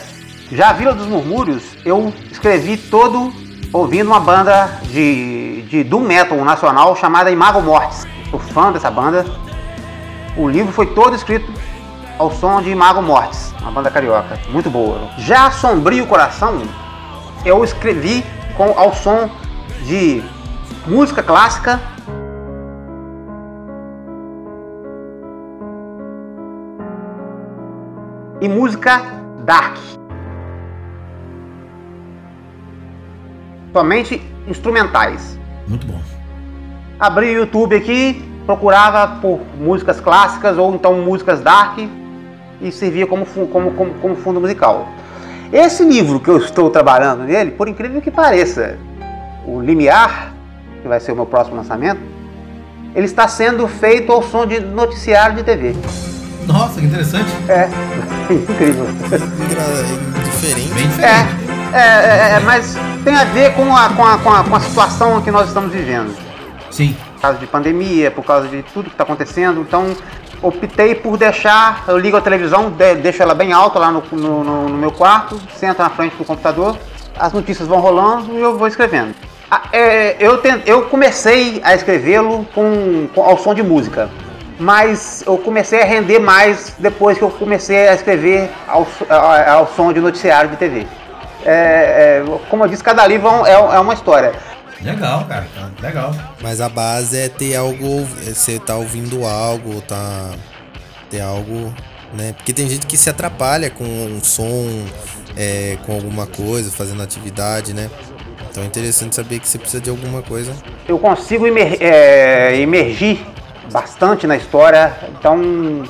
Já 0.51 0.70
a 0.70 0.74
Vila 0.74 0.93
dos 0.93 1.07
Murmúrios, 1.07 1.64
eu 1.86 2.14
escrevi 2.32 2.78
todo 2.78 3.34
ouvindo 3.74 4.07
uma 4.07 4.19
banda 4.19 4.80
de, 4.84 5.61
de 5.63 5.84
doom 5.84 6.01
metal 6.01 6.38
nacional 6.43 6.95
chamada 6.95 7.32
Imago 7.32 7.61
Mortis. 7.61 8.05
Sou 8.30 8.39
fã 8.39 8.72
dessa 8.72 8.91
banda. 8.91 9.26
O 10.36 10.47
livro 10.47 10.72
foi 10.72 10.88
todo 10.88 11.15
escrito 11.15 11.51
ao 12.17 12.32
som 12.32 12.61
de 12.61 12.69
Imago 12.69 13.01
Mortis, 13.01 13.53
uma 13.61 13.72
banda 13.72 13.89
carioca, 13.89 14.39
muito 14.49 14.69
boa. 14.69 15.09
Já 15.17 15.51
Sombrio 15.51 16.05
Coração, 16.07 16.61
eu 17.45 17.63
escrevi 17.63 18.24
com, 18.55 18.78
ao 18.78 18.93
som 18.93 19.30
de 19.84 20.24
música 20.86 21.24
clássica 21.24 21.80
e 28.39 28.47
música 28.47 29.01
dark. 29.43 29.78
Somente 33.74 34.22
instrumentais. 34.47 35.39
Muito 35.67 35.88
bom. 35.88 35.99
Abri 36.99 37.28
o 37.36 37.39
YouTube 37.39 37.76
aqui, 37.76 38.24
procurava 38.45 39.19
por 39.19 39.39
músicas 39.59 39.99
clássicas 39.99 40.57
ou 40.57 40.76
então 40.76 40.93
músicas 41.01 41.41
dark 41.41 41.80
e 42.61 42.72
servia 42.72 43.07
como, 43.07 43.26
como, 43.26 43.72
como, 43.72 43.93
como 43.95 44.15
fundo 44.15 44.39
musical. 44.39 44.88
Esse 45.51 45.84
livro 45.84 46.19
que 46.19 46.30
eu 46.30 46.38
estou 46.38 46.69
trabalhando 46.69 47.24
nele, 47.24 47.51
por 47.51 47.67
incrível 47.67 48.01
que 48.01 48.11
pareça, 48.11 48.78
o 49.45 49.59
Limiar, 49.59 50.34
que 50.82 50.88
vai 50.88 50.99
ser 50.99 51.11
o 51.11 51.15
meu 51.15 51.26
próximo 51.26 51.57
lançamento, 51.57 51.99
ele 52.95 53.05
está 53.05 53.28
sendo 53.28 53.67
feito 53.67 54.11
ao 54.11 54.22
som 54.22 54.45
de 54.45 54.59
noticiário 54.59 55.36
de 55.36 55.43
TV. 55.43 55.76
Nossa, 56.45 56.80
que 56.80 56.86
interessante. 56.86 57.30
É, 57.47 57.69
incrível. 58.32 58.86
Diferente. 60.24 60.74
Bem 60.74 60.88
diferente. 60.88 61.47
é, 61.47 61.50
é, 61.74 62.36
é, 62.36 62.39
mas 62.43 62.76
tem 63.03 63.15
a 63.15 63.24
ver 63.26 63.53
com 63.53 63.76
a, 63.76 63.89
com, 63.89 64.05
a, 64.05 64.17
com, 64.17 64.30
a, 64.34 64.43
com 64.43 64.55
a 64.55 64.59
situação 64.59 65.22
que 65.22 65.32
nós 65.32 65.47
estamos 65.47 65.72
vivendo. 65.72 66.15
Sim. 66.69 66.95
Por 67.15 67.22
causa 67.22 67.38
de 67.38 67.47
pandemia, 67.47 68.09
por 68.11 68.24
causa 68.26 68.47
de 68.47 68.63
tudo 68.63 68.86
que 68.86 68.91
está 68.91 69.03
acontecendo. 69.03 69.61
Então, 69.61 69.95
optei 70.41 70.95
por 70.95 71.17
deixar, 71.17 71.84
eu 71.88 71.97
ligo 71.97 72.17
a 72.17 72.22
televisão, 72.22 72.69
de- 72.72 72.95
deixo 72.95 73.22
ela 73.22 73.36
bem 73.36 73.51
alta 73.53 73.78
lá 73.78 73.91
no, 73.91 74.03
no, 74.11 74.43
no- 74.43 74.69
no 74.69 74.78
meu 74.78 74.91
quarto, 74.91 75.39
sento 75.55 75.80
na 75.80 75.89
frente 75.89 76.15
do 76.15 76.26
computador, 76.26 76.78
as 77.19 77.32
notícias 77.34 77.67
vão 77.67 77.80
rolando 77.80 78.34
e 78.34 78.41
eu 78.41 78.57
vou 78.57 78.67
escrevendo. 78.67 79.13
Ah, 79.49 79.63
é, 79.74 80.15
eu, 80.19 80.41
eu 80.65 80.84
comecei 80.84 81.61
a 81.63 81.76
escrevê-lo 81.76 82.45
com, 82.55 83.07
com- 83.13 83.22
ao 83.22 83.38
som 83.38 83.53
de 83.53 83.61
música, 83.61 84.09
mas 84.57 85.24
eu 85.28 85.38
comecei 85.38 85.82
a 85.82 85.86
render 85.86 86.19
mais 86.19 86.74
depois 86.80 87.17
que 87.17 87.24
eu 87.24 87.30
comecei 87.30 87.88
a 87.88 87.93
escrever 87.93 88.49
ao, 88.67 88.86
so- 88.86 89.05
a- 89.09 89.51
ao 89.53 89.67
som 89.76 89.91
de 89.93 89.99
noticiário 89.99 90.49
de 90.49 90.55
TV. 90.55 90.88
É, 91.45 92.21
é, 92.21 92.23
como 92.49 92.63
eu 92.63 92.67
disse, 92.69 92.83
cada 92.83 93.05
livro 93.07 93.27
é, 93.45 93.57
um- 93.59 93.73
é 93.73 93.79
uma 93.79 93.93
história. 93.93 94.33
Legal, 94.81 95.25
cara. 95.25 95.45
Legal. 95.81 96.11
Mas 96.41 96.59
a 96.59 96.67
base 96.69 97.17
é 97.17 97.29
ter 97.29 97.55
algo. 97.55 98.07
é 98.25 98.31
Você 98.33 98.57
tá 98.59 98.75
ouvindo 98.75 99.25
algo, 99.25 99.79
tá. 99.81 100.31
Ter 101.09 101.21
algo. 101.21 101.73
Né? 102.13 102.33
Porque 102.35 102.51
tem 102.51 102.67
gente 102.67 102.85
que 102.87 102.97
se 102.97 103.09
atrapalha 103.09 103.69
com 103.69 103.83
um 103.85 104.19
som, 104.23 104.85
é, 105.37 105.77
com 105.85 105.93
alguma 105.93 106.25
coisa, 106.27 106.69
fazendo 106.71 107.01
atividade, 107.01 107.73
né? 107.73 107.89
Então 108.49 108.63
é 108.63 108.65
interessante 108.65 109.15
saber 109.15 109.39
que 109.39 109.47
você 109.47 109.57
precisa 109.57 109.81
de 109.81 109.89
alguma 109.89 110.21
coisa. 110.21 110.51
eu 110.87 110.99
consigo 110.99 111.47
emer- 111.47 111.77
é, 111.79 112.57
emergir 112.57 113.25
bastante 113.71 114.27
na 114.27 114.35
história, 114.35 114.91
então 115.17 115.83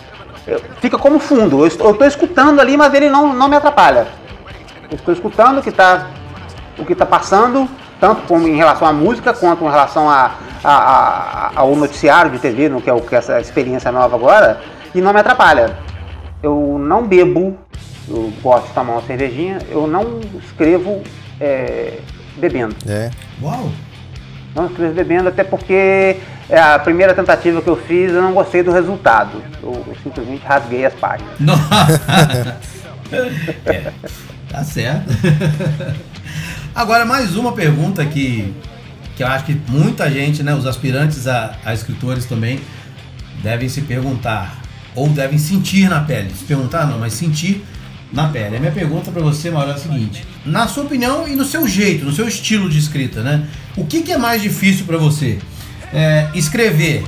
eu- 0.46 0.62
fica 0.80 0.96
como 0.98 1.18
fundo. 1.18 1.62
Eu 1.62 1.68
estou, 1.68 1.88
eu 1.88 1.94
estou 1.94 2.08
escutando 2.08 2.60
ali, 2.60 2.78
mas 2.78 2.94
ele 2.94 3.10
não, 3.10 3.34
não 3.34 3.48
me 3.48 3.56
atrapalha. 3.56 4.06
Eu 4.92 4.98
estou 4.98 5.14
escutando 5.14 5.60
o 5.60 5.64
que 5.64 5.70
está 5.70 6.08
o 6.78 6.86
que 6.86 6.94
está 6.94 7.06
passando, 7.06 7.68
tanto 8.00 8.22
como 8.24 8.48
em 8.48 8.56
relação 8.56 8.88
à 8.88 8.94
música, 8.94 9.34
quanto 9.34 9.64
em 9.64 9.70
relação 9.70 10.10
a, 10.10 10.32
a- 10.64 10.72
a- 10.72 11.52
ao 11.56 11.76
noticiário 11.76 12.32
de 12.32 12.40
TV, 12.40 12.70
no 12.70 12.82
que 12.82 12.90
é 12.90 12.94
o 12.94 13.02
que 13.02 13.14
é 13.14 13.18
essa 13.20 13.40
experiência 13.40 13.92
nova 13.92 14.16
agora, 14.16 14.60
e 14.96 15.00
não 15.02 15.14
me 15.14 15.20
atrapalha. 15.20 15.78
Eu 16.42 16.78
não 16.80 17.06
bebo, 17.06 17.58
eu 18.10 18.34
gosto 18.42 18.68
de 18.68 18.74
tomar 18.74 18.94
uma 18.94 19.02
cervejinha, 19.04 19.60
eu 19.70 19.86
não 19.86 20.20
escrevo 20.44 21.02
é, 21.40 22.00
bebendo. 22.38 22.76
É. 22.88 23.12
Uau. 23.42 23.70
Não 24.56 24.66
escrevo 24.66 24.94
bebendo, 24.94 25.30
até 25.30 25.44
porque 25.44 26.18
é 26.50 26.60
a 26.60 26.80
primeira 26.80 27.14
tentativa 27.14 27.62
que 27.62 27.70
eu 27.70 27.76
fiz, 27.78 28.12
eu 28.12 28.22
não 28.22 28.34
gostei 28.34 28.64
do 28.64 28.72
resultado. 28.72 29.42
Eu, 29.62 29.72
eu 29.88 29.96
simplesmente 30.04 30.44
rasguei 30.46 30.86
as 30.86 30.94
páginas. 30.96 31.32
É, 33.66 33.92
tá 34.50 34.64
certo. 34.64 35.10
Agora, 36.74 37.06
mais 37.06 37.36
uma 37.36 37.52
pergunta 37.52 38.06
que, 38.06 38.54
que 39.16 39.24
eu 39.24 39.28
acho 39.28 39.46
que 39.46 39.60
muita 39.68 40.10
gente, 40.10 40.42
né, 40.42 40.54
os 40.56 40.66
aspirantes 40.66 41.28
a, 41.28 41.56
a 41.66 41.74
escritores 41.74 42.26
também, 42.26 42.60
devem 43.44 43.68
se 43.68 43.82
perguntar, 43.82 44.62
ou 44.96 45.10
devem 45.10 45.38
sentir 45.38 45.90
na 45.90 46.02
pele. 46.02 46.32
Se 46.34 46.46
perguntar, 46.46 46.86
não, 46.86 47.00
mas 47.00 47.14
sentir 47.14 47.64
na 48.12 48.28
pele. 48.28 48.58
A 48.58 48.60
minha 48.60 48.72
pergunta 48.72 49.12
para 49.12 49.22
você, 49.22 49.50
Mauro, 49.50 49.72
é 49.72 49.74
a 49.74 49.78
seguinte: 49.78 50.26
na 50.46 50.68
sua 50.68 50.84
opinião 50.84 51.28
e 51.28 51.36
no 51.36 51.46
seu 51.46 51.68
jeito, 51.68 52.06
no 52.06 52.12
seu 52.12 52.28
estilo 52.28 52.70
de 52.70 52.78
escrita, 52.78 53.22
né? 53.22 53.48
O 53.76 53.86
que, 53.86 54.02
que 54.02 54.12
é 54.12 54.18
mais 54.18 54.42
difícil 54.42 54.86
para 54.86 54.98
você? 54.98 55.40
É, 55.94 56.30
escrever 56.34 57.04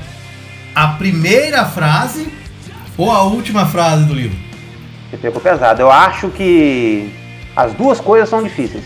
a 0.76 0.90
primeira 0.90 1.66
frase 1.66 2.28
ou 2.98 3.12
a 3.12 3.24
última 3.24 3.66
frase 3.66 4.06
do 4.06 4.14
livro? 4.14 4.38
Você 5.14 5.18
pegou 5.18 5.40
pesado. 5.40 5.80
Eu 5.80 5.92
acho 5.92 6.30
que 6.30 7.14
as 7.56 7.72
duas 7.74 8.00
coisas 8.00 8.28
são 8.28 8.42
difíceis. 8.42 8.84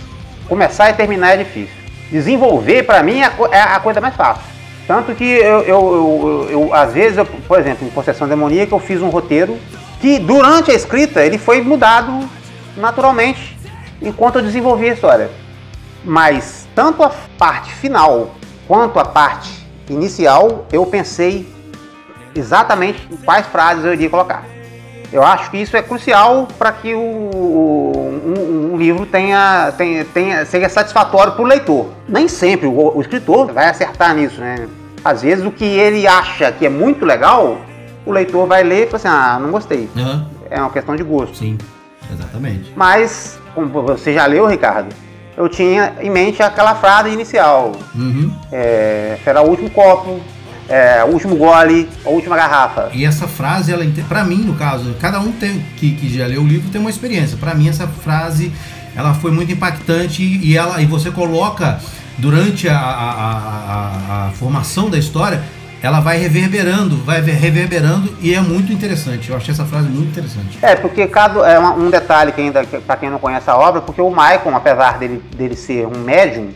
Começar 0.50 0.90
e 0.90 0.94
terminar 0.94 1.36
é 1.36 1.38
difícil. 1.38 1.74
Desenvolver, 2.12 2.84
para 2.84 3.02
mim, 3.02 3.22
é 3.22 3.32
é 3.52 3.62
a 3.62 3.80
coisa 3.80 4.02
mais 4.02 4.14
fácil. 4.14 4.44
Tanto 4.86 5.16
que 5.16 5.24
eu, 5.24 5.62
eu, 5.62 5.66
eu- 5.66 6.48
eu- 6.50 6.74
às 6.74 6.92
vezes, 6.94 7.26
por 7.48 7.58
exemplo, 7.60 7.88
em 7.88 7.92
Possessão 7.92 8.28
Demoníaca, 8.28 8.76
eu 8.76 8.80
fiz 8.80 9.02
um 9.02 9.08
roteiro 9.10 9.58
que, 10.02 10.20
durante 10.20 10.70
a 10.70 10.74
escrita, 10.74 11.24
ele 11.24 11.38
foi 11.38 11.62
mudado 11.62 12.28
naturalmente 12.76 13.58
enquanto 14.02 14.38
eu 14.40 14.42
desenvolvia 14.44 14.92
a 14.92 14.94
história. 14.96 15.30
Mas, 16.04 16.68
tanto 16.76 17.04
a 17.04 17.12
parte 17.38 17.72
final 17.74 18.36
quanto 18.68 19.00
a 19.00 19.06
parte 19.06 19.50
inicial, 19.90 20.66
eu 20.74 20.86
pensei 20.86 21.48
exatamente 22.36 23.08
em 23.12 23.16
quais 23.16 23.48
frases 23.48 23.86
eu 23.86 23.94
iria 23.94 24.10
colocar. 24.10 24.44
Eu 25.12 25.24
acho 25.24 25.50
que 25.50 25.58
isso 25.58 25.76
é 25.78 25.82
crucial 25.82 26.48
para 26.58 26.72
que 26.72 26.94
o, 26.94 27.00
um, 27.00 28.74
um 28.74 28.78
livro 28.78 29.06
tenha, 29.06 29.72
tenha, 29.78 30.06
tenha, 30.06 30.46
seja 30.46 30.68
satisfatório 30.68 31.34
para 31.34 31.42
o 31.42 31.46
leitor. 31.46 31.88
Nem 32.08 32.28
sempre 32.28 32.68
o, 32.68 32.98
o 32.98 33.02
escritor 33.02 33.52
vai 33.54 33.70
acertar 33.70 34.14
nisso, 34.14 34.40
né? 34.42 34.68
Às 35.04 35.22
vezes 35.22 35.46
o 35.46 35.52
que 35.52 35.64
ele 35.64 36.06
acha 36.06 36.52
que 36.52 36.66
é 36.66 36.70
muito 36.70 37.06
legal, 37.06 37.58
o 38.06 38.12
leitor 38.12 38.46
vai 38.46 38.64
ler 38.64 38.84
e 38.84 38.86
fala 38.88 38.96
assim, 38.96 39.08
ah, 39.08 39.40
não 39.40 39.52
gostei. 39.52 39.90
Aham. 39.96 40.28
É 40.50 40.60
uma 40.60 40.70
questão 40.70 40.96
de 40.96 41.04
gosto. 41.04 41.38
Sim, 41.38 41.58
exatamente. 42.12 42.72
Mas, 42.76 43.40
como 43.54 43.70
você 43.82 44.14
já 44.14 44.26
leu, 44.26 44.46
Ricardo, 44.46 44.94
eu 45.36 45.48
tinha 45.48 45.94
em 46.02 46.10
mente 46.10 46.42
aquela 46.42 46.76
frase 46.76 47.10
inicial. 47.10 47.74
Uhum. 47.96 48.34
É, 48.52 49.18
será 49.24 49.42
o 49.42 49.50
último 49.50 49.70
copo, 49.70 50.20
é, 50.70 51.04
o 51.04 51.08
último 51.08 51.36
gole, 51.36 51.88
a 52.06 52.10
última 52.10 52.36
garrafa. 52.36 52.90
E 52.94 53.06
essa 53.06 53.28
frase, 53.28 53.72
ela, 53.72 53.86
pra 54.08 54.24
mim, 54.24 54.38
no 54.44 54.56
caso, 54.56 54.96
cada 55.00 55.20
um 55.20 55.32
tem, 55.32 55.64
que, 55.78 55.92
que 55.96 56.10
já 56.18 56.26
leu 56.28 56.42
o 56.42 56.48
livro 56.48 56.70
tem 56.70 56.82
uma 56.82 56.90
experiência. 56.90 57.38
Pra 57.38 57.54
mim, 57.56 57.70
essa 57.70 57.88
frase, 57.88 58.52
ela 58.96 59.14
foi 59.14 59.32
muito 59.32 59.52
impactante 59.52 60.22
e 60.24 60.58
ela 60.58 60.82
e 60.82 60.86
você 60.86 61.12
coloca 61.12 61.80
durante 62.18 62.68
a, 62.68 62.78
a, 62.78 63.12
a- 64.22 64.28
a 64.28 64.32
formação 64.32 64.90
da 64.90 64.98
história, 64.98 65.42
ela 65.84 66.00
vai 66.00 66.18
reverberando, 66.18 66.98
vai 66.98 67.22
reverberando 67.22 68.12
e 68.20 68.34
é 68.34 68.42
muito 68.42 68.74
interessante. 68.74 69.30
Eu 69.30 69.38
achei 69.38 69.54
essa 69.54 69.64
frase 69.66 69.88
muito 69.88 70.10
interessante. 70.10 70.58
É, 70.62 70.76
porque 70.76 71.06
cada, 71.08 71.48
é 71.48 71.60
um 71.60 71.90
detalhe 71.92 72.32
que 72.32 72.42
ainda, 72.42 72.64
para 72.64 72.96
quem 72.98 73.10
não 73.12 73.20
conhece 73.20 73.48
a 73.50 73.56
obra, 73.56 73.80
porque 73.82 74.02
o 74.02 74.10
Maicon, 74.10 74.56
apesar 74.56 74.98
dele, 74.98 75.22
dele 75.38 75.56
ser 75.56 75.86
um 75.86 76.00
médium, 76.00 76.50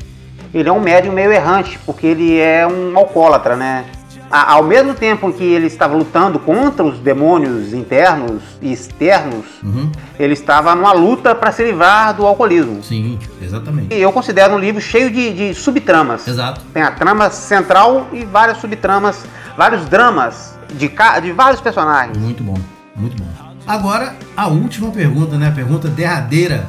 ele 0.52 0.68
é 0.68 0.72
um 0.72 0.82
médium 0.82 1.14
meio 1.14 1.32
errante, 1.32 1.78
porque 1.86 2.08
ele 2.08 2.40
é 2.40 2.66
um 2.68 2.98
alcoólatra, 2.98 3.56
né? 3.56 3.86
Ao 4.32 4.64
mesmo 4.64 4.94
tempo 4.94 5.32
que 5.34 5.44
ele 5.44 5.68
estava 5.68 5.96
lutando 5.96 6.40
contra 6.40 6.84
os 6.86 7.00
demônios 7.00 7.74
internos 7.74 8.42
e 8.62 8.72
externos, 8.72 9.46
Uhum. 9.64 9.92
ele 10.20 10.34
estava 10.34 10.74
numa 10.76 10.94
luta 10.94 11.36
para 11.36 11.52
se 11.52 11.64
livrar 11.64 12.14
do 12.16 12.26
alcoolismo. 12.26 12.82
Sim, 12.84 13.20
exatamente. 13.42 13.94
E 13.94 14.02
eu 14.02 14.12
considero 14.12 14.54
um 14.56 14.60
livro 14.60 14.80
cheio 14.82 15.10
de, 15.12 15.34
de 15.34 15.54
subtramas. 15.54 16.28
Exato. 16.28 16.62
Tem 16.74 16.82
a 16.82 16.92
trama 16.92 17.30
central 17.30 18.08
e 18.14 18.24
várias 18.26 18.58
subtramas, 18.60 19.26
vários 19.58 19.86
dramas 19.86 20.58
de, 20.74 20.90
de 21.22 21.32
vários 21.32 21.60
personagens. 21.62 22.18
Muito 22.18 22.44
bom, 22.44 22.58
muito 22.96 23.22
bom. 23.22 23.30
Agora, 23.68 24.16
a 24.36 24.48
última 24.48 24.90
pergunta, 24.92 25.38
né? 25.38 25.48
A 25.50 25.52
pergunta 25.52 25.88
derradeira 25.88 26.66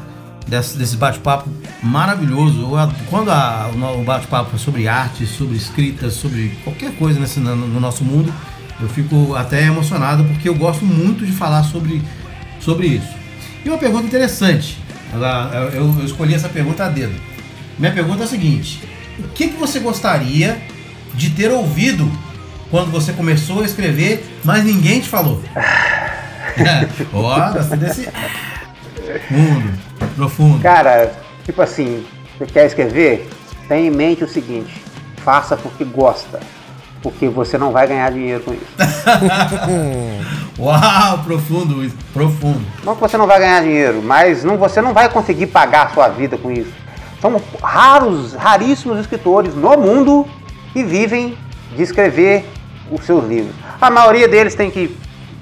desse, 0.46 0.76
desse 0.76 0.96
bate-papo 0.96 1.48
maravilhoso. 1.82 2.68
Quando 3.08 3.30
a- 3.30 3.70
o 3.96 4.02
bate-papo 4.04 4.56
é 4.56 4.58
sobre 4.58 4.88
arte, 4.88 5.26
sobre 5.26 5.56
escrita, 5.56 6.10
sobre 6.10 6.56
qualquer 6.64 6.92
coisa 6.92 7.18
nesse, 7.20 7.40
no, 7.40 7.54
no 7.56 7.80
nosso 7.80 8.04
mundo, 8.04 8.32
eu 8.80 8.88
fico 8.88 9.34
até 9.34 9.64
emocionado 9.66 10.24
porque 10.24 10.48
eu 10.48 10.54
gosto 10.54 10.84
muito 10.84 11.24
de 11.24 11.32
falar 11.32 11.62
sobre, 11.64 12.02
sobre 12.60 12.86
isso. 12.88 13.08
E 13.64 13.68
uma 13.68 13.78
pergunta 13.78 14.06
interessante. 14.06 14.78
Ela- 15.12 15.70
eu, 15.74 15.98
eu 15.98 16.04
escolhi 16.04 16.34
essa 16.34 16.48
pergunta 16.48 16.84
a 16.84 16.88
dedo. 16.88 17.14
Minha 17.78 17.92
pergunta 17.92 18.22
é 18.22 18.24
a 18.24 18.28
seguinte: 18.28 18.80
O 19.18 19.28
que, 19.28 19.48
que 19.48 19.56
você 19.56 19.78
gostaria 19.78 20.60
de 21.14 21.30
ter 21.30 21.50
ouvido 21.50 22.10
quando 22.70 22.90
você 22.90 23.12
começou 23.12 23.62
a 23.62 23.66
escrever, 23.66 24.24
mas 24.44 24.64
ninguém 24.64 25.00
te 25.00 25.08
falou? 25.08 25.42
É, 26.54 26.86
Ó, 27.14 27.48
desse. 27.76 28.06
Fundo, 29.20 29.78
profundo. 30.16 30.62
Cara, 30.62 31.12
tipo 31.44 31.60
assim, 31.62 32.04
você 32.38 32.46
quer 32.46 32.66
escrever? 32.66 33.28
Tenha 33.68 33.86
em 33.86 33.90
mente 33.90 34.24
o 34.24 34.28
seguinte: 34.28 34.82
faça 35.24 35.56
porque 35.56 35.84
gosta. 35.84 36.40
Porque 37.02 37.28
você 37.28 37.58
não 37.58 37.72
vai 37.72 37.88
ganhar 37.88 38.12
dinheiro 38.12 38.44
com 38.44 38.52
isso. 38.52 38.62
Uau, 40.56 41.18
profundo, 41.24 41.84
isso, 41.84 41.96
profundo. 42.12 42.64
Não 42.84 42.94
que 42.94 43.00
você 43.00 43.16
não 43.16 43.26
vai 43.26 43.40
ganhar 43.40 43.60
dinheiro, 43.62 44.00
mas 44.00 44.44
não, 44.44 44.56
você 44.56 44.80
não 44.80 44.92
vai 44.92 45.08
conseguir 45.08 45.48
pagar 45.48 45.86
a 45.86 45.90
sua 45.90 46.08
vida 46.08 46.38
com 46.38 46.52
isso. 46.52 46.72
São 47.20 47.40
raros, 47.60 48.34
raríssimos 48.34 48.98
escritores 48.98 49.54
no 49.54 49.76
mundo 49.76 50.28
que 50.72 50.84
vivem 50.84 51.36
de 51.74 51.82
escrever 51.82 52.48
os 52.90 53.04
seus 53.04 53.26
livros. 53.26 53.54
A 53.80 53.90
maioria 53.90 54.28
deles 54.28 54.54
tem 54.54 54.70
que 54.70 54.96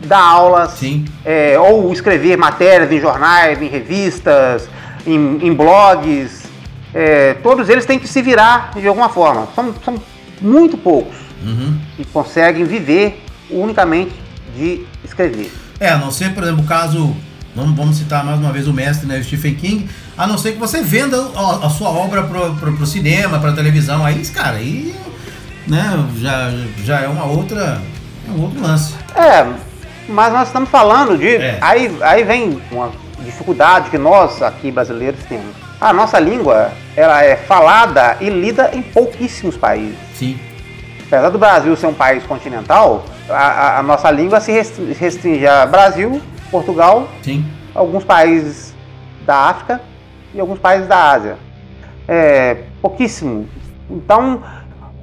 dar 0.05 0.21
aulas, 0.23 0.73
Sim. 0.73 1.05
é, 1.25 1.59
ou 1.59 1.93
escrever 1.93 2.37
matérias 2.37 2.91
em 2.91 3.01
jornais, 3.01 3.61
em 3.61 3.69
revistas, 3.69 4.69
em, 5.07 5.39
em 5.47 5.53
blogs. 5.55 6.45
É, 6.93 7.35
todos 7.35 7.69
eles 7.69 7.85
têm 7.87 7.99
que 7.99 8.09
se 8.09 8.21
virar 8.23 8.73
de 8.75 8.87
alguma 8.87 9.09
forma. 9.09 9.47
São, 9.55 9.75
são 9.85 9.95
muito 10.41 10.77
poucos 10.77 11.17
Uhum. 11.43 11.79
que 11.97 12.05
conseguem 12.05 12.65
viver 12.65 13.23
unicamente 13.51 14.13
de 14.55 14.85
escrever. 15.05 15.51
É, 15.79 15.89
a 15.89 15.97
não 15.97 16.11
ser, 16.11 16.35
por 16.35 16.43
exemplo, 16.43 16.63
o 16.63 16.67
caso. 16.67 17.17
Vamos, 17.57 17.75
vamos 17.77 17.97
citar 17.97 18.25
mais 18.25 18.39
uma 18.39 18.53
vez 18.53 18.69
o 18.69 18.73
mestre, 18.73 19.07
né, 19.09 19.19
o 19.19 19.25
Stephen 19.25 19.55
King. 19.55 19.89
A 20.17 20.27
não 20.27 20.37
ser 20.39 20.53
que 20.53 20.59
você 20.59 20.83
venda 20.83 21.17
a, 21.35 21.67
a 21.67 21.71
sua 21.71 21.89
obra 21.89 22.23
pro, 22.23 22.55
pro, 22.57 22.77
pro 22.77 22.87
cinema, 22.87 23.39
pra 23.41 23.53
televisão. 23.53 24.05
Aí, 24.05 24.25
cara, 24.27 24.57
aí. 24.59 24.95
Né, 25.67 25.83
já, 26.19 26.51
já 26.85 27.01
é 27.01 27.09
uma 27.09 27.25
outra. 27.25 27.81
É 28.29 28.31
um 28.31 28.43
outro 28.43 28.61
lance. 28.61 28.95
É, 29.17 29.47
mas 30.09 30.33
nós 30.33 30.49
estamos 30.49 30.69
falando 30.69 31.17
de. 31.19 31.37
É. 31.37 31.59
Aí, 31.61 31.97
aí 32.01 32.25
vem 32.25 32.61
uma 32.71 32.91
dificuldade 33.21 33.91
que 33.91 33.99
nós 33.99 34.43
aqui 34.43 34.71
brasileiros 34.71 35.23
temos. 35.25 35.55
A 35.81 35.93
nossa 35.93 36.19
língua 36.19 36.73
ela 36.97 37.23
é 37.25 37.37
falada 37.37 38.17
e 38.21 38.29
lida 38.29 38.71
em 38.75 38.83
pouquíssimos 38.83 39.57
países. 39.57 39.97
Sim. 40.15 40.39
Apesar 41.07 41.31
do 41.31 41.39
Brasil 41.39 41.75
ser 41.77 41.87
um 41.87 41.95
país 41.95 42.23
continental, 42.25 43.05
a, 43.29 43.79
a- 43.79 43.83
nossa 43.83 44.11
língua 44.11 44.41
se 44.41 44.53
restri- 44.53 44.93
restringe 44.93 45.47
a 45.47 45.67
Brasil, 45.67 46.21
Portugal, 46.51 47.09
Sim. 47.23 47.45
alguns 47.75 48.05
países 48.05 48.75
da 49.27 49.35
África 49.37 49.81
e 50.35 50.41
alguns 50.41 50.59
países 50.59 50.87
da 50.87 51.11
Ásia. 51.13 51.37
É 52.07 52.57
pouquíssimo. 52.83 53.49
Então, 53.89 54.43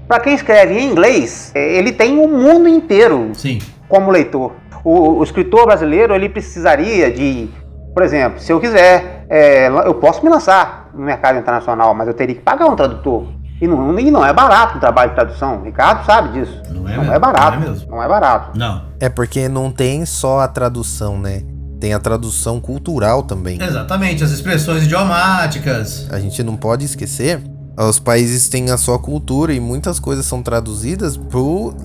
para 0.07 0.19
quem 0.21 0.33
escreve 0.33 0.77
em 0.79 0.89
inglês, 0.91 1.51
é, 1.55 1.73
ele 1.77 1.91
tem 1.91 2.17
o 2.19 2.27
mundo 2.27 2.67
inteiro 2.69 3.31
Sim. 3.33 3.59
como 3.89 4.11
leitor. 4.11 4.53
O, 4.87 5.19
o 5.19 5.23
escritor 5.23 5.65
brasileiro 5.65 6.15
ele 6.15 6.29
precisaria 6.29 7.11
de, 7.11 7.49
por 7.93 8.03
exemplo, 8.03 8.39
se 8.39 8.53
eu 8.53 8.57
quiser, 8.57 9.25
é, 9.29 9.67
eu 9.67 9.93
posso 9.95 10.23
me 10.23 10.29
lançar 10.29 10.89
no 10.93 11.03
mercado 11.03 11.37
internacional, 11.37 11.93
mas 11.93 12.07
eu 12.07 12.13
teria 12.13 12.33
que 12.33 12.41
pagar 12.41 12.67
um 12.67 12.75
tradutor. 12.75 13.27
E 13.61 13.67
não, 13.67 13.99
e 13.99 14.09
não 14.09 14.25
é 14.25 14.31
barato 14.31 14.77
o 14.77 14.79
trabalho 14.79 15.09
de 15.09 15.15
tradução. 15.15 15.59
O 15.59 15.65
Ricardo 15.65 16.05
sabe 16.05 16.39
disso. 16.39 16.61
Não 16.69 16.87
é 16.87 16.95
não 16.95 16.99
mesmo, 17.01 17.13
é 17.13 17.19
barato. 17.19 17.59
não 17.59 17.65
é 17.65 17.69
mesmo. 17.69 17.91
não 17.91 18.03
é 18.03 18.07
barato. 18.07 18.57
Não. 18.57 18.81
É 18.97 19.09
porque 19.09 19.49
não 19.49 19.69
tem 19.69 20.05
só 20.05 20.39
a 20.39 20.47
tradução, 20.47 21.19
né? 21.19 21.43
Tem 21.81 21.93
a 21.93 21.99
tradução 21.99 22.61
cultural 22.61 23.23
também. 23.23 23.61
Exatamente, 23.61 24.23
as 24.23 24.31
expressões 24.31 24.83
idiomáticas. 24.83 26.07
A 26.09 26.17
gente 26.17 26.41
não 26.43 26.55
pode 26.55 26.85
esquecer, 26.85 27.41
os 27.77 27.99
países 27.99 28.47
têm 28.47 28.71
a 28.71 28.77
sua 28.77 28.97
cultura 28.97 29.51
e 29.51 29.59
muitas 29.59 29.99
coisas 29.99 30.25
são 30.25 30.41
traduzidas 30.41 31.17
pro 31.17 31.75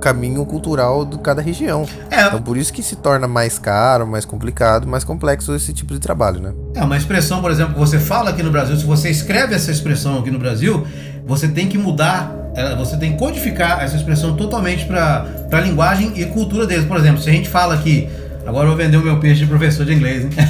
caminho 0.00 0.44
cultural 0.46 1.04
de 1.04 1.18
cada 1.18 1.40
região. 1.42 1.86
É, 2.10 2.26
Então 2.26 2.40
por 2.42 2.56
isso 2.56 2.72
que 2.72 2.82
se 2.82 2.96
torna 2.96 3.28
mais 3.28 3.58
caro, 3.58 4.06
mais 4.06 4.24
complicado, 4.24 4.86
mais 4.88 5.04
complexo 5.04 5.54
esse 5.54 5.72
tipo 5.72 5.92
de 5.92 6.00
trabalho, 6.00 6.40
né? 6.40 6.52
É 6.74 6.82
uma 6.82 6.96
expressão, 6.96 7.40
por 7.40 7.50
exemplo, 7.50 7.74
que 7.74 7.78
você 7.78 7.98
fala 7.98 8.30
aqui 8.30 8.42
no 8.42 8.50
Brasil, 8.50 8.76
se 8.76 8.84
você 8.84 9.10
escreve 9.10 9.54
essa 9.54 9.70
expressão 9.70 10.18
aqui 10.18 10.30
no 10.30 10.38
Brasil, 10.38 10.86
você 11.26 11.46
tem 11.46 11.68
que 11.68 11.76
mudar, 11.78 12.32
ela- 12.56 12.74
você 12.74 12.96
tem 12.96 13.12
que 13.12 13.18
codificar 13.18 13.82
essa 13.84 13.94
expressão 13.96 14.34
totalmente 14.34 14.84
para 14.86 15.26
a 15.52 15.60
linguagem 15.60 16.12
e 16.16 16.24
cultura 16.26 16.66
deles. 16.66 16.84
Por 16.86 16.96
exemplo, 16.96 17.20
se 17.22 17.28
a 17.28 17.32
gente 17.32 17.48
fala 17.48 17.74
aqui, 17.74 18.08
agora 18.46 18.64
eu 18.64 18.68
vou 18.68 18.76
vender 18.76 18.96
o 18.96 19.02
meu 19.02 19.20
peixe 19.20 19.40
de 19.40 19.46
professor 19.46 19.84
de 19.86 19.92
inglês, 19.92 20.24
hein? 20.24 20.30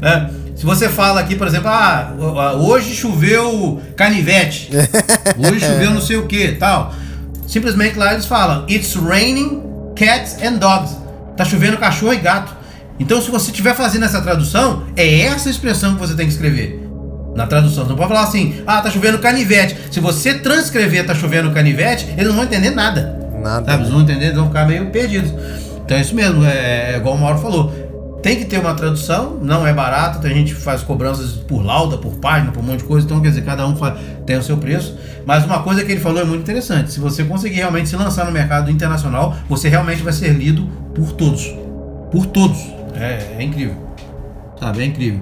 Né? 0.00 0.30
Se 0.56 0.64
você 0.64 0.88
fala 0.88 1.20
aqui, 1.20 1.34
por 1.34 1.46
exemplo, 1.46 1.68
ah, 1.68 2.12
hoje 2.56 2.94
choveu 2.94 3.80
canivete, 3.96 4.70
hoje 5.38 5.60
choveu 5.60 5.90
não 5.90 6.00
sei 6.00 6.16
o 6.16 6.26
que, 6.26 6.52
tal. 6.52 6.92
Simplesmente 7.46 7.98
lá 7.98 8.12
eles 8.12 8.26
falam, 8.26 8.66
it's 8.68 8.94
raining 8.96 9.62
cats 9.94 10.36
and 10.42 10.54
dogs. 10.54 10.96
Tá 11.36 11.44
chovendo 11.44 11.76
cachorro 11.76 12.14
e 12.14 12.18
gato. 12.18 12.54
Então, 12.98 13.20
se 13.20 13.30
você 13.30 13.50
estiver 13.50 13.74
fazendo 13.74 14.04
essa 14.04 14.20
tradução, 14.20 14.84
é 14.96 15.20
essa 15.22 15.50
expressão 15.50 15.94
que 15.94 16.00
você 16.00 16.14
tem 16.14 16.26
que 16.26 16.32
escrever. 16.32 16.80
Na 17.34 17.46
tradução. 17.46 17.84
Você 17.84 17.90
não 17.90 17.96
pode 17.96 18.08
falar 18.08 18.22
assim, 18.22 18.62
ah, 18.66 18.80
tá 18.80 18.90
chovendo 18.90 19.18
canivete. 19.18 19.76
Se 19.90 19.98
você 19.98 20.34
transcrever 20.34 21.04
tá 21.04 21.14
chovendo 21.14 21.50
canivete, 21.50 22.06
eles 22.16 22.28
não 22.28 22.36
vão 22.36 22.44
entender 22.44 22.70
nada. 22.70 23.18
Nada. 23.42 23.66
Sabe? 23.66 23.82
Eles 23.82 23.92
vão 23.92 24.02
entender, 24.02 24.24
eles 24.26 24.36
vão 24.36 24.46
ficar 24.46 24.66
meio 24.66 24.86
perdidos. 24.86 25.32
Então 25.84 25.96
é 25.96 26.00
isso 26.00 26.14
mesmo, 26.14 26.44
é, 26.44 26.92
é 26.92 26.96
igual 26.96 27.16
o 27.16 27.18
Mauro 27.18 27.38
falou. 27.38 27.83
Tem 28.24 28.36
que 28.36 28.46
ter 28.46 28.58
uma 28.58 28.72
tradução, 28.72 29.38
não 29.42 29.66
é 29.66 29.72
barato, 29.74 30.18
tem 30.18 30.32
gente 30.32 30.54
que 30.54 30.60
faz 30.62 30.82
cobranças 30.82 31.32
por 31.32 31.62
lauda, 31.62 31.98
por 31.98 32.14
página, 32.14 32.50
por 32.50 32.60
um 32.60 32.62
monte 32.62 32.78
de 32.78 32.84
coisa, 32.84 33.04
então 33.04 33.20
quer 33.20 33.28
dizer, 33.28 33.44
cada 33.44 33.66
um 33.66 33.74
tem 34.24 34.38
o 34.38 34.42
seu 34.42 34.56
preço. 34.56 34.98
Mas 35.26 35.44
uma 35.44 35.62
coisa 35.62 35.84
que 35.84 35.92
ele 35.92 36.00
falou 36.00 36.22
é 36.22 36.24
muito 36.24 36.40
interessante: 36.40 36.90
se 36.90 36.98
você 36.98 37.22
conseguir 37.22 37.56
realmente 37.56 37.86
se 37.86 37.96
lançar 37.96 38.24
no 38.24 38.32
mercado 38.32 38.70
internacional, 38.70 39.34
você 39.46 39.68
realmente 39.68 40.02
vai 40.02 40.14
ser 40.14 40.30
lido 40.30 40.66
por 40.94 41.12
todos. 41.12 41.54
Por 42.10 42.24
todos. 42.24 42.56
É, 42.98 43.36
é 43.38 43.42
incrível. 43.42 43.74
Sabe, 44.58 44.80
é 44.80 44.86
incrível. 44.86 45.20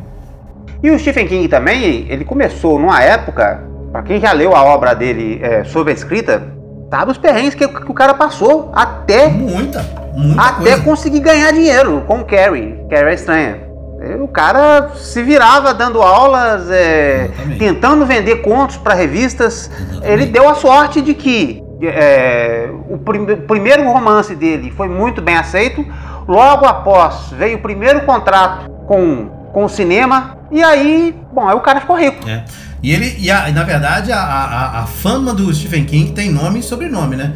E 0.81 0.89
o 0.89 0.97
Stephen 0.97 1.27
King 1.27 1.49
também, 1.49 2.07
ele 2.09 2.25
começou 2.25 2.79
numa 2.79 3.03
época, 3.03 3.65
para 3.91 4.03
quem 4.05 4.21
já 4.21 4.31
leu 4.31 4.55
a 4.55 4.63
obra 4.63 4.95
dele 4.95 5.41
é, 5.43 5.65
sobre 5.65 5.91
a 5.91 5.95
escrita, 5.97 6.41
sabe 6.89 7.11
os 7.11 7.19
perrengues 7.19 7.57
que, 7.57 7.67
que 7.67 7.91
o 7.91 7.95
cara 7.95 8.15
passou 8.15 8.71
até, 8.73 9.27
Muita, 9.27 10.02
muita 10.15 10.43
até 10.43 10.63
coisa. 10.63 10.83
conseguir 10.83 11.21
ganhar 11.21 11.53
dinheiro 11.53 12.03
com 12.07 12.23
Carrie, 12.25 12.77
Carrie 12.91 13.11
é 13.11 13.15
estranha. 13.15 13.59
E 14.05 14.15
O 14.21 14.27
cara 14.29 14.91
se 14.97 15.23
virava 15.23 15.73
dando 15.73 16.03
aulas, 16.03 16.69
é, 16.71 17.31
tentando 17.59 18.05
vender 18.05 18.37
contos 18.43 18.77
para 18.77 18.95
revistas. 18.95 19.71
Ele 20.03 20.27
deu 20.27 20.49
a 20.49 20.55
sorte 20.57 21.01
de 21.01 21.15
que 21.15 21.63
é, 21.83 22.69
o, 22.91 22.99
prime- 22.99 23.33
o 23.35 23.43
primeiro 23.43 23.85
romance 23.91 24.35
dele 24.35 24.73
foi 24.77 24.89
muito 24.89 25.23
bem 25.23 25.37
aceito. 25.37 25.85
Logo 26.27 26.67
após 26.67 27.31
veio 27.37 27.59
o 27.59 27.61
primeiro 27.61 28.03
contrato 28.03 28.69
com, 28.87 29.27
com 29.53 29.65
o 29.65 29.69
cinema. 29.69 30.37
E 30.51 30.63
aí, 30.63 31.15
bom, 31.33 31.49
aí 31.49 31.55
o 31.55 31.61
cara 31.61 31.81
ficou 31.81 31.97
rico. 31.97 32.29
É. 32.29 32.45
E 32.83 32.93
ele, 32.93 33.15
e 33.21 33.31
a- 33.31 33.49
na 33.53 33.63
verdade, 33.63 34.11
a, 34.13 34.19
a, 34.19 34.81
a 34.81 34.87
fama 34.87 35.33
do 35.33 35.53
Stephen 35.55 35.85
King 35.85 36.11
tem 36.13 36.29
nome 36.31 36.59
e 36.59 36.63
sobrenome, 36.63 37.15
né? 37.17 37.33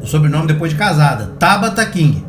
O 0.00 0.06
sobrenome 0.06 0.46
depois 0.46 0.72
de 0.72 0.78
casada, 0.78 1.32
Tabitha 1.38 1.84
King. 1.86 2.24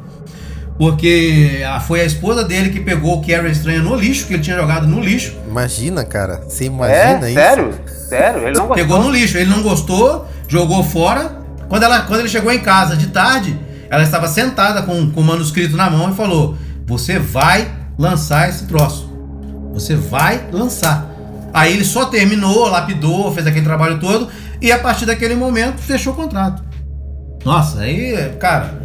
Porque 0.78 1.62
foi 1.88 2.02
a 2.02 2.06
esposa 2.06 2.44
dele 2.44 2.70
que 2.70 2.80
pegou 2.80 3.18
o 3.18 3.22
Carrie 3.26 3.52
Estranha 3.52 3.82
no 3.82 3.96
lixo, 3.96 4.28
que 4.28 4.34
ele 4.34 4.44
tinha 4.44 4.56
jogado 4.56 4.86
no 4.88 5.02
lixo. 5.02 5.36
Imagina, 5.48 6.06
cara. 6.06 6.42
Você 6.48 6.66
imagina 6.66 7.26
é, 7.26 7.32
isso? 7.32 7.40
sério? 7.40 7.74
Sério? 7.88 8.42
Ele 8.42 8.52
não 8.52 8.68
gostou. 8.68 8.76
Pegou 8.76 9.04
no 9.04 9.10
lixo, 9.10 9.38
ele 9.38 9.50
não 9.50 9.64
gostou, 9.64 10.28
jogou 10.48 10.84
fora. 10.84 11.38
Quando, 11.68 11.84
ela, 11.84 12.02
quando 12.02 12.20
ele 12.20 12.30
chegou 12.30 12.52
em 12.52 12.60
casa 12.60 12.96
de 12.96 13.08
tarde, 13.08 13.60
ela 13.90 14.04
estava 14.04 14.28
sentada 14.28 14.84
com, 14.84 15.12
com 15.12 15.22
o 15.22 15.24
manuscrito 15.24 15.76
na 15.76 15.90
mão 15.90 16.12
e 16.12 16.16
falou: 16.16 16.56
Você 16.86 17.18
vai 17.18 17.68
lançar 17.98 18.48
esse 18.48 18.66
troço. 18.68 19.12
Você 19.74 19.96
vai 19.96 20.48
lançar. 20.52 21.10
Aí 21.54 21.74
ele 21.74 21.86
só 21.86 22.06
terminou, 22.06 22.68
lapidou, 22.68 23.34
fez 23.34 23.48
aquele 23.48 23.66
trabalho 23.66 24.00
todo 24.00 24.28
e 24.62 24.72
a 24.72 24.78
partir 24.78 25.06
daquele 25.06 25.36
momento 25.36 25.80
fechou 25.80 26.14
o 26.14 26.16
contrato. 26.16 26.67
Nossa, 27.46 27.82
aí, 27.82 28.34
cara, 28.40 28.80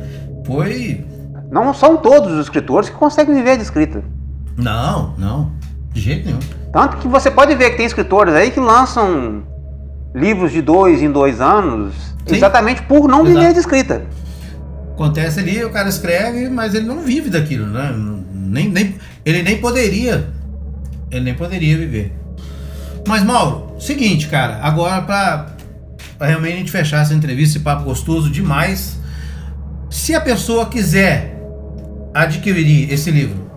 foi. 0.46 1.04
Não 1.50 1.72
são 1.74 1.96
todos 1.96 2.32
os 2.32 2.40
escritores 2.40 2.88
que 2.88 2.96
conseguem 2.96 3.34
viver 3.34 3.56
de 3.56 3.62
escrita. 3.62 4.02
Não, 4.56 5.14
não. 5.18 5.52
De 5.92 6.00
jeito 6.00 6.26
nenhum. 6.26 6.38
Tanto 6.72 6.96
que 6.98 7.08
você 7.08 7.30
pode 7.30 7.54
ver 7.54 7.70
que 7.70 7.76
tem 7.76 7.86
escritores 7.86 8.34
aí 8.34 8.50
que 8.50 8.60
lançam 8.60 9.42
livros 10.14 10.52
de 10.52 10.62
dois 10.62 11.02
em 11.02 11.10
dois 11.10 11.40
anos 11.40 11.94
Sim. 12.26 12.36
exatamente 12.36 12.82
por 12.82 13.08
não 13.08 13.24
Exato. 13.24 13.38
viver 13.40 13.52
de 13.52 13.58
escrita. 13.60 14.02
Acontece 14.94 15.40
ali, 15.40 15.64
o 15.64 15.70
cara 15.70 15.88
escreve, 15.88 16.48
mas 16.48 16.74
ele 16.74 16.86
não 16.86 17.00
vive 17.00 17.28
daquilo, 17.30 17.66
né? 17.66 17.92
Nem, 18.32 18.68
nem, 18.68 18.94
ele 19.24 19.42
nem 19.42 19.58
poderia. 19.58 20.28
Ele 21.10 21.24
nem 21.24 21.34
poderia 21.34 21.76
viver. 21.76 22.14
Mas, 23.06 23.24
Mauro, 23.24 23.72
seguinte, 23.80 24.28
cara, 24.28 24.60
agora 24.62 25.02
pra, 25.02 25.46
pra 26.22 26.28
realmente 26.28 26.54
a 26.54 26.56
gente 26.58 26.70
fechar 26.70 27.02
essa 27.02 27.12
entrevista, 27.12 27.56
esse 27.56 27.64
papo 27.64 27.82
gostoso 27.82 28.30
demais. 28.30 28.96
Se 29.90 30.14
a 30.14 30.20
pessoa 30.20 30.66
quiser 30.66 31.36
adquirir 32.14 32.92
esse 32.92 33.10
livro, 33.10 33.50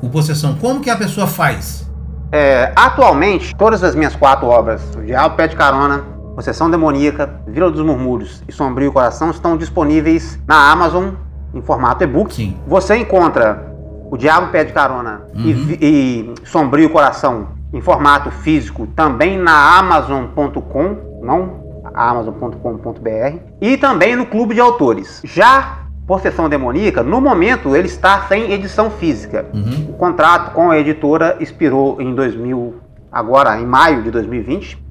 o 0.00 0.08
Possessão, 0.08 0.54
como 0.60 0.80
que 0.80 0.88
a 0.88 0.94
pessoa 0.96 1.26
faz? 1.26 1.90
É, 2.30 2.70
atualmente, 2.76 3.52
todas 3.56 3.82
as 3.82 3.96
minhas 3.96 4.14
quatro 4.14 4.46
obras, 4.46 4.80
O 4.96 5.00
Diabo 5.02 5.34
Pé 5.34 5.48
de 5.48 5.56
Carona, 5.56 6.04
Possessão 6.36 6.70
Demoníaca, 6.70 7.40
Vila 7.48 7.68
dos 7.68 7.84
Murmúrios 7.84 8.44
e 8.46 8.52
Sombrio 8.52 8.92
Coração, 8.92 9.30
estão 9.30 9.56
disponíveis 9.56 10.38
na 10.46 10.70
Amazon 10.70 11.14
em 11.52 11.62
formato 11.62 12.04
e-book. 12.04 12.32
Sim. 12.32 12.56
Você 12.68 12.96
encontra 12.96 13.74
O 14.10 14.16
Diabo 14.16 14.52
Pé 14.52 14.62
de 14.62 14.72
Carona 14.72 15.22
e 15.34 15.52
Uhum. 15.52 15.64
vi- 15.64 15.78
e, 15.82 16.34
Sombrio 16.44 16.90
Coração 16.90 17.48
em 17.72 17.80
formato 17.80 18.30
físico 18.30 18.86
também 18.94 19.36
na 19.36 19.78
Amazon.com, 19.78 21.20
não 21.24 21.63
amazon.com.br, 21.94 23.38
e 23.60 23.76
também 23.76 24.16
no 24.16 24.26
Clube 24.26 24.54
de 24.54 24.60
Autores. 24.60 25.22
Já 25.24 25.84
Possessão 26.06 26.50
Demoníaca, 26.50 27.02
no 27.02 27.20
momento, 27.20 27.74
ele 27.74 27.86
está 27.86 28.22
sem 28.22 28.52
edição 28.52 28.90
física. 28.90 29.46
Uhum. 29.54 29.86
O 29.90 29.92
contrato 29.94 30.52
com 30.52 30.70
a 30.70 30.78
editora 30.78 31.36
expirou 31.40 31.98
em 32.00 32.14
2000, 32.14 32.74
agora 33.10 33.58
em 33.58 33.64
maio 33.64 34.02
de 34.02 34.10
2020. 34.10 34.84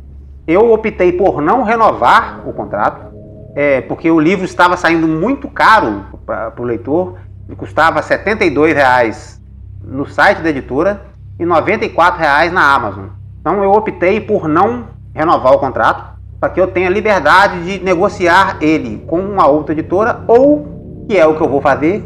Eu 0.48 0.74
optei 0.74 1.12
por 1.12 1.40
não 1.40 1.62
renovar 1.64 2.42
o 2.48 2.52
contrato, 2.52 3.14
é, 3.56 3.82
porque 3.82 4.10
o 4.10 4.20
livro 4.20 4.44
estava 4.44 4.76
saindo 4.76 5.08
muito 5.08 5.48
caro 5.48 6.06
para 6.26 6.54
o 6.58 6.64
leitor. 6.64 7.18
Ele 7.48 7.56
custava 7.56 8.02
72 8.02 8.74
reais 8.74 9.40
no 9.84 10.08
site 10.08 10.42
da 10.42 10.50
editora 10.50 11.06
e 11.40 11.46
94 11.46 12.20
reais 12.20 12.52
na 12.52 12.74
Amazon. 12.74 13.06
Então 13.40 13.64
eu 13.64 13.72
optei 13.72 14.20
por 14.20 14.48
não 14.48 14.88
renovar 15.14 15.54
o 15.54 15.60
contrato 15.60 16.13
para 16.44 16.50
que 16.50 16.60
eu 16.60 16.68
tenha 16.68 16.90
liberdade 16.90 17.64
de 17.64 17.82
negociar 17.82 18.58
ele 18.60 19.02
com 19.08 19.18
uma 19.18 19.48
outra 19.48 19.72
editora 19.72 20.26
ou, 20.28 21.06
que 21.08 21.18
é 21.18 21.26
o 21.26 21.38
que 21.38 21.42
eu 21.42 21.48
vou 21.48 21.62
fazer, 21.62 22.04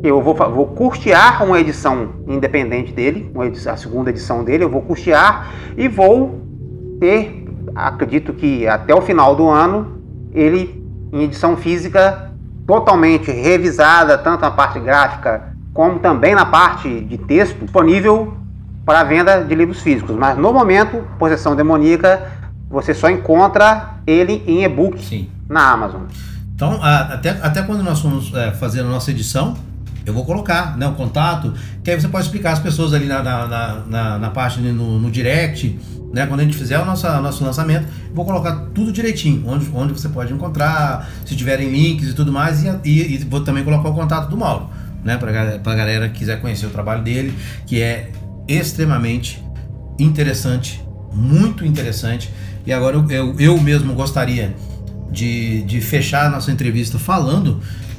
eu 0.00 0.22
vou, 0.22 0.32
vou 0.32 0.66
custear 0.66 1.44
uma 1.44 1.58
edição 1.58 2.10
independente 2.28 2.92
dele, 2.92 3.28
uma 3.34 3.46
edi- 3.46 3.68
a 3.68 3.76
segunda 3.76 4.10
edição 4.10 4.44
dele, 4.44 4.62
eu 4.62 4.70
vou 4.70 4.80
custear 4.80 5.50
e 5.76 5.88
vou 5.88 6.40
ter, 7.00 7.48
acredito 7.74 8.32
que 8.32 8.64
até 8.64 8.94
o 8.94 9.00
final 9.00 9.34
do 9.34 9.48
ano, 9.48 10.00
ele 10.32 10.86
em 11.12 11.24
edição 11.24 11.56
física 11.56 12.30
totalmente 12.68 13.32
revisada, 13.32 14.16
tanto 14.16 14.42
na 14.42 14.52
parte 14.52 14.78
gráfica 14.78 15.52
como 15.74 15.98
também 15.98 16.32
na 16.32 16.46
parte 16.46 17.00
de 17.00 17.18
texto, 17.18 17.58
disponível 17.58 18.34
para 18.86 19.02
venda 19.02 19.42
de 19.42 19.52
livros 19.52 19.82
físicos. 19.82 20.14
Mas 20.14 20.38
no 20.38 20.52
momento, 20.52 21.02
Possessão 21.18 21.56
Demoníaca, 21.56 22.38
você 22.70 22.94
só 22.94 23.10
encontra 23.10 23.96
ele 24.06 24.44
em 24.46 24.62
e-book 24.62 25.28
na 25.48 25.72
Amazon. 25.72 26.02
Então, 26.54 26.78
até, 26.82 27.30
até 27.42 27.62
quando 27.62 27.82
nós 27.82 28.00
formos 28.00 28.32
é, 28.32 28.52
fazer 28.52 28.80
a 28.80 28.84
nossa 28.84 29.10
edição, 29.10 29.56
eu 30.06 30.14
vou 30.14 30.24
colocar 30.24 30.76
né, 30.78 30.86
o 30.86 30.92
contato, 30.92 31.52
que 31.82 31.90
aí 31.90 32.00
você 32.00 32.08
pode 32.08 32.24
explicar 32.24 32.52
às 32.52 32.58
pessoas 32.58 32.94
ali 32.94 33.06
na, 33.06 33.22
na, 33.22 33.84
na, 33.86 34.18
na, 34.18 34.30
página, 34.30 34.72
no, 34.72 34.98
no 34.98 35.10
direct, 35.10 35.78
né, 36.12 36.26
quando 36.26 36.40
a 36.40 36.44
gente 36.44 36.56
fizer 36.56 36.78
o 36.78 36.84
nosso, 36.84 37.06
nosso 37.20 37.44
lançamento, 37.44 37.86
vou 38.14 38.24
colocar 38.24 38.66
tudo 38.74 38.92
direitinho, 38.92 39.42
onde, 39.46 39.70
onde 39.74 39.92
você 39.92 40.08
pode 40.08 40.32
encontrar, 40.32 41.08
se 41.24 41.34
tiverem 41.34 41.70
links 41.70 42.08
e 42.08 42.14
tudo 42.14 42.32
mais, 42.32 42.62
e, 42.62 42.68
e, 42.84 43.14
e 43.14 43.18
vou 43.18 43.40
também 43.40 43.64
colocar 43.64 43.88
o 43.88 43.94
contato 43.94 44.28
do 44.28 44.36
Mauro, 44.36 44.68
né, 45.02 45.16
para 45.16 45.30
a 45.30 45.74
galera 45.74 46.08
que 46.08 46.20
quiser 46.20 46.40
conhecer 46.40 46.66
o 46.66 46.70
trabalho 46.70 47.02
dele, 47.02 47.34
que 47.66 47.80
é 47.80 48.10
extremamente 48.46 49.42
interessante, 49.98 50.84
muito 51.12 51.64
interessante. 51.64 52.32
E 52.70 52.72
agora 52.72 52.94
eu, 52.94 53.10
eu, 53.10 53.34
eu 53.40 53.60
mesmo 53.60 53.92
gostaria 53.94 54.54
de, 55.10 55.62
de 55.62 55.80
fechar 55.80 56.26
a 56.26 56.30
nossa 56.30 56.52
entrevista 56.52 57.00
falando 57.00 57.58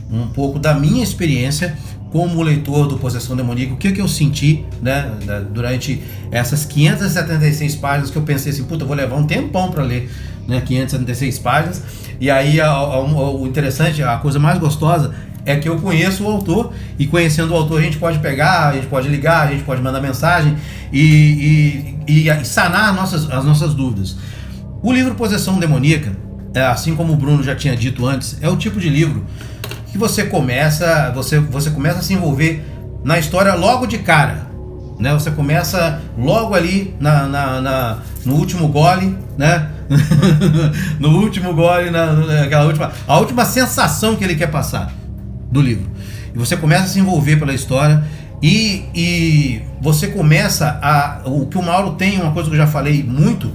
um 0.10 0.28
pouco 0.28 0.58
da 0.58 0.74
minha 0.74 1.04
experiência 1.04 1.76
como 2.10 2.42
leitor 2.42 2.88
do 2.88 2.98
Possessão 2.98 3.36
Demoníaca, 3.36 3.74
o 3.74 3.78
que, 3.78 3.92
que 3.92 4.00
eu 4.00 4.08
senti 4.08 4.64
né, 4.82 5.12
durante 5.54 6.02
essas 6.32 6.64
576 6.64 7.76
páginas 7.76 8.12
que 8.12 8.18
eu 8.18 8.22
pensei 8.22 8.54
assim, 8.54 8.64
puta, 8.64 8.86
vou 8.86 8.96
levar 8.96 9.18
um 9.18 9.28
tempão 9.28 9.70
para 9.72 9.84
ler 9.84 10.10
né, 10.48 10.62
576 10.62 11.38
páginas. 11.40 11.84
E 12.18 12.32
aí 12.32 12.62
a- 12.62 12.70
a- 12.70 13.02
o 13.02 13.46
interessante, 13.46 14.02
a 14.02 14.16
coisa 14.20 14.40
mais 14.40 14.58
gostosa 14.58 15.14
é 15.46 15.58
que 15.58 15.68
eu 15.68 15.80
conheço 15.80 16.24
o 16.24 16.28
autor 16.28 16.72
e 16.98 17.06
conhecendo 17.08 17.52
o 17.52 17.58
autor 17.58 17.82
a 17.82 17.84
gente 17.84 17.98
pode 17.98 18.20
pegar, 18.20 18.70
a 18.70 18.74
gente 18.74 18.88
pode 18.88 19.10
ligar, 19.10 19.50
a 19.50 19.52
gente 19.52 19.64
pode 19.66 19.82
mandar 19.82 20.00
mensagem 20.00 20.56
e, 20.94 21.94
e, 22.08 22.30
e 22.30 22.46
sanar 22.46 22.92
as 22.92 22.96
nossas, 22.96 23.30
as 23.30 23.44
nossas 23.44 23.74
dúvidas. 23.74 24.16
O 24.82 24.92
livro 24.92 25.16
Possessão 25.16 25.60
Demoníaca, 25.60 26.12
é, 26.54 26.62
assim 26.64 26.96
como 26.96 27.14
o 27.14 27.16
Bruno 27.16 27.44
já 27.44 27.56
tinha 27.56 27.76
dito 27.76 28.06
antes, 28.06 28.38
é 28.42 28.50
o 28.50 28.56
tipo 28.58 28.80
de 28.80 28.90
livro 28.90 29.26
que 29.92 29.98
você 29.98 30.24
começa, 30.26 31.12
você, 31.14 31.40
você 31.40 31.70
começa 31.70 32.00
a 32.00 32.02
se 32.02 32.14
envolver 32.14 32.66
na 33.04 33.20
história 33.20 33.54
logo 33.54 33.86
de 33.86 34.00
cara. 34.00 34.48
Né? 35.00 35.12
Você 35.14 35.32
começa 35.32 36.00
logo 36.18 36.54
ali 36.54 36.96
na, 37.00 37.26
na- 37.28 37.62
na- 37.62 37.98
no 38.26 38.36
último 38.36 38.68
gole, 38.68 39.18
né? 39.38 39.70
no 41.00 41.10
último 41.20 41.54
gole, 41.54 41.90
na, 41.90 42.14
naquela 42.14 42.66
última, 42.66 42.92
a 43.08 43.18
última 43.18 43.44
sensação 43.46 44.16
que 44.16 44.24
ele 44.24 44.36
quer 44.36 44.48
passar 44.48 44.94
do 45.52 45.62
livro. 45.62 45.86
E 46.34 46.38
você 46.38 46.56
começa 46.56 46.84
a 46.84 46.88
se 46.88 47.00
envolver 47.00 47.38
pela 47.38 47.54
história 47.54 48.04
e, 48.42 48.84
e 48.96 49.62
você 49.82 50.08
começa 50.08 50.80
a. 50.82 51.22
O 51.26 51.48
que 51.48 51.58
o 51.58 51.64
Mauro 51.64 51.92
tem, 51.92 52.22
uma 52.22 52.32
coisa 52.32 52.50
que 52.50 52.56
eu 52.56 52.60
já 52.60 52.68
falei 52.68 53.04
muito, 53.04 53.52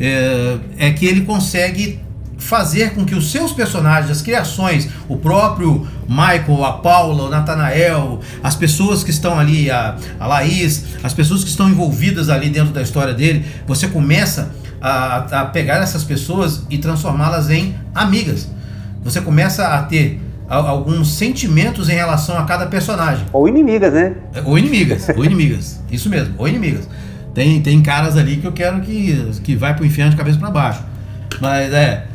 é, 0.00 0.58
é 0.78 0.90
que 0.92 1.04
ele 1.06 1.20
consegue 1.22 2.00
fazer 2.38 2.94
com 2.94 3.04
que 3.04 3.14
os 3.14 3.30
seus 3.30 3.52
personagens, 3.52 4.10
as 4.10 4.22
criações, 4.22 4.88
o 5.06 5.16
próprio 5.16 5.86
Michael, 6.08 6.64
a 6.64 6.72
Paula, 6.72 7.24
o 7.24 7.28
Nathanael, 7.28 8.20
as 8.42 8.56
pessoas 8.56 9.04
que 9.04 9.10
estão 9.10 9.38
ali, 9.38 9.70
a, 9.70 9.96
a 10.18 10.26
Laís, 10.26 10.84
as 11.02 11.12
pessoas 11.12 11.44
que 11.44 11.50
estão 11.50 11.68
envolvidas 11.68 12.30
ali 12.30 12.48
dentro 12.48 12.72
da 12.72 12.80
história 12.80 13.12
dele, 13.12 13.44
você 13.66 13.88
começa 13.88 14.50
a, 14.80 15.42
a 15.42 15.44
pegar 15.44 15.82
essas 15.82 16.02
pessoas 16.02 16.62
e 16.70 16.78
transformá-las 16.78 17.50
em 17.50 17.74
amigas. 17.94 18.48
Você 19.04 19.20
começa 19.20 19.66
a 19.68 19.82
ter 19.82 20.18
a- 20.48 20.56
alguns 20.56 21.12
sentimentos 21.12 21.90
em 21.90 21.94
relação 21.94 22.38
a 22.38 22.44
cada 22.44 22.64
personagem. 22.66 23.26
Ou 23.34 23.46
inimigas, 23.46 23.92
né? 23.92 24.14
Ou 24.46 24.58
inimigas, 24.58 25.06
ou 25.14 25.24
inimigas. 25.26 25.78
Isso 25.92 26.08
mesmo, 26.08 26.34
ou 26.38 26.48
inimigas. 26.48 26.88
Tem, 27.34 27.60
tem 27.60 27.80
caras 27.80 28.16
ali 28.16 28.36
que 28.36 28.46
eu 28.46 28.52
quero 28.52 28.80
que, 28.80 29.32
que 29.42 29.54
vai 29.54 29.74
pro 29.74 29.86
inferno 29.86 30.10
de 30.10 30.16
cabeça 30.16 30.38
para 30.38 30.50
baixo. 30.50 30.82
Mas 31.40 31.72
é. 31.72 32.06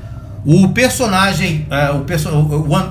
O 0.45 0.69
personagem, 0.69 1.65
é, 1.71 1.89
o 1.89 2.01
perso 2.01 2.29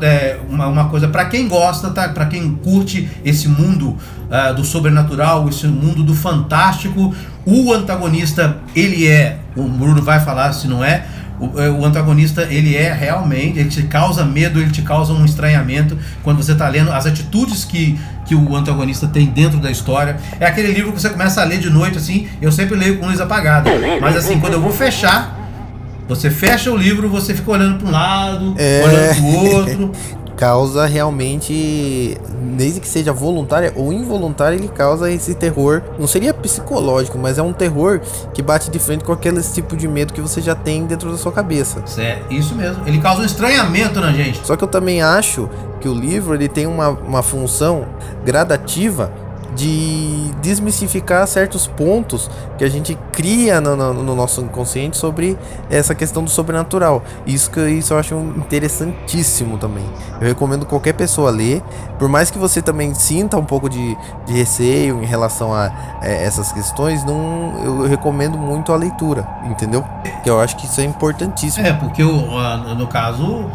é, 0.03 0.39
uma, 0.49 0.67
uma 0.67 0.89
coisa 0.89 1.07
para 1.07 1.27
quem 1.27 1.47
gosta, 1.47 1.89
tá? 1.91 2.09
Para 2.09 2.27
quem 2.27 2.53
curte 2.57 3.09
esse 3.25 3.47
mundo 3.47 3.97
é, 4.29 4.53
do 4.53 4.65
sobrenatural, 4.65 5.49
esse 5.49 5.69
mundo 5.69 6.03
do 6.03 6.17
fantástico, 6.17 7.15
o 7.47 7.73
antagonista 7.73 8.57
ele 8.75 9.07
é, 9.07 9.39
o 9.55 9.63
Bruno 9.69 10.03
vai 10.03 10.19
falar 10.19 10.53
se 10.53 10.67
não 10.67 10.83
é, 10.83 11.05
o, 11.39 11.61
é, 11.61 11.71
o 11.71 11.85
antagonista 11.85 12.43
ele 12.43 12.77
é 12.77 12.93
realmente, 12.93 13.59
ele 13.59 13.69
te 13.69 13.83
causa 13.85 14.25
medo, 14.25 14.61
ele 14.61 14.71
te 14.71 14.83
causa 14.83 15.13
um 15.13 15.25
estranhamento 15.25 15.97
quando 16.23 16.43
você 16.43 16.53
está 16.53 16.69
lendo 16.69 16.91
as 16.93 17.07
atitudes 17.07 17.65
que, 17.65 17.99
que 18.25 18.35
o 18.35 18.57
antagonista 18.57 19.07
tem 19.07 19.27
dentro 19.27 19.59
da 19.59 19.71
história. 19.71 20.17
É 20.41 20.47
aquele 20.47 20.73
livro 20.73 20.93
que 20.93 21.01
você 21.01 21.11
começa 21.11 21.41
a 21.41 21.45
ler 21.45 21.59
de 21.59 21.71
noite 21.71 21.99
assim, 21.99 22.29
eu 22.41 22.51
sempre 22.51 22.77
leio 22.77 22.99
com 22.99 23.07
luz 23.07 23.21
apagada, 23.21 23.71
mas 24.01 24.17
assim, 24.17 24.41
quando 24.41 24.55
eu 24.55 24.61
vou 24.61 24.73
fechar, 24.73 25.39
você 26.09 26.31
fecha 26.31 26.71
o 26.71 26.77
livro, 26.77 27.09
você 27.09 27.35
fica 27.35 27.51
olhando 27.51 27.79
para 27.79 27.89
um 27.89 27.91
lado, 27.91 28.55
É. 28.59 28.83
olhando 28.85 29.15
para 29.15 29.25
o 29.25 29.55
outro. 29.57 29.93
Causa 30.37 30.87
realmente, 30.87 32.19
desde 32.57 32.81
que 32.81 32.89
seja 32.89 33.13
voluntária 33.13 33.73
ou 33.77 33.93
involuntária, 33.93 34.57
ele 34.57 34.69
causa 34.69 35.11
esse 35.11 35.35
terror. 35.35 35.83
Não 35.99 36.07
seria 36.07 36.35
psicológico, 36.35 37.19
mas 37.19 37.39
é 37.39 37.43
um 37.43 37.53
terror 37.53 38.01
que 38.33 38.43
bate 38.43 38.71
de 38.71 38.79
frente 38.79 39.05
com 39.05 39.13
aquele 39.13 39.41
tipo 39.43 39.77
de 39.77 39.87
medo 39.87 40.13
que 40.13 40.21
você 40.21 40.41
já 40.41 40.55
tem 40.55 40.87
dentro 40.87 41.11
da 41.11 41.17
sua 41.17 41.33
cabeça. 41.33 41.83
É 41.99 42.21
isso 42.31 42.55
mesmo. 42.55 42.83
Ele 42.87 42.99
causa 42.99 43.23
um 43.23 43.25
estranhamento 43.25 44.01
na 44.01 44.13
gente. 44.13 44.45
Só 44.45 44.57
que 44.57 44.65
eu 44.65 44.69
também 44.69 45.03
acho 45.03 45.49
que 45.81 45.89
o 45.89 45.95
livro 45.95 46.35
ele 46.35 46.49
tem 46.49 46.67
uma, 46.67 46.89
uma 46.89 47.23
função 47.23 47.87
gradativa 48.25 49.13
de 49.55 50.31
desmistificar 50.43 51.27
certos 51.27 51.67
pontos 51.67 52.31
que 52.59 52.65
a 52.65 52.69
gente 52.69 52.99
cria 53.13 53.61
no, 53.61 53.77
no- 53.77 53.95
no 53.95 54.15
nosso 54.17 54.41
inconsciente 54.41 54.97
sobre 54.97 55.39
essa 55.71 55.95
questão 55.95 56.23
do 56.25 56.31
sobrenatural. 56.31 57.03
Isso 57.27 57.51
que 57.51 57.61
isso 57.69 57.93
eu 57.95 57.99
acho 57.99 58.15
interessantíssimo 58.37 59.59
também. 59.59 59.85
Eu 60.21 60.27
recomendo 60.27 60.67
qualquer 60.67 60.95
pessoa 60.95 61.31
ler, 61.31 61.63
por 61.99 62.09
mais 62.09 62.31
que 62.31 62.39
você 62.39 62.61
também 62.61 62.95
sinta 62.95 63.37
um 63.37 63.45
pouco 63.45 63.69
de, 63.69 63.97
de 64.27 64.33
receio 64.33 65.03
em 65.03 65.07
relação 65.07 65.53
a 65.55 65.71
é, 66.03 66.25
essas 66.25 66.53
questões, 66.53 67.05
não, 67.05 67.55
eu 67.65 67.83
recomendo 67.87 68.37
muito 68.37 68.73
a 68.73 68.77
leitura, 68.77 69.27
entendeu? 69.45 69.85
Que 70.23 70.31
eu 70.31 70.41
acho 70.41 70.57
que 70.57 70.67
isso 70.67 70.81
é 70.81 70.85
importantíssimo. 70.85 71.67
É, 71.67 71.73
porque 71.73 72.03
o, 72.03 72.11
no 72.75 72.87
caso, 72.87 73.47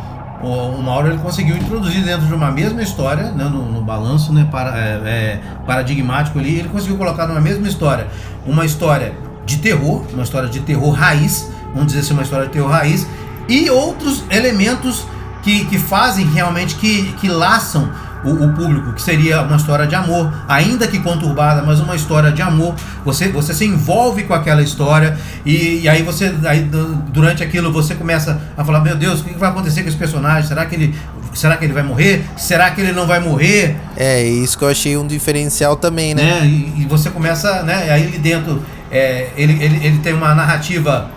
o, 0.42 0.82
Mauro 0.82 1.08
ele 1.08 1.18
conseguiu 1.18 1.58
introduzir 1.58 2.04
dentro 2.04 2.26
de 2.26 2.34
uma 2.34 2.52
mesma 2.52 2.82
história, 2.82 3.32
né, 3.32 3.44
no, 3.46 3.72
no 3.72 3.82
balanço 3.82 4.32
né, 4.32 4.48
para, 4.50 4.78
é, 4.78 5.02
é, 5.06 5.42
paradigmático 5.66 6.40
ali, 6.40 6.60
ele 6.60 6.70
conseguiu 6.70 6.98
colocar 6.98 7.28
numa 7.28 7.42
mesma 7.42 7.68
história. 7.68 8.08
Uma 8.46 8.66
história 8.66 9.14
de 9.46 9.58
terror, 9.58 10.06
uma 10.14 10.24
história 10.24 10.48
de 10.48 10.60
terror 10.62 10.92
raiz, 10.92 11.52
vamos 11.74 11.88
dizer 11.88 12.00
assim, 12.00 12.14
uma 12.14 12.24
história 12.24 12.46
de 12.46 12.54
terror 12.54 12.70
raiz, 12.70 13.08
e 13.48 13.70
outros 13.70 14.24
elementos 14.30 15.06
que, 15.44 15.66
que 15.66 15.78
fazem 15.78 16.26
realmente, 16.26 16.76
que, 16.76 17.14
que 17.14 17.28
laçam 17.28 17.92
o, 18.24 18.32
o 18.32 18.54
público, 18.54 18.94
que 18.94 19.02
seria 19.02 19.42
uma 19.42 19.56
história 19.56 19.88
de 19.88 19.96
amor, 19.96 20.32
ainda 20.48 20.88
que 20.88 21.00
conturbada, 21.00 21.62
mas 21.62 21.80
uma 21.80 21.96
história 21.96 22.32
de 22.32 22.42
amor. 22.42 22.76
Você, 23.06 23.30
você 23.30 23.54
se 23.54 23.66
envolve 23.66 24.24
com 24.24 24.34
aquela 24.34 24.62
história 24.62 25.18
e, 25.46 25.82
e 25.84 25.90
aí 25.90 26.04
você, 26.04 26.34
aí, 26.46 26.62
du- 26.62 26.96
durante 27.14 27.44
aquilo, 27.44 27.72
você 27.72 27.96
começa 27.96 28.42
a 28.58 28.64
falar: 28.66 28.82
Meu 28.82 28.96
Deus, 28.96 29.22
o 29.22 29.24
que 29.24 29.34
vai 29.38 29.50
acontecer 29.50 29.84
com 29.84 29.88
esse 29.90 29.98
personagem? 29.98 30.48
Será 30.48 30.66
que 30.66 30.76
ele, 30.76 30.96
será 31.34 31.56
que 31.56 31.64
ele 31.66 31.74
vai 31.74 31.84
morrer? 31.84 32.26
Será 32.38 32.72
que 32.72 32.82
ele 32.82 32.92
não 32.92 33.08
vai 33.08 33.20
morrer? 33.20 33.78
É, 33.96 34.22
isso 34.24 34.58
que 34.58 34.64
eu 34.64 34.70
achei 34.70 34.98
um 34.98 35.08
diferencial 35.08 35.76
também, 35.78 36.14
né? 36.14 36.42
né? 36.42 36.46
E, 36.46 36.82
e 36.82 36.86
você 36.90 37.10
começa, 37.10 37.64
né? 37.64 37.90
Aí 37.90 38.18
dentro, 38.18 38.62
é, 38.92 39.30
ele, 39.38 39.54
ele, 39.64 39.86
ele 39.86 39.98
tem 40.00 40.14
uma 40.14 40.36
narrativa 40.36 41.10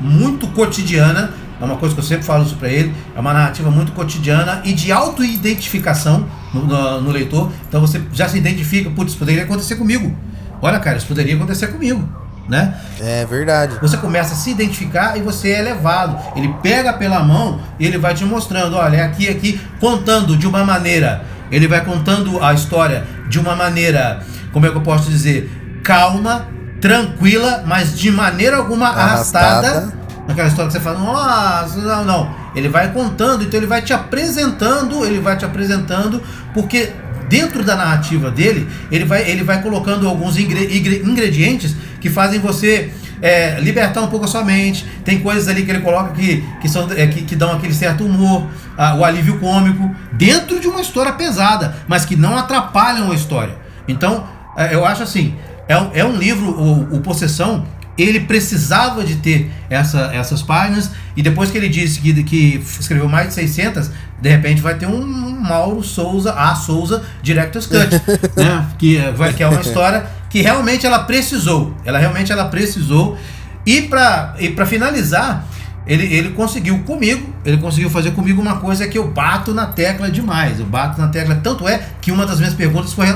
muito 0.00 0.46
cotidiana. 0.48 1.30
É 1.60 1.64
uma 1.64 1.76
coisa 1.76 1.94
que 1.94 2.00
eu 2.00 2.04
sempre 2.04 2.24
falo 2.24 2.44
isso 2.44 2.56
pra 2.56 2.68
ele. 2.68 2.92
É 3.16 3.20
uma 3.20 3.32
narrativa 3.32 3.70
muito 3.70 3.92
cotidiana 3.92 4.60
e 4.64 4.72
de 4.72 4.92
auto-identificação 4.92 6.26
no, 6.54 6.64
no- 6.66 7.00
no 7.00 7.10
leitor. 7.10 7.50
Então 7.68 7.80
você 7.80 8.00
já 8.12 8.28
se 8.28 8.38
identifica, 8.38 8.88
putz, 8.90 9.14
poderia 9.14 9.42
acontecer 9.44 9.76
comigo. 9.76 10.16
Olha, 10.62 10.78
cara, 10.78 10.96
isso 10.96 11.06
poderia 11.06 11.34
acontecer 11.36 11.66
comigo, 11.66 12.08
né? 12.48 12.74
É 13.00 13.26
verdade. 13.26 13.74
Você 13.82 13.96
começa 13.98 14.32
a 14.32 14.36
se 14.36 14.50
identificar 14.50 15.16
e 15.18 15.20
você 15.20 15.50
é 15.50 15.60
levado. 15.62 16.16
Ele 16.36 16.54
pega 16.62 16.92
pela 16.94 17.22
mão 17.22 17.60
e 17.78 17.86
ele 17.86 17.98
vai 17.98 18.14
te 18.14 18.24
mostrando, 18.24 18.76
olha, 18.76 18.96
é 18.96 19.02
aqui, 19.02 19.28
aqui, 19.28 19.60
contando 19.80 20.36
de 20.36 20.46
uma 20.46 20.64
maneira. 20.64 21.22
Ele 21.50 21.68
vai 21.68 21.84
contando 21.84 22.42
a 22.42 22.54
história 22.54 23.04
de 23.28 23.38
uma 23.38 23.54
maneira, 23.54 24.22
como 24.52 24.64
é 24.66 24.70
que 24.70 24.76
eu 24.76 24.80
posso 24.80 25.10
dizer, 25.10 25.50
calma, 25.84 26.46
tranquila, 26.80 27.62
mas 27.66 27.98
de 27.98 28.10
maneira 28.10 28.56
alguma 28.56 28.88
arrastada. 28.88 29.68
Arrastada. 29.68 29.92
Naquela 30.26 30.48
história 30.48 30.68
que 30.70 30.78
você 30.78 30.80
fala, 30.80 30.98
nossa, 30.98 31.78
não, 31.80 32.04
não. 32.04 32.34
Ele 32.54 32.68
vai 32.68 32.92
contando, 32.92 33.42
então 33.44 33.58
ele 33.58 33.66
vai 33.66 33.82
te 33.82 33.92
apresentando, 33.92 35.04
ele 35.04 35.20
vai 35.20 35.36
te 35.36 35.44
apresentando, 35.44 36.22
porque 36.52 36.90
dentro 37.28 37.64
da 37.64 37.74
narrativa 37.74 38.30
dele, 38.30 38.68
ele 38.90 39.04
vai, 39.04 39.28
ele 39.28 39.42
vai 39.42 39.60
colocando 39.62 40.06
alguns 40.08 40.38
ingre- 40.38 40.76
ingre- 40.76 41.02
ingredientes 41.04 41.74
que 42.00 42.08
fazem 42.10 42.38
você 42.38 42.92
é, 43.22 43.58
libertar 43.60 44.02
um 44.02 44.08
pouco 44.08 44.26
a 44.26 44.28
sua 44.28 44.44
mente. 44.44 44.86
Tem 45.04 45.18
coisas 45.20 45.48
ali 45.48 45.64
que 45.64 45.70
ele 45.70 45.80
coloca 45.80 46.12
que, 46.12 46.44
que, 46.60 46.68
são, 46.68 46.88
é, 46.92 47.06
que, 47.06 47.22
que 47.22 47.34
dão 47.34 47.52
aquele 47.52 47.74
certo 47.74 48.04
humor, 48.04 48.46
ah, 48.76 48.94
o 48.96 49.04
alívio 49.04 49.38
cômico, 49.38 49.90
dentro 50.12 50.60
de 50.60 50.68
uma 50.68 50.80
história 50.80 51.12
pesada, 51.12 51.74
mas 51.88 52.04
que 52.04 52.14
não 52.14 52.36
atrapalham 52.36 53.10
a 53.10 53.14
história. 53.14 53.56
Então, 53.88 54.24
é, 54.56 54.74
eu 54.74 54.84
acho 54.84 55.02
assim, 55.02 55.34
é 55.68 56.00
é 56.00 56.04
um 56.04 56.16
livro, 56.16 56.50
o, 56.50 56.96
o 56.96 57.00
Possessão, 57.00 57.64
ele 57.96 58.20
precisava 58.20 59.04
de 59.04 59.16
ter 59.16 59.50
essa, 59.70 60.10
essas 60.12 60.42
páginas 60.42 60.90
e 61.16 61.22
depois 61.22 61.50
que 61.50 61.58
ele 61.58 61.68
disse 61.68 62.00
que, 62.00 62.22
que 62.24 62.62
escreveu 62.80 63.08
mais 63.08 63.28
de 63.28 63.34
600, 63.34 63.90
de 64.20 64.28
repente 64.28 64.60
vai 64.60 64.74
ter 64.74 64.86
um 64.86 65.04
Mauro 65.40 65.82
Souza, 65.82 66.32
a 66.32 66.54
Souza 66.54 67.04
Director's 67.22 67.66
Cut, 67.66 67.90
né? 68.36 68.66
que, 68.78 68.96
é- 68.96 69.12
vai, 69.12 69.32
que 69.32 69.42
é 69.42 69.48
uma 69.48 69.60
história 69.60 70.06
que 70.28 70.40
realmente 70.40 70.84
ela 70.84 71.00
precisou, 71.00 71.74
ela 71.84 71.98
realmente 71.98 72.32
ela 72.32 72.46
precisou 72.46 73.16
e 73.64 73.82
para 73.82 74.34
e 74.38 74.50
para 74.50 74.66
finalizar 74.66 75.46
ele, 75.86 76.12
ele 76.14 76.30
conseguiu 76.30 76.78
comigo, 76.80 77.32
ele 77.44 77.58
conseguiu 77.58 77.90
fazer 77.90 78.12
comigo 78.12 78.40
uma 78.40 78.56
coisa 78.56 78.88
que 78.88 78.96
eu 78.96 79.06
bato 79.06 79.52
na 79.52 79.66
tecla 79.66 80.10
demais. 80.10 80.58
Eu 80.58 80.66
bato 80.66 81.00
na 81.00 81.08
tecla, 81.08 81.34
tanto 81.36 81.68
é 81.68 81.80
que 82.00 82.10
uma 82.10 82.24
das 82.24 82.38
minhas 82.38 82.54
perguntas 82.54 82.92
foi, 82.92 83.06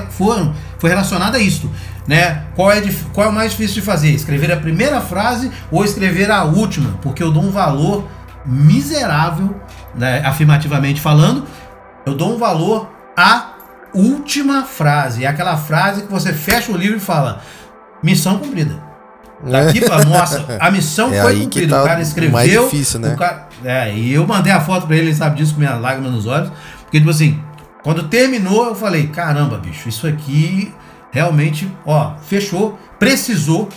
foi 0.78 0.90
relacionada 0.90 1.38
a 1.38 1.40
isto. 1.40 1.70
Né? 2.06 2.44
Qual, 2.54 2.70
é, 2.70 2.82
qual 3.12 3.26
é 3.26 3.30
o 3.30 3.32
mais 3.32 3.52
difícil 3.52 3.76
de 3.76 3.82
fazer? 3.82 4.10
Escrever 4.10 4.52
a 4.52 4.56
primeira 4.56 5.00
frase 5.00 5.50
ou 5.70 5.84
escrever 5.84 6.30
a 6.30 6.44
última? 6.44 6.98
Porque 7.02 7.22
eu 7.22 7.30
dou 7.30 7.42
um 7.42 7.50
valor 7.50 8.08
miserável, 8.44 9.60
né, 9.94 10.22
afirmativamente 10.24 11.00
falando, 11.00 11.44
eu 12.06 12.14
dou 12.14 12.34
um 12.34 12.38
valor 12.38 12.90
à 13.16 13.52
última 13.94 14.64
frase. 14.64 15.24
É 15.24 15.26
aquela 15.26 15.56
frase 15.56 16.02
que 16.02 16.10
você 16.10 16.32
fecha 16.32 16.72
o 16.72 16.76
livro 16.76 16.96
e 16.96 17.00
fala: 17.00 17.42
missão 18.02 18.38
cumprida. 18.38 18.88
Daqui 19.45 19.80
pra 19.80 20.05
nossa, 20.05 20.45
a 20.59 20.70
missão 20.70 21.12
É 21.12 21.22
foi 21.22 21.41
cumprida. 21.41 21.76
tá 21.76 21.82
o 21.82 21.86
cara 21.86 22.01
escreveu. 22.01 22.32
mais 22.32 22.51
difícil, 22.51 23.01
né? 23.01 23.14
cara- 23.16 23.49
é, 23.64 23.95
e 23.95 24.12
eu 24.12 24.26
mandei 24.26 24.53
a 24.53 24.61
foto 24.61 24.86
pra 24.86 24.97
ele, 24.97 25.07
ele 25.07 25.14
sabe 25.14 25.36
disso, 25.36 25.55
com 25.55 25.61
minha 25.61 25.74
lágrima 25.76 26.09
nos 26.11 26.26
olhos. 26.26 26.51
Porque, 26.82 26.99
tipo 26.99 27.11
assim, 27.11 27.41
quando 27.82 28.05
terminou, 28.05 28.66
eu 28.66 28.74
falei: 28.74 29.07
caramba, 29.09 29.59
bicho, 29.59 29.89
isso 29.89 30.07
aqui 30.07 30.72
realmente, 31.12 31.70
ó, 31.86 32.14
fechou, 32.22 32.78
precisou, 32.99 33.68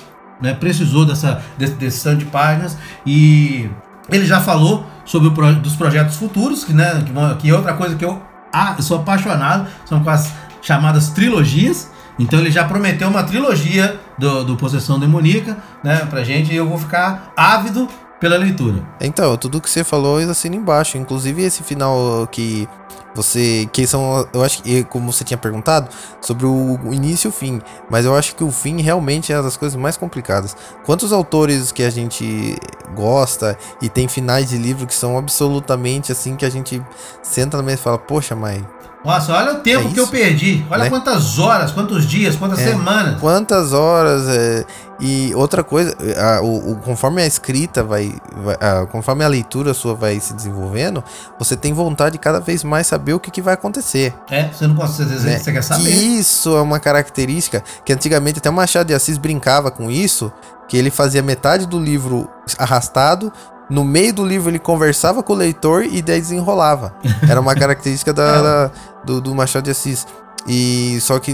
né? 0.41 0.53
Precisou 0.53 1.05
dessa, 1.05 1.41
desse, 1.57 1.73
desse 1.73 2.03
tanto 2.03 2.17
de 2.17 2.25
páginas. 2.25 2.77
E 3.05 3.69
ele 4.11 4.25
já 4.25 4.39
falou 4.41 4.85
sobre 5.05 5.27
o 5.29 5.31
pro- 5.31 5.55
dos 5.55 5.75
projetos 5.75 6.15
futuros, 6.15 6.63
que, 6.63 6.73
né, 6.73 7.03
que 7.39 7.49
é 7.49 7.53
outra 7.53 7.73
coisa 7.73 7.95
que 7.95 8.03
eu, 8.05 8.21
ah, 8.53 8.73
eu 8.77 8.83
sou 8.83 8.97
apaixonado, 8.97 9.67
são 9.85 10.03
com 10.03 10.09
as 10.09 10.31
chamadas 10.61 11.09
trilogias. 11.09 11.89
Então 12.19 12.39
ele 12.39 12.51
já 12.51 12.63
prometeu 12.65 13.07
uma 13.07 13.23
trilogia 13.23 13.99
do, 14.17 14.43
do 14.43 14.57
Possessão 14.57 14.99
Demoníaca, 14.99 15.57
né, 15.83 16.05
pra 16.09 16.23
gente, 16.23 16.51
e 16.51 16.55
eu 16.55 16.67
vou 16.67 16.77
ficar 16.77 17.31
ávido 17.35 17.87
pela 18.21 18.37
leitura. 18.37 18.83
Então, 19.01 19.35
tudo 19.35 19.59
que 19.59 19.69
você 19.69 19.83
falou 19.83 20.21
eu 20.21 20.29
assino 20.29 20.55
embaixo. 20.55 20.95
Inclusive 20.95 21.41
esse 21.41 21.63
final 21.63 22.27
que 22.31 22.69
você. 23.15 23.67
Que 23.73 23.87
são. 23.87 24.27
Eu 24.31 24.43
acho 24.43 24.61
que, 24.61 24.83
como 24.83 25.11
você 25.11 25.23
tinha 25.23 25.37
perguntado, 25.39 25.89
sobre 26.21 26.45
o, 26.45 26.93
início 26.93 27.27
e 27.27 27.29
o 27.29 27.31
fim. 27.31 27.59
Mas 27.89 28.05
eu 28.05 28.15
acho 28.15 28.35
que 28.35 28.43
o 28.43 28.51
fim 28.51 28.79
realmente 28.79 29.33
é 29.33 29.37
uma 29.37 29.43
das 29.43 29.57
coisas 29.57 29.75
mais 29.75 29.97
complicadas. 29.97 30.55
Quantos 30.85 31.11
autores 31.11 31.71
que 31.71 31.83
a 31.83 31.89
gente 31.89 32.55
gosta 32.95 33.57
e 33.81 33.89
tem 33.89 34.07
finais 34.07 34.49
de 34.49 34.57
livro 34.57 34.85
que 34.85 34.93
são 34.93 35.17
absolutamente 35.17 36.11
assim 36.11 36.35
que 36.35 36.45
a 36.45 36.49
gente 36.49 36.81
senta 37.23 37.57
na 37.57 37.63
mesa 37.63 37.79
e 37.79 37.83
fala, 37.83 37.97
poxa, 37.97 38.35
mas 38.35 38.61
Nossa, 39.03 39.33
olha 39.33 39.53
o 39.53 39.59
tempo 39.61 39.87
É 39.89 39.91
que 39.93 39.99
eu 39.99 40.07
perdi. 40.07 40.63
Olha 40.69 40.83
né? 40.83 40.89
quantas 40.89 41.39
horas, 41.39 41.71
quantos 41.71 42.05
dias, 42.05 42.35
quantas 42.35 42.59
É. 42.59 42.67
semanas. 42.69 43.19
Quantas 43.19 43.73
horas 43.73 44.27
é, 44.29 44.63
e 44.99 45.33
outra 45.33 45.63
coisa, 45.63 45.95
a- 46.19 46.41
o, 46.41 46.73
o- 46.73 46.75
conforme 46.77 47.19
a 47.21 47.25
escrita 47.25 47.83
vai, 47.83 48.13
vai- 48.43 48.57
a- 48.61 48.85
conforme 48.85 49.23
a 49.25 49.27
leitura 49.27 49.73
sua 49.73 49.95
vai 49.95 50.19
se 50.19 50.35
desenvolvendo, 50.35 51.03
você 51.39 51.55
tem 51.57 51.73
vontade 51.73 52.13
de 52.13 52.19
cada 52.19 52.39
vez 52.39 52.63
mais 52.63 52.85
saber 52.85 53.13
o 53.15 53.19
que, 53.19 53.31
que 53.31 53.41
vai 53.41 53.55
acontecer. 53.55 54.13
É, 54.29 54.49
você 54.49 54.67
não 54.67 54.75
consegue, 54.75 55.09
vezes 55.09 55.25
né? 55.25 55.39
você 55.39 55.51
quer 55.51 55.59
Que 55.61 55.65
saber. 55.65 55.89
isso 55.89 56.55
é 56.55 56.61
uma 56.61 56.79
característica 56.79 57.63
que 57.83 57.91
antigamente 57.91 58.37
até 58.37 58.51
o 58.51 58.53
Machado 58.53 58.85
de 58.87 58.93
Assis 58.93 59.17
brincava 59.17 59.71
com 59.71 59.89
isso, 59.89 60.31
que 60.67 60.77
ele 60.77 60.91
fazia 60.91 61.23
metade 61.23 61.65
do 61.65 61.79
livro 61.79 62.29
arrastado, 62.57 63.33
no 63.69 63.83
meio 63.85 64.13
do 64.13 64.25
livro 64.25 64.49
ele 64.49 64.59
conversava 64.59 65.23
com 65.23 65.31
o 65.31 65.35
leitor 65.35 65.85
e 65.85 66.01
daí 66.01 66.19
desenrolava. 66.19 66.93
Era 67.27 67.39
uma 67.39 67.55
característica 67.55 68.13
da, 68.13 68.41
da- 68.41 68.71
do, 69.03 69.21
do 69.21 69.33
Machado 69.35 69.63
de 69.63 69.71
Assis. 69.71 70.05
E 70.47 70.97
só 71.01 71.19
que 71.19 71.33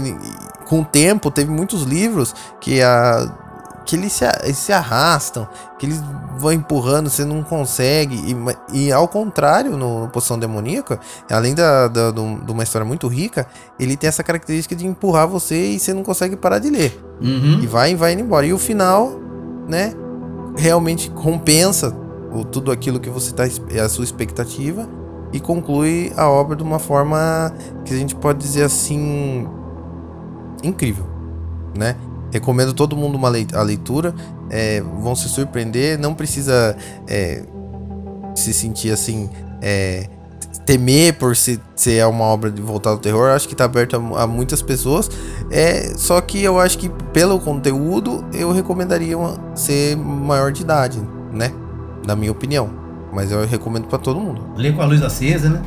com 0.66 0.80
o 0.80 0.84
tempo 0.84 1.30
teve 1.30 1.50
muitos 1.50 1.82
livros 1.82 2.34
que 2.60 2.82
a 2.82 3.46
que 3.86 3.96
eles 3.96 4.12
se, 4.12 4.22
eles 4.42 4.58
se 4.58 4.70
arrastam, 4.70 5.48
que 5.78 5.86
eles 5.86 5.98
vão 6.36 6.52
empurrando, 6.52 7.08
você 7.08 7.24
não 7.24 7.42
consegue. 7.42 8.16
E, 8.70 8.86
e 8.86 8.92
ao 8.92 9.08
contrário, 9.08 9.78
no, 9.78 10.02
no 10.02 10.08
Poção 10.10 10.38
Demoníaca, 10.38 11.00
além 11.30 11.54
da, 11.54 11.88
da- 11.88 12.10
do- 12.10 12.38
de 12.44 12.52
uma 12.52 12.62
história 12.62 12.84
muito 12.84 13.08
rica, 13.08 13.46
ele 13.80 13.96
tem 13.96 14.06
essa 14.06 14.22
característica 14.22 14.76
de 14.76 14.86
empurrar 14.86 15.26
você 15.26 15.70
e 15.70 15.78
você 15.80 15.94
não 15.94 16.02
consegue 16.02 16.36
parar 16.36 16.58
de 16.58 16.68
ler. 16.68 17.02
Uhum. 17.18 17.60
E 17.62 17.66
vai, 17.66 17.94
vai 17.94 18.12
indo 18.12 18.20
embora. 18.20 18.44
E 18.44 18.52
o 18.52 18.58
final, 18.58 19.18
né, 19.66 19.94
realmente 20.54 21.08
compensa 21.10 21.96
o, 22.30 22.44
tudo 22.44 22.70
aquilo 22.70 23.00
que 23.00 23.08
você 23.08 23.32
tá, 23.32 23.44
é 23.70 23.80
a 23.80 23.88
sua 23.88 24.04
expectativa 24.04 24.86
e 25.32 25.40
conclui 25.40 26.12
a 26.16 26.28
obra 26.28 26.56
de 26.56 26.62
uma 26.62 26.78
forma 26.78 27.52
que 27.84 27.92
a 27.92 27.96
gente 27.96 28.14
pode 28.14 28.38
dizer 28.38 28.62
assim 28.62 29.46
incrível, 30.62 31.06
né? 31.76 31.96
Recomendo 32.30 32.74
todo 32.74 32.96
mundo 32.96 33.16
uma 33.16 33.28
lei- 33.28 33.46
a 33.54 33.62
leitura, 33.62 34.14
é, 34.50 34.80
vão 34.80 35.14
se 35.14 35.28
surpreender, 35.28 35.98
não 35.98 36.14
precisa 36.14 36.76
é, 37.06 37.42
se 38.34 38.52
sentir 38.52 38.90
assim 38.90 39.30
é, 39.62 40.08
temer 40.66 41.14
por 41.14 41.34
se, 41.34 41.58
ser 41.74 42.04
uma 42.06 42.24
obra 42.24 42.50
de 42.50 42.60
voltada 42.60 42.96
ao 42.96 43.00
terror, 43.00 43.30
acho 43.30 43.48
que 43.48 43.54
tá 43.54 43.64
aberto 43.64 43.96
a, 43.96 44.22
a, 44.22 44.26
muitas 44.26 44.60
pessoas. 44.60 45.10
É, 45.50 45.94
só 45.96 46.20
que 46.20 46.42
eu 46.42 46.60
acho 46.60 46.76
que 46.78 46.90
pelo 47.12 47.40
conteúdo 47.40 48.24
eu 48.34 48.52
recomendaria 48.52 49.16
uma, 49.16 49.38
ser 49.54 49.96
maior 49.96 50.52
de 50.52 50.62
idade, 50.62 51.00
né? 51.32 51.50
Na 52.06 52.14
minha 52.14 52.32
opinião. 52.32 52.87
Mas 53.18 53.32
eu 53.32 53.44
recomendo 53.44 53.88
para 53.88 53.98
todo 53.98 54.20
mundo. 54.20 54.40
Lê 54.56 54.70
com 54.70 54.80
a 54.80 54.84
luz 54.84 55.02
acesa, 55.02 55.50
né? 55.50 55.60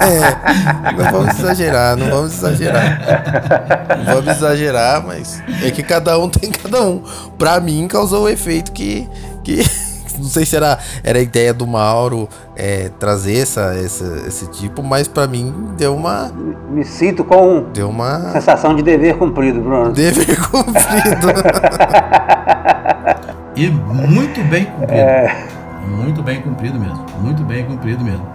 é, 0.00 0.96
não 0.96 1.12
vamos 1.12 1.38
exagerar, 1.38 1.94
não 1.94 2.08
vamos 2.08 2.32
exagerar. 2.32 3.98
Não 3.98 4.14
vamos 4.14 4.28
exagerar, 4.28 5.06
mas 5.06 5.42
é 5.62 5.70
que 5.70 5.82
cada 5.82 6.18
um 6.18 6.30
tem 6.30 6.50
cada 6.50 6.80
um. 6.80 7.02
Pra 7.36 7.60
mim 7.60 7.86
causou 7.86 8.24
o 8.24 8.28
efeito 8.30 8.72
que, 8.72 9.06
que 9.44 9.62
não 10.18 10.24
sei 10.24 10.46
se 10.46 10.56
era, 10.56 10.78
era 11.04 11.18
a 11.18 11.22
ideia 11.22 11.52
do 11.52 11.66
Mauro 11.66 12.26
é, 12.56 12.90
trazer 12.98 13.36
essa, 13.36 13.74
essa, 13.74 14.22
esse 14.26 14.46
tipo, 14.52 14.82
mas 14.82 15.06
para 15.06 15.26
mim 15.26 15.52
deu 15.76 15.94
uma. 15.94 16.32
Me 16.70 16.82
sinto 16.82 17.22
com 17.24 17.66
deu 17.74 17.90
uma 17.90 18.32
sensação 18.32 18.74
de 18.74 18.82
dever 18.82 19.18
cumprido, 19.18 19.60
Bruno. 19.60 19.92
Dever 19.92 20.40
cumprido. 20.48 21.26
e 23.56 23.68
muito 23.68 24.42
bem 24.44 24.66
cumprido. 24.66 25.00
É... 25.00 25.48
Muito 25.86 26.22
bem 26.22 26.40
cumprido 26.40 26.78
mesmo. 26.78 27.04
Muito 27.20 27.42
bem 27.42 27.64
cumprido 27.64 28.04
mesmo. 28.04 28.26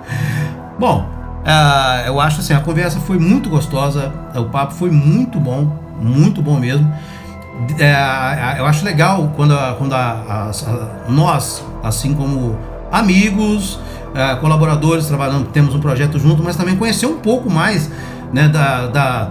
Bom, 0.77 1.09
uh, 1.43 2.05
eu 2.05 2.19
acho 2.19 2.41
assim, 2.41 2.53
a 2.53 2.59
conversa 2.59 2.99
foi 2.99 3.17
muito 3.17 3.49
gostosa, 3.49 4.13
o 4.35 4.45
papo 4.45 4.73
foi 4.73 4.91
muito 4.91 5.39
bom, 5.39 5.71
muito 5.99 6.41
bom 6.41 6.59
mesmo 6.59 6.93
é, 7.79 8.59
eu 8.59 8.65
acho 8.65 8.85
legal 8.85 9.31
quando, 9.35 9.55
quando 9.77 9.93
a, 9.93 9.97
a, 9.97 10.49
a, 10.49 11.11
nós, 11.11 11.63
assim 11.83 12.13
como 12.13 12.57
amigos, 12.91 13.79
é, 14.13 14.35
colaboradores, 14.35 15.07
trabalhando, 15.07 15.47
temos 15.49 15.73
um 15.73 15.79
projeto 15.79 16.19
junto, 16.19 16.43
mas 16.43 16.55
também 16.55 16.75
conhecer 16.75 17.07
um 17.07 17.17
pouco 17.17 17.49
mais 17.49 17.89
né, 18.31 18.47
da, 18.47 18.87
da, 18.87 19.29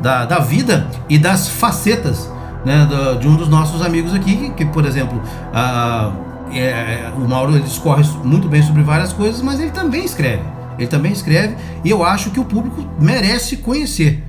da, 0.00 0.24
da 0.24 0.38
vida 0.38 0.86
e 1.08 1.18
das 1.18 1.48
facetas 1.48 2.30
né, 2.64 2.88
de 3.20 3.28
um 3.28 3.36
dos 3.36 3.48
nossos 3.48 3.82
amigos 3.82 4.14
aqui, 4.14 4.52
que, 4.56 4.64
por 4.64 4.84
exemplo, 4.84 5.20
a, 5.52 6.12
é, 6.52 7.10
o 7.16 7.28
Mauro 7.28 7.52
ele 7.52 7.64
discorre 7.64 8.04
muito 8.24 8.48
bem 8.48 8.62
sobre 8.62 8.82
várias 8.82 9.12
coisas, 9.12 9.42
mas 9.42 9.60
ele 9.60 9.70
também 9.70 10.04
escreve. 10.04 10.42
Ele 10.78 10.88
também 10.88 11.12
escreve 11.12 11.56
e 11.84 11.90
eu 11.90 12.04
acho 12.04 12.30
que 12.30 12.40
o 12.40 12.44
público 12.44 12.84
merece 12.98 13.58
conhecer 13.58 14.24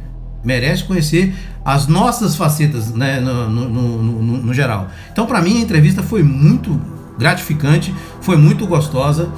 merece 0.45 0.83
conhecer 0.83 1.35
as 1.65 1.87
nossas 1.87 2.35
facetas 2.35 2.93
né, 2.93 3.19
no, 3.19 3.49
no, 3.49 3.69
no, 3.69 4.21
no 4.43 4.53
geral. 4.53 4.87
Então, 5.11 5.25
para 5.25 5.41
mim, 5.41 5.57
a 5.57 5.61
entrevista 5.61 6.03
foi 6.03 6.21
muito 6.21 6.79
gratificante, 7.17 7.93
foi 8.21 8.37
muito 8.37 8.67
gostosa. 8.67 9.29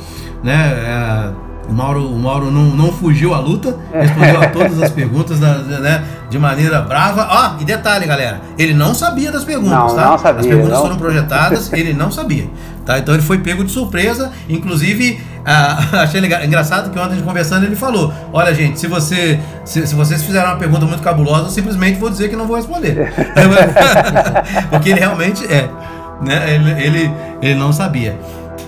Né? 0.44 0.54
É, 0.54 1.34
o 1.68 1.74
Mauro, 1.74 2.08
o 2.08 2.18
Mauro 2.18 2.50
não, 2.50 2.66
não 2.76 2.92
fugiu 2.92 3.34
à 3.34 3.40
luta, 3.40 3.78
respondeu 3.94 4.42
a 4.42 4.48
todas 4.48 4.82
as 4.82 4.92
perguntas 4.92 5.40
da, 5.40 5.56
né, 5.58 6.04
de 6.30 6.40
maneira 6.40 6.82
brava. 6.82 7.28
Ó, 7.30 7.62
e 7.62 7.66
detalhe, 7.66 8.06
galera, 8.06 8.42
ele 8.58 8.74
não 8.74 8.94
sabia 8.94 9.32
das 9.32 9.44
perguntas, 9.44 9.72
não, 9.72 9.96
tá? 9.96 10.06
Não 10.08 10.18
sabia, 10.18 10.40
as 10.42 10.48
perguntas 10.48 10.74
não. 10.74 10.82
foram 10.82 10.98
projetadas, 10.98 11.72
ele 11.74 11.94
não 11.94 12.12
sabia. 12.12 12.50
Tá? 12.86 12.98
Então 13.00 13.14
ele 13.14 13.24
foi 13.24 13.40
pego 13.40 13.66
de 13.66 13.72
surpresa. 13.72 14.32
Inclusive, 14.48 15.22
ah, 15.46 15.78
achei 16.04 16.22
legal, 16.22 16.42
engraçado 16.44 16.90
que 16.90 16.98
ontem 16.98 17.12
a 17.12 17.16
gente 17.16 17.26
conversando 17.26 17.66
ele 17.66 17.76
falou: 17.76 18.14
Olha, 18.32 18.54
gente, 18.54 18.80
se, 18.80 18.88
você, 18.88 19.38
se, 19.66 19.86
se 19.86 19.94
vocês 19.94 20.24
fizeram 20.24 20.52
uma 20.52 20.58
pergunta 20.58 20.86
muito 20.86 21.04
cabulosa, 21.04 21.48
eu 21.48 21.52
simplesmente 21.52 22.00
vou 22.00 22.10
dizer 22.10 22.30
que 22.30 22.36
não 22.38 22.48
vou 22.48 22.56
responder. 22.56 23.14
Porque 24.70 24.90
ele 24.90 25.00
realmente 25.02 25.46
é. 25.46 25.70
Né? 26.22 26.56
Ele, 26.56 26.72
ele, 26.82 27.14
ele 27.42 27.56
não 27.56 27.74
sabia. 27.74 28.18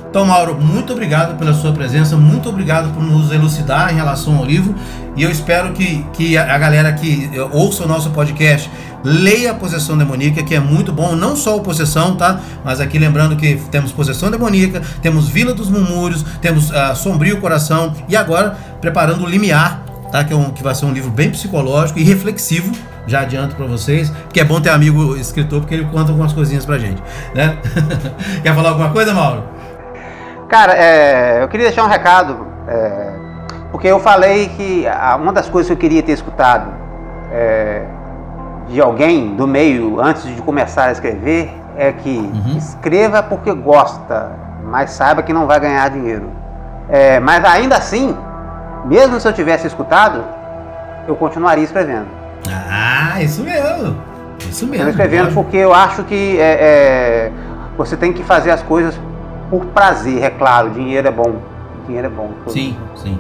Então, 0.10 0.26
Mauro, 0.26 0.60
muito 0.60 0.92
obrigado 0.92 1.38
pela 1.38 1.54
sua 1.54 1.72
presença, 1.72 2.18
muito 2.18 2.50
obrigado 2.50 2.92
por 2.96 3.04
nos 3.04 3.32
elucidar 3.32 3.94
em 3.94 3.96
relação 3.96 4.38
ao 4.38 4.44
livro. 4.44 4.74
E 5.16 5.22
eu 5.22 5.30
espero 5.30 5.72
que, 5.72 6.04
que 6.14 6.36
a 6.36 6.58
galera 6.58 6.92
que 6.94 7.30
ouça 7.52 7.84
o 7.84 7.88
nosso 7.88 8.10
podcast 8.10 8.72
leia 9.04 9.52
a 9.52 9.54
Possessão 9.54 9.96
Demoníaca, 9.96 10.42
que 10.42 10.56
é 10.56 10.60
muito 10.60 10.92
bom, 10.92 11.16
não 11.16 11.36
só 11.36 11.58
o 11.58 11.62
Possessão, 11.62 12.16
tá? 12.16 12.40
Mas 12.66 12.82
aqui 12.82 12.98
lembrando 12.98 13.36
que 13.36 13.56
temos 13.70 13.92
Possessão 13.92 14.32
Demoníaca, 14.32 14.82
temos 15.00 15.30
Vila 15.30 15.54
dos 15.54 15.70
Murmúrios, 15.70 16.26
temos 16.42 16.72
uh, 16.72 16.96
Sombrio 16.96 17.40
Coração 17.40 17.94
e 18.08 18.16
agora 18.16 18.58
preparando 18.82 19.24
o 19.24 19.30
Limiar, 19.30 19.84
tá? 20.12 20.24
Que, 20.24 20.34
é 20.34 20.36
um, 20.36 20.50
que 20.50 20.64
vai 20.64 20.74
ser 20.74 20.86
um 20.86 20.92
livro 20.92 21.12
bem 21.12 21.30
psicológico 21.30 22.00
e 22.00 22.04
reflexivo 22.04 22.72
já 23.06 23.22
adianto 23.22 23.56
para 23.56 23.66
vocês, 23.68 24.10
porque 24.10 24.40
é 24.40 24.44
bom 24.44 24.60
ter 24.60 24.70
amigo 24.70 25.16
escritor, 25.16 25.62
porque 25.62 25.76
ele 25.76 25.86
conta 25.86 26.12
algumas 26.12 26.34
coisinhas 26.34 26.66
pra 26.66 26.80
gente, 26.80 27.02
né? 27.36 27.58
Quer 28.42 28.56
falar 28.56 28.70
alguma 28.70 28.90
coisa, 28.90 29.14
Mauro? 29.14 29.59
Cara, 30.50 30.74
é, 30.74 31.44
eu 31.44 31.48
queria 31.48 31.68
deixar 31.68 31.84
um 31.84 31.88
recado, 31.88 32.48
é, 32.68 33.12
porque 33.72 33.88
eu 33.88 34.00
falei 34.00 34.50
que 34.50 34.84
uma 35.22 35.32
das 35.32 35.48
coisas 35.48 35.68
que 35.68 35.74
eu 35.74 35.78
queria 35.78 36.02
ter 36.02 36.14
escutado 36.14 36.72
é, 37.32 37.84
de 38.68 38.82
alguém 38.82 39.36
do 39.36 39.46
meio 39.46 40.02
antes 40.02 40.24
de 40.24 40.42
começar 40.42 40.86
a 40.86 40.92
escrever 40.92 41.54
é 41.78 41.92
que 41.92 42.18
uhum. 42.18 42.58
escreva 42.58 43.22
porque 43.22 43.54
gosta, 43.54 44.32
mas 44.66 44.90
saiba 44.90 45.22
que 45.22 45.32
não 45.32 45.46
vai 45.46 45.60
ganhar 45.60 45.88
dinheiro. 45.92 46.32
É, 46.90 47.20
mas 47.20 47.46
ainda 47.46 47.76
assim, 47.76 48.18
mesmo 48.86 49.20
se 49.20 49.28
eu 49.28 49.34
tivesse 49.34 49.68
escutado, 49.68 50.26
eu 51.08 51.16
continuaria 51.16 51.64
escrevendo. 51.64 52.08
Ah, 52.50 53.22
isso 53.22 53.44
mesmo. 53.44 53.96
Isso 54.50 54.66
mesmo. 54.66 54.86
Eu 54.86 54.90
escrevendo 54.90 55.32
porque 55.32 55.58
eu 55.58 55.72
acho 55.72 56.04
que 56.06 56.40
é, 56.40 56.58
é, 56.60 57.32
você 57.78 57.96
tem 57.96 58.12
que 58.12 58.24
fazer 58.24 58.50
as 58.50 58.64
coisas 58.64 59.00
por 59.50 59.66
prazer, 59.68 60.24
é 60.24 60.30
claro, 60.30 60.70
dinheiro 60.70 61.08
é 61.08 61.12
bom. 61.12 61.36
Dinheiro 61.86 62.08
é 62.08 62.10
bom. 62.10 62.30
Sim, 62.48 62.78
sim, 62.96 63.20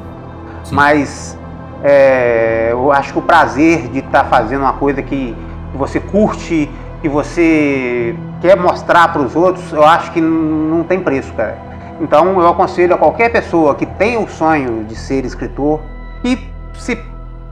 sim. 0.64 0.76
Mas 0.76 1.38
é, 1.84 2.70
eu 2.72 2.92
acho 2.92 3.14
que 3.14 3.20
o 3.20 3.22
prazer 3.22 3.88
de 3.90 4.00
estar 4.00 4.24
tá 4.24 4.30
fazendo 4.30 4.62
uma 4.62 4.74
coisa 4.74 5.02
que, 5.02 5.36
você 5.74 6.00
curte, 6.00 6.70
que 7.02 7.08
você 7.08 8.16
quer 8.42 8.58
mostrar 8.58 9.12
para 9.12 9.22
os 9.22 9.36
outros, 9.36 9.72
eu 9.72 9.86
acho 9.86 10.12
que 10.12 10.22
não 10.22 10.84
tem 10.84 11.00
preço, 11.00 11.34
cara. 11.34 11.58
Então 12.02 12.40
eu 12.40 12.48
aconselho 12.48 12.96
a 12.96 12.98
qualquer 12.98 13.30
pessoa 13.32 13.76
que 13.76 13.86
tem 13.86 14.18
o 14.18 14.28
sonho 14.28 14.86
de 14.86 14.96
ser 14.96 15.26
escritor 15.26 15.82
que 16.22 16.50
se 16.74 16.98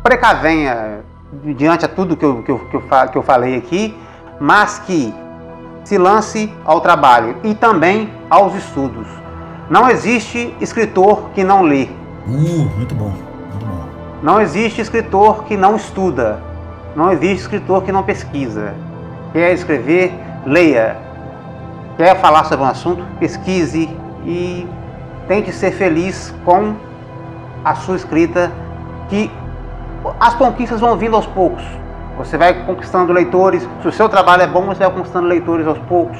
precavenha 0.03 0.99
diante 1.55 1.85
a 1.85 1.87
tudo 1.87 2.15
que 2.15 2.25
eu, 2.25 2.41
que 2.43 2.51
eu, 2.51 2.59
que 2.59 2.75
eu, 2.75 2.81
que 3.11 3.17
eu 3.17 3.23
falei 3.23 3.57
aqui, 3.57 3.97
mas 4.39 4.79
que 4.79 5.13
se 5.87 5.97
lance 5.97 6.53
ao 6.65 6.81
trabalho 6.81 7.37
e 7.45 7.55
também 7.55 8.09
aos 8.29 8.53
estudos. 8.55 9.07
Não 9.69 9.89
existe 9.89 10.53
escritor 10.59 11.29
que 11.33 11.45
não 11.45 11.61
lê. 11.61 11.87
Uh, 12.27 12.69
muito 12.77 12.93
bom, 12.93 13.13
muito 13.49 13.65
bom. 13.65 13.85
Não 14.21 14.41
existe 14.41 14.81
escritor 14.81 15.45
que 15.45 15.55
não 15.55 15.77
estuda. 15.77 16.43
Não 16.93 17.09
existe 17.09 17.43
escritor 17.43 17.83
que 17.83 17.91
não 17.93 18.03
pesquisa. 18.03 18.73
Quer 19.31 19.53
escrever, 19.53 20.13
leia. 20.45 20.97
Quer 21.95 22.19
falar 22.19 22.43
sobre 22.43 22.65
um 22.65 22.69
assunto, 22.69 23.05
pesquise 23.17 23.89
e 24.25 24.67
tente 25.25 25.53
ser 25.53 25.71
feliz 25.71 26.35
com 26.43 26.75
a 27.63 27.75
sua 27.75 27.95
escrita, 27.95 28.51
que 29.07 29.31
as 30.19 30.33
conquistas 30.33 30.81
vão 30.81 30.97
vindo 30.97 31.15
aos 31.15 31.27
poucos. 31.27 31.63
Você 32.17 32.37
vai 32.37 32.65
conquistando 32.65 33.13
leitores. 33.13 33.67
Se 33.81 33.87
o 33.87 33.91
seu 33.91 34.09
trabalho 34.09 34.43
é 34.43 34.47
bom, 34.47 34.65
você 34.65 34.79
vai 34.79 34.91
conquistando 34.91 35.27
leitores 35.27 35.67
aos 35.67 35.77
poucos. 35.79 36.17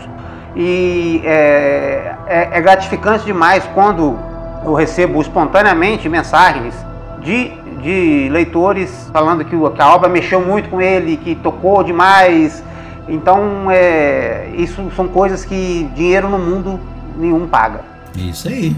E 0.55 1.21
é, 1.25 2.15
é, 2.27 2.49
é 2.53 2.61
gratificante 2.61 3.25
demais 3.25 3.67
quando 3.73 4.17
eu 4.63 4.73
recebo 4.73 5.21
espontaneamente 5.21 6.07
mensagens 6.09 6.73
de, 7.21 7.51
de 7.81 8.29
leitores 8.29 9.09
falando 9.11 9.43
que, 9.45 9.55
que 9.55 9.81
a 9.81 9.93
obra 9.93 10.09
mexeu 10.09 10.41
muito 10.41 10.69
com 10.69 10.81
ele, 10.81 11.17
que 11.17 11.35
tocou 11.35 11.83
demais. 11.83 12.63
Então, 13.07 13.69
é, 13.71 14.49
isso 14.55 14.91
são 14.95 15.07
coisas 15.07 15.45
que 15.45 15.89
dinheiro 15.95 16.29
no 16.29 16.37
mundo 16.37 16.79
nenhum 17.17 17.47
paga. 17.47 17.81
Isso 18.15 18.47
aí, 18.47 18.75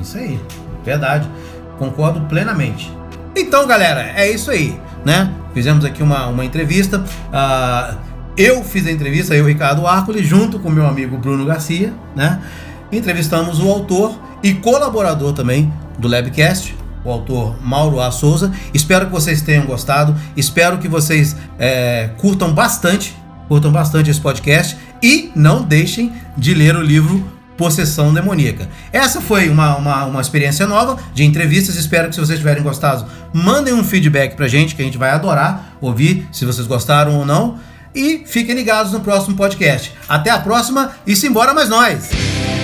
isso 0.00 0.18
aí, 0.18 0.40
verdade. 0.84 1.28
Concordo 1.78 2.20
plenamente. 2.22 3.01
Então, 3.34 3.66
galera, 3.66 4.12
é 4.14 4.30
isso 4.30 4.50
aí, 4.50 4.78
né? 5.04 5.32
Fizemos 5.54 5.84
aqui 5.84 6.02
uma, 6.02 6.26
uma 6.26 6.44
entrevista. 6.44 6.98
Uh, 6.98 7.98
eu 8.36 8.62
fiz 8.62 8.86
a 8.86 8.90
entrevista, 8.90 9.34
eu, 9.34 9.46
Ricardo 9.46 9.86
Arcoli, 9.86 10.22
junto 10.22 10.58
com 10.58 10.70
meu 10.70 10.86
amigo 10.86 11.16
Bruno 11.16 11.44
Garcia, 11.44 11.92
né? 12.14 12.40
Entrevistamos 12.90 13.58
o 13.58 13.68
autor 13.68 14.18
e 14.42 14.54
colaborador 14.54 15.32
também 15.32 15.72
do 15.98 16.08
Labcast, 16.08 16.76
o 17.04 17.10
autor 17.10 17.56
Mauro 17.62 18.00
A. 18.00 18.10
Souza. 18.10 18.52
Espero 18.74 19.06
que 19.06 19.12
vocês 19.12 19.40
tenham 19.42 19.64
gostado. 19.64 20.14
Espero 20.36 20.78
que 20.78 20.88
vocês 20.88 21.36
é, 21.58 22.10
curtam 22.18 22.52
bastante, 22.52 23.16
curtam 23.48 23.72
bastante 23.72 24.10
esse 24.10 24.20
podcast 24.20 24.76
e 25.02 25.30
não 25.34 25.62
deixem 25.62 26.12
de 26.36 26.54
ler 26.54 26.76
o 26.76 26.82
livro 26.82 27.41
Possessão 27.62 28.12
Demoníaca. 28.12 28.68
Essa 28.92 29.20
foi 29.20 29.48
uma, 29.48 29.76
uma, 29.76 30.04
uma, 30.06 30.20
experiência 30.20 30.66
nova 30.66 30.98
de 31.14 31.22
entrevistas. 31.22 31.76
Espero 31.76 32.08
que 32.08 32.14
se 32.16 32.20
vocês 32.20 32.40
tiverem 32.40 32.60
gostado, 32.60 33.06
mandem 33.32 33.72
um 33.72 33.84
feedback 33.84 34.34
pra 34.34 34.48
gente, 34.48 34.74
que 34.74 34.82
a 34.82 34.84
gente 34.84 34.98
vai 34.98 35.10
adorar 35.10 35.76
ouvir 35.80 36.26
se 36.32 36.44
vocês 36.44 36.66
gostaram 36.66 37.14
ou 37.16 37.24
não. 37.24 37.60
E 37.94 38.24
fiquem 38.26 38.56
ligados 38.56 38.90
no 38.90 38.98
próximo 38.98 39.36
podcast. 39.36 39.94
Até 40.08 40.30
a 40.30 40.40
próxima 40.40 40.90
e 41.06 41.14
simbora 41.14 41.54
mais 41.54 41.68
nós! 41.68 42.61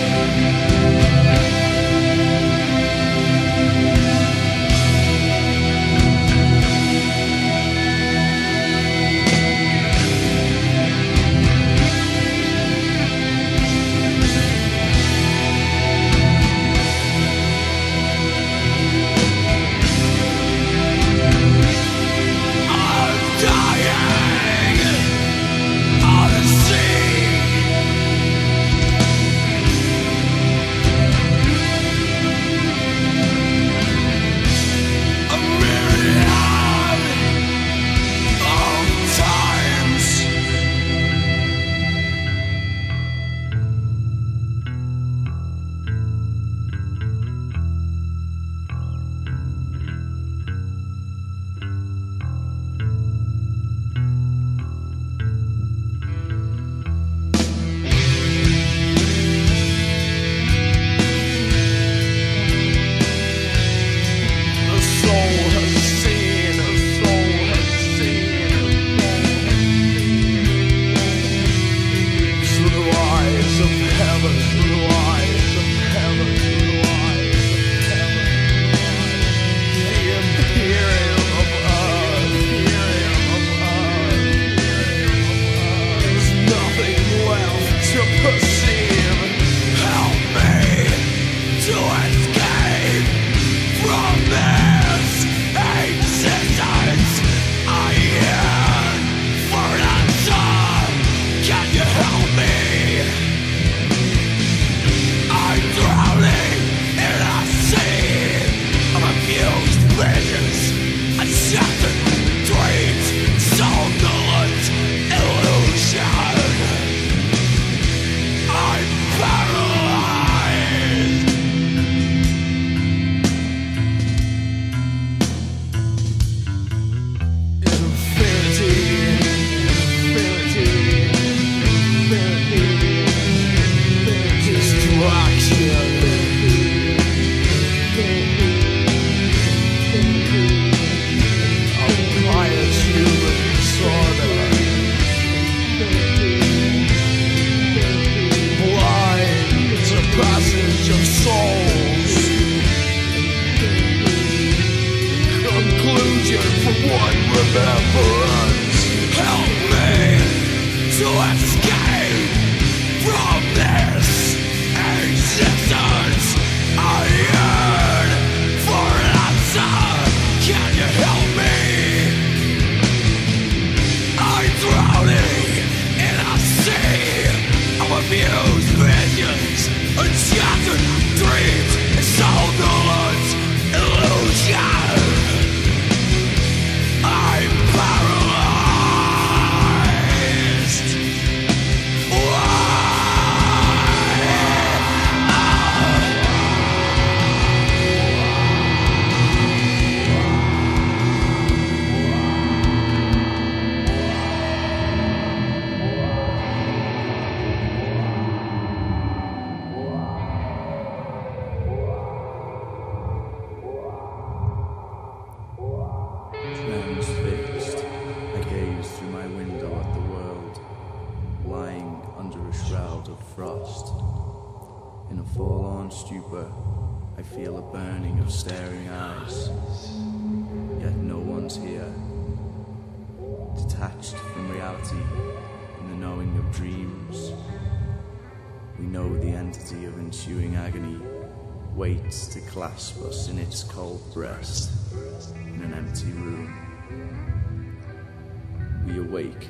Awake, 249.19 249.49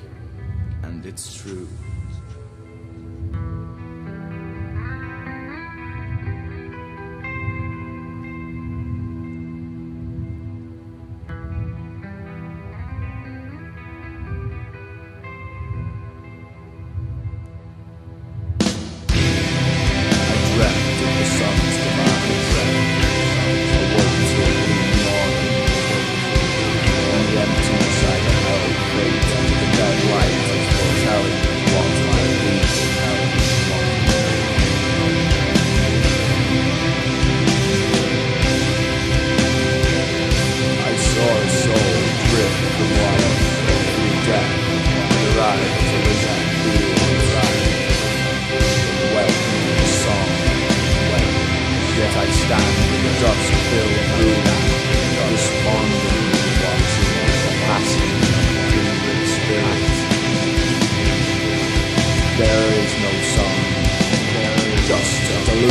and 0.83 1.05
it's 1.05 1.35
true. 1.35 1.69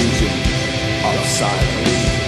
of 0.10 1.26
silence. 1.26 2.27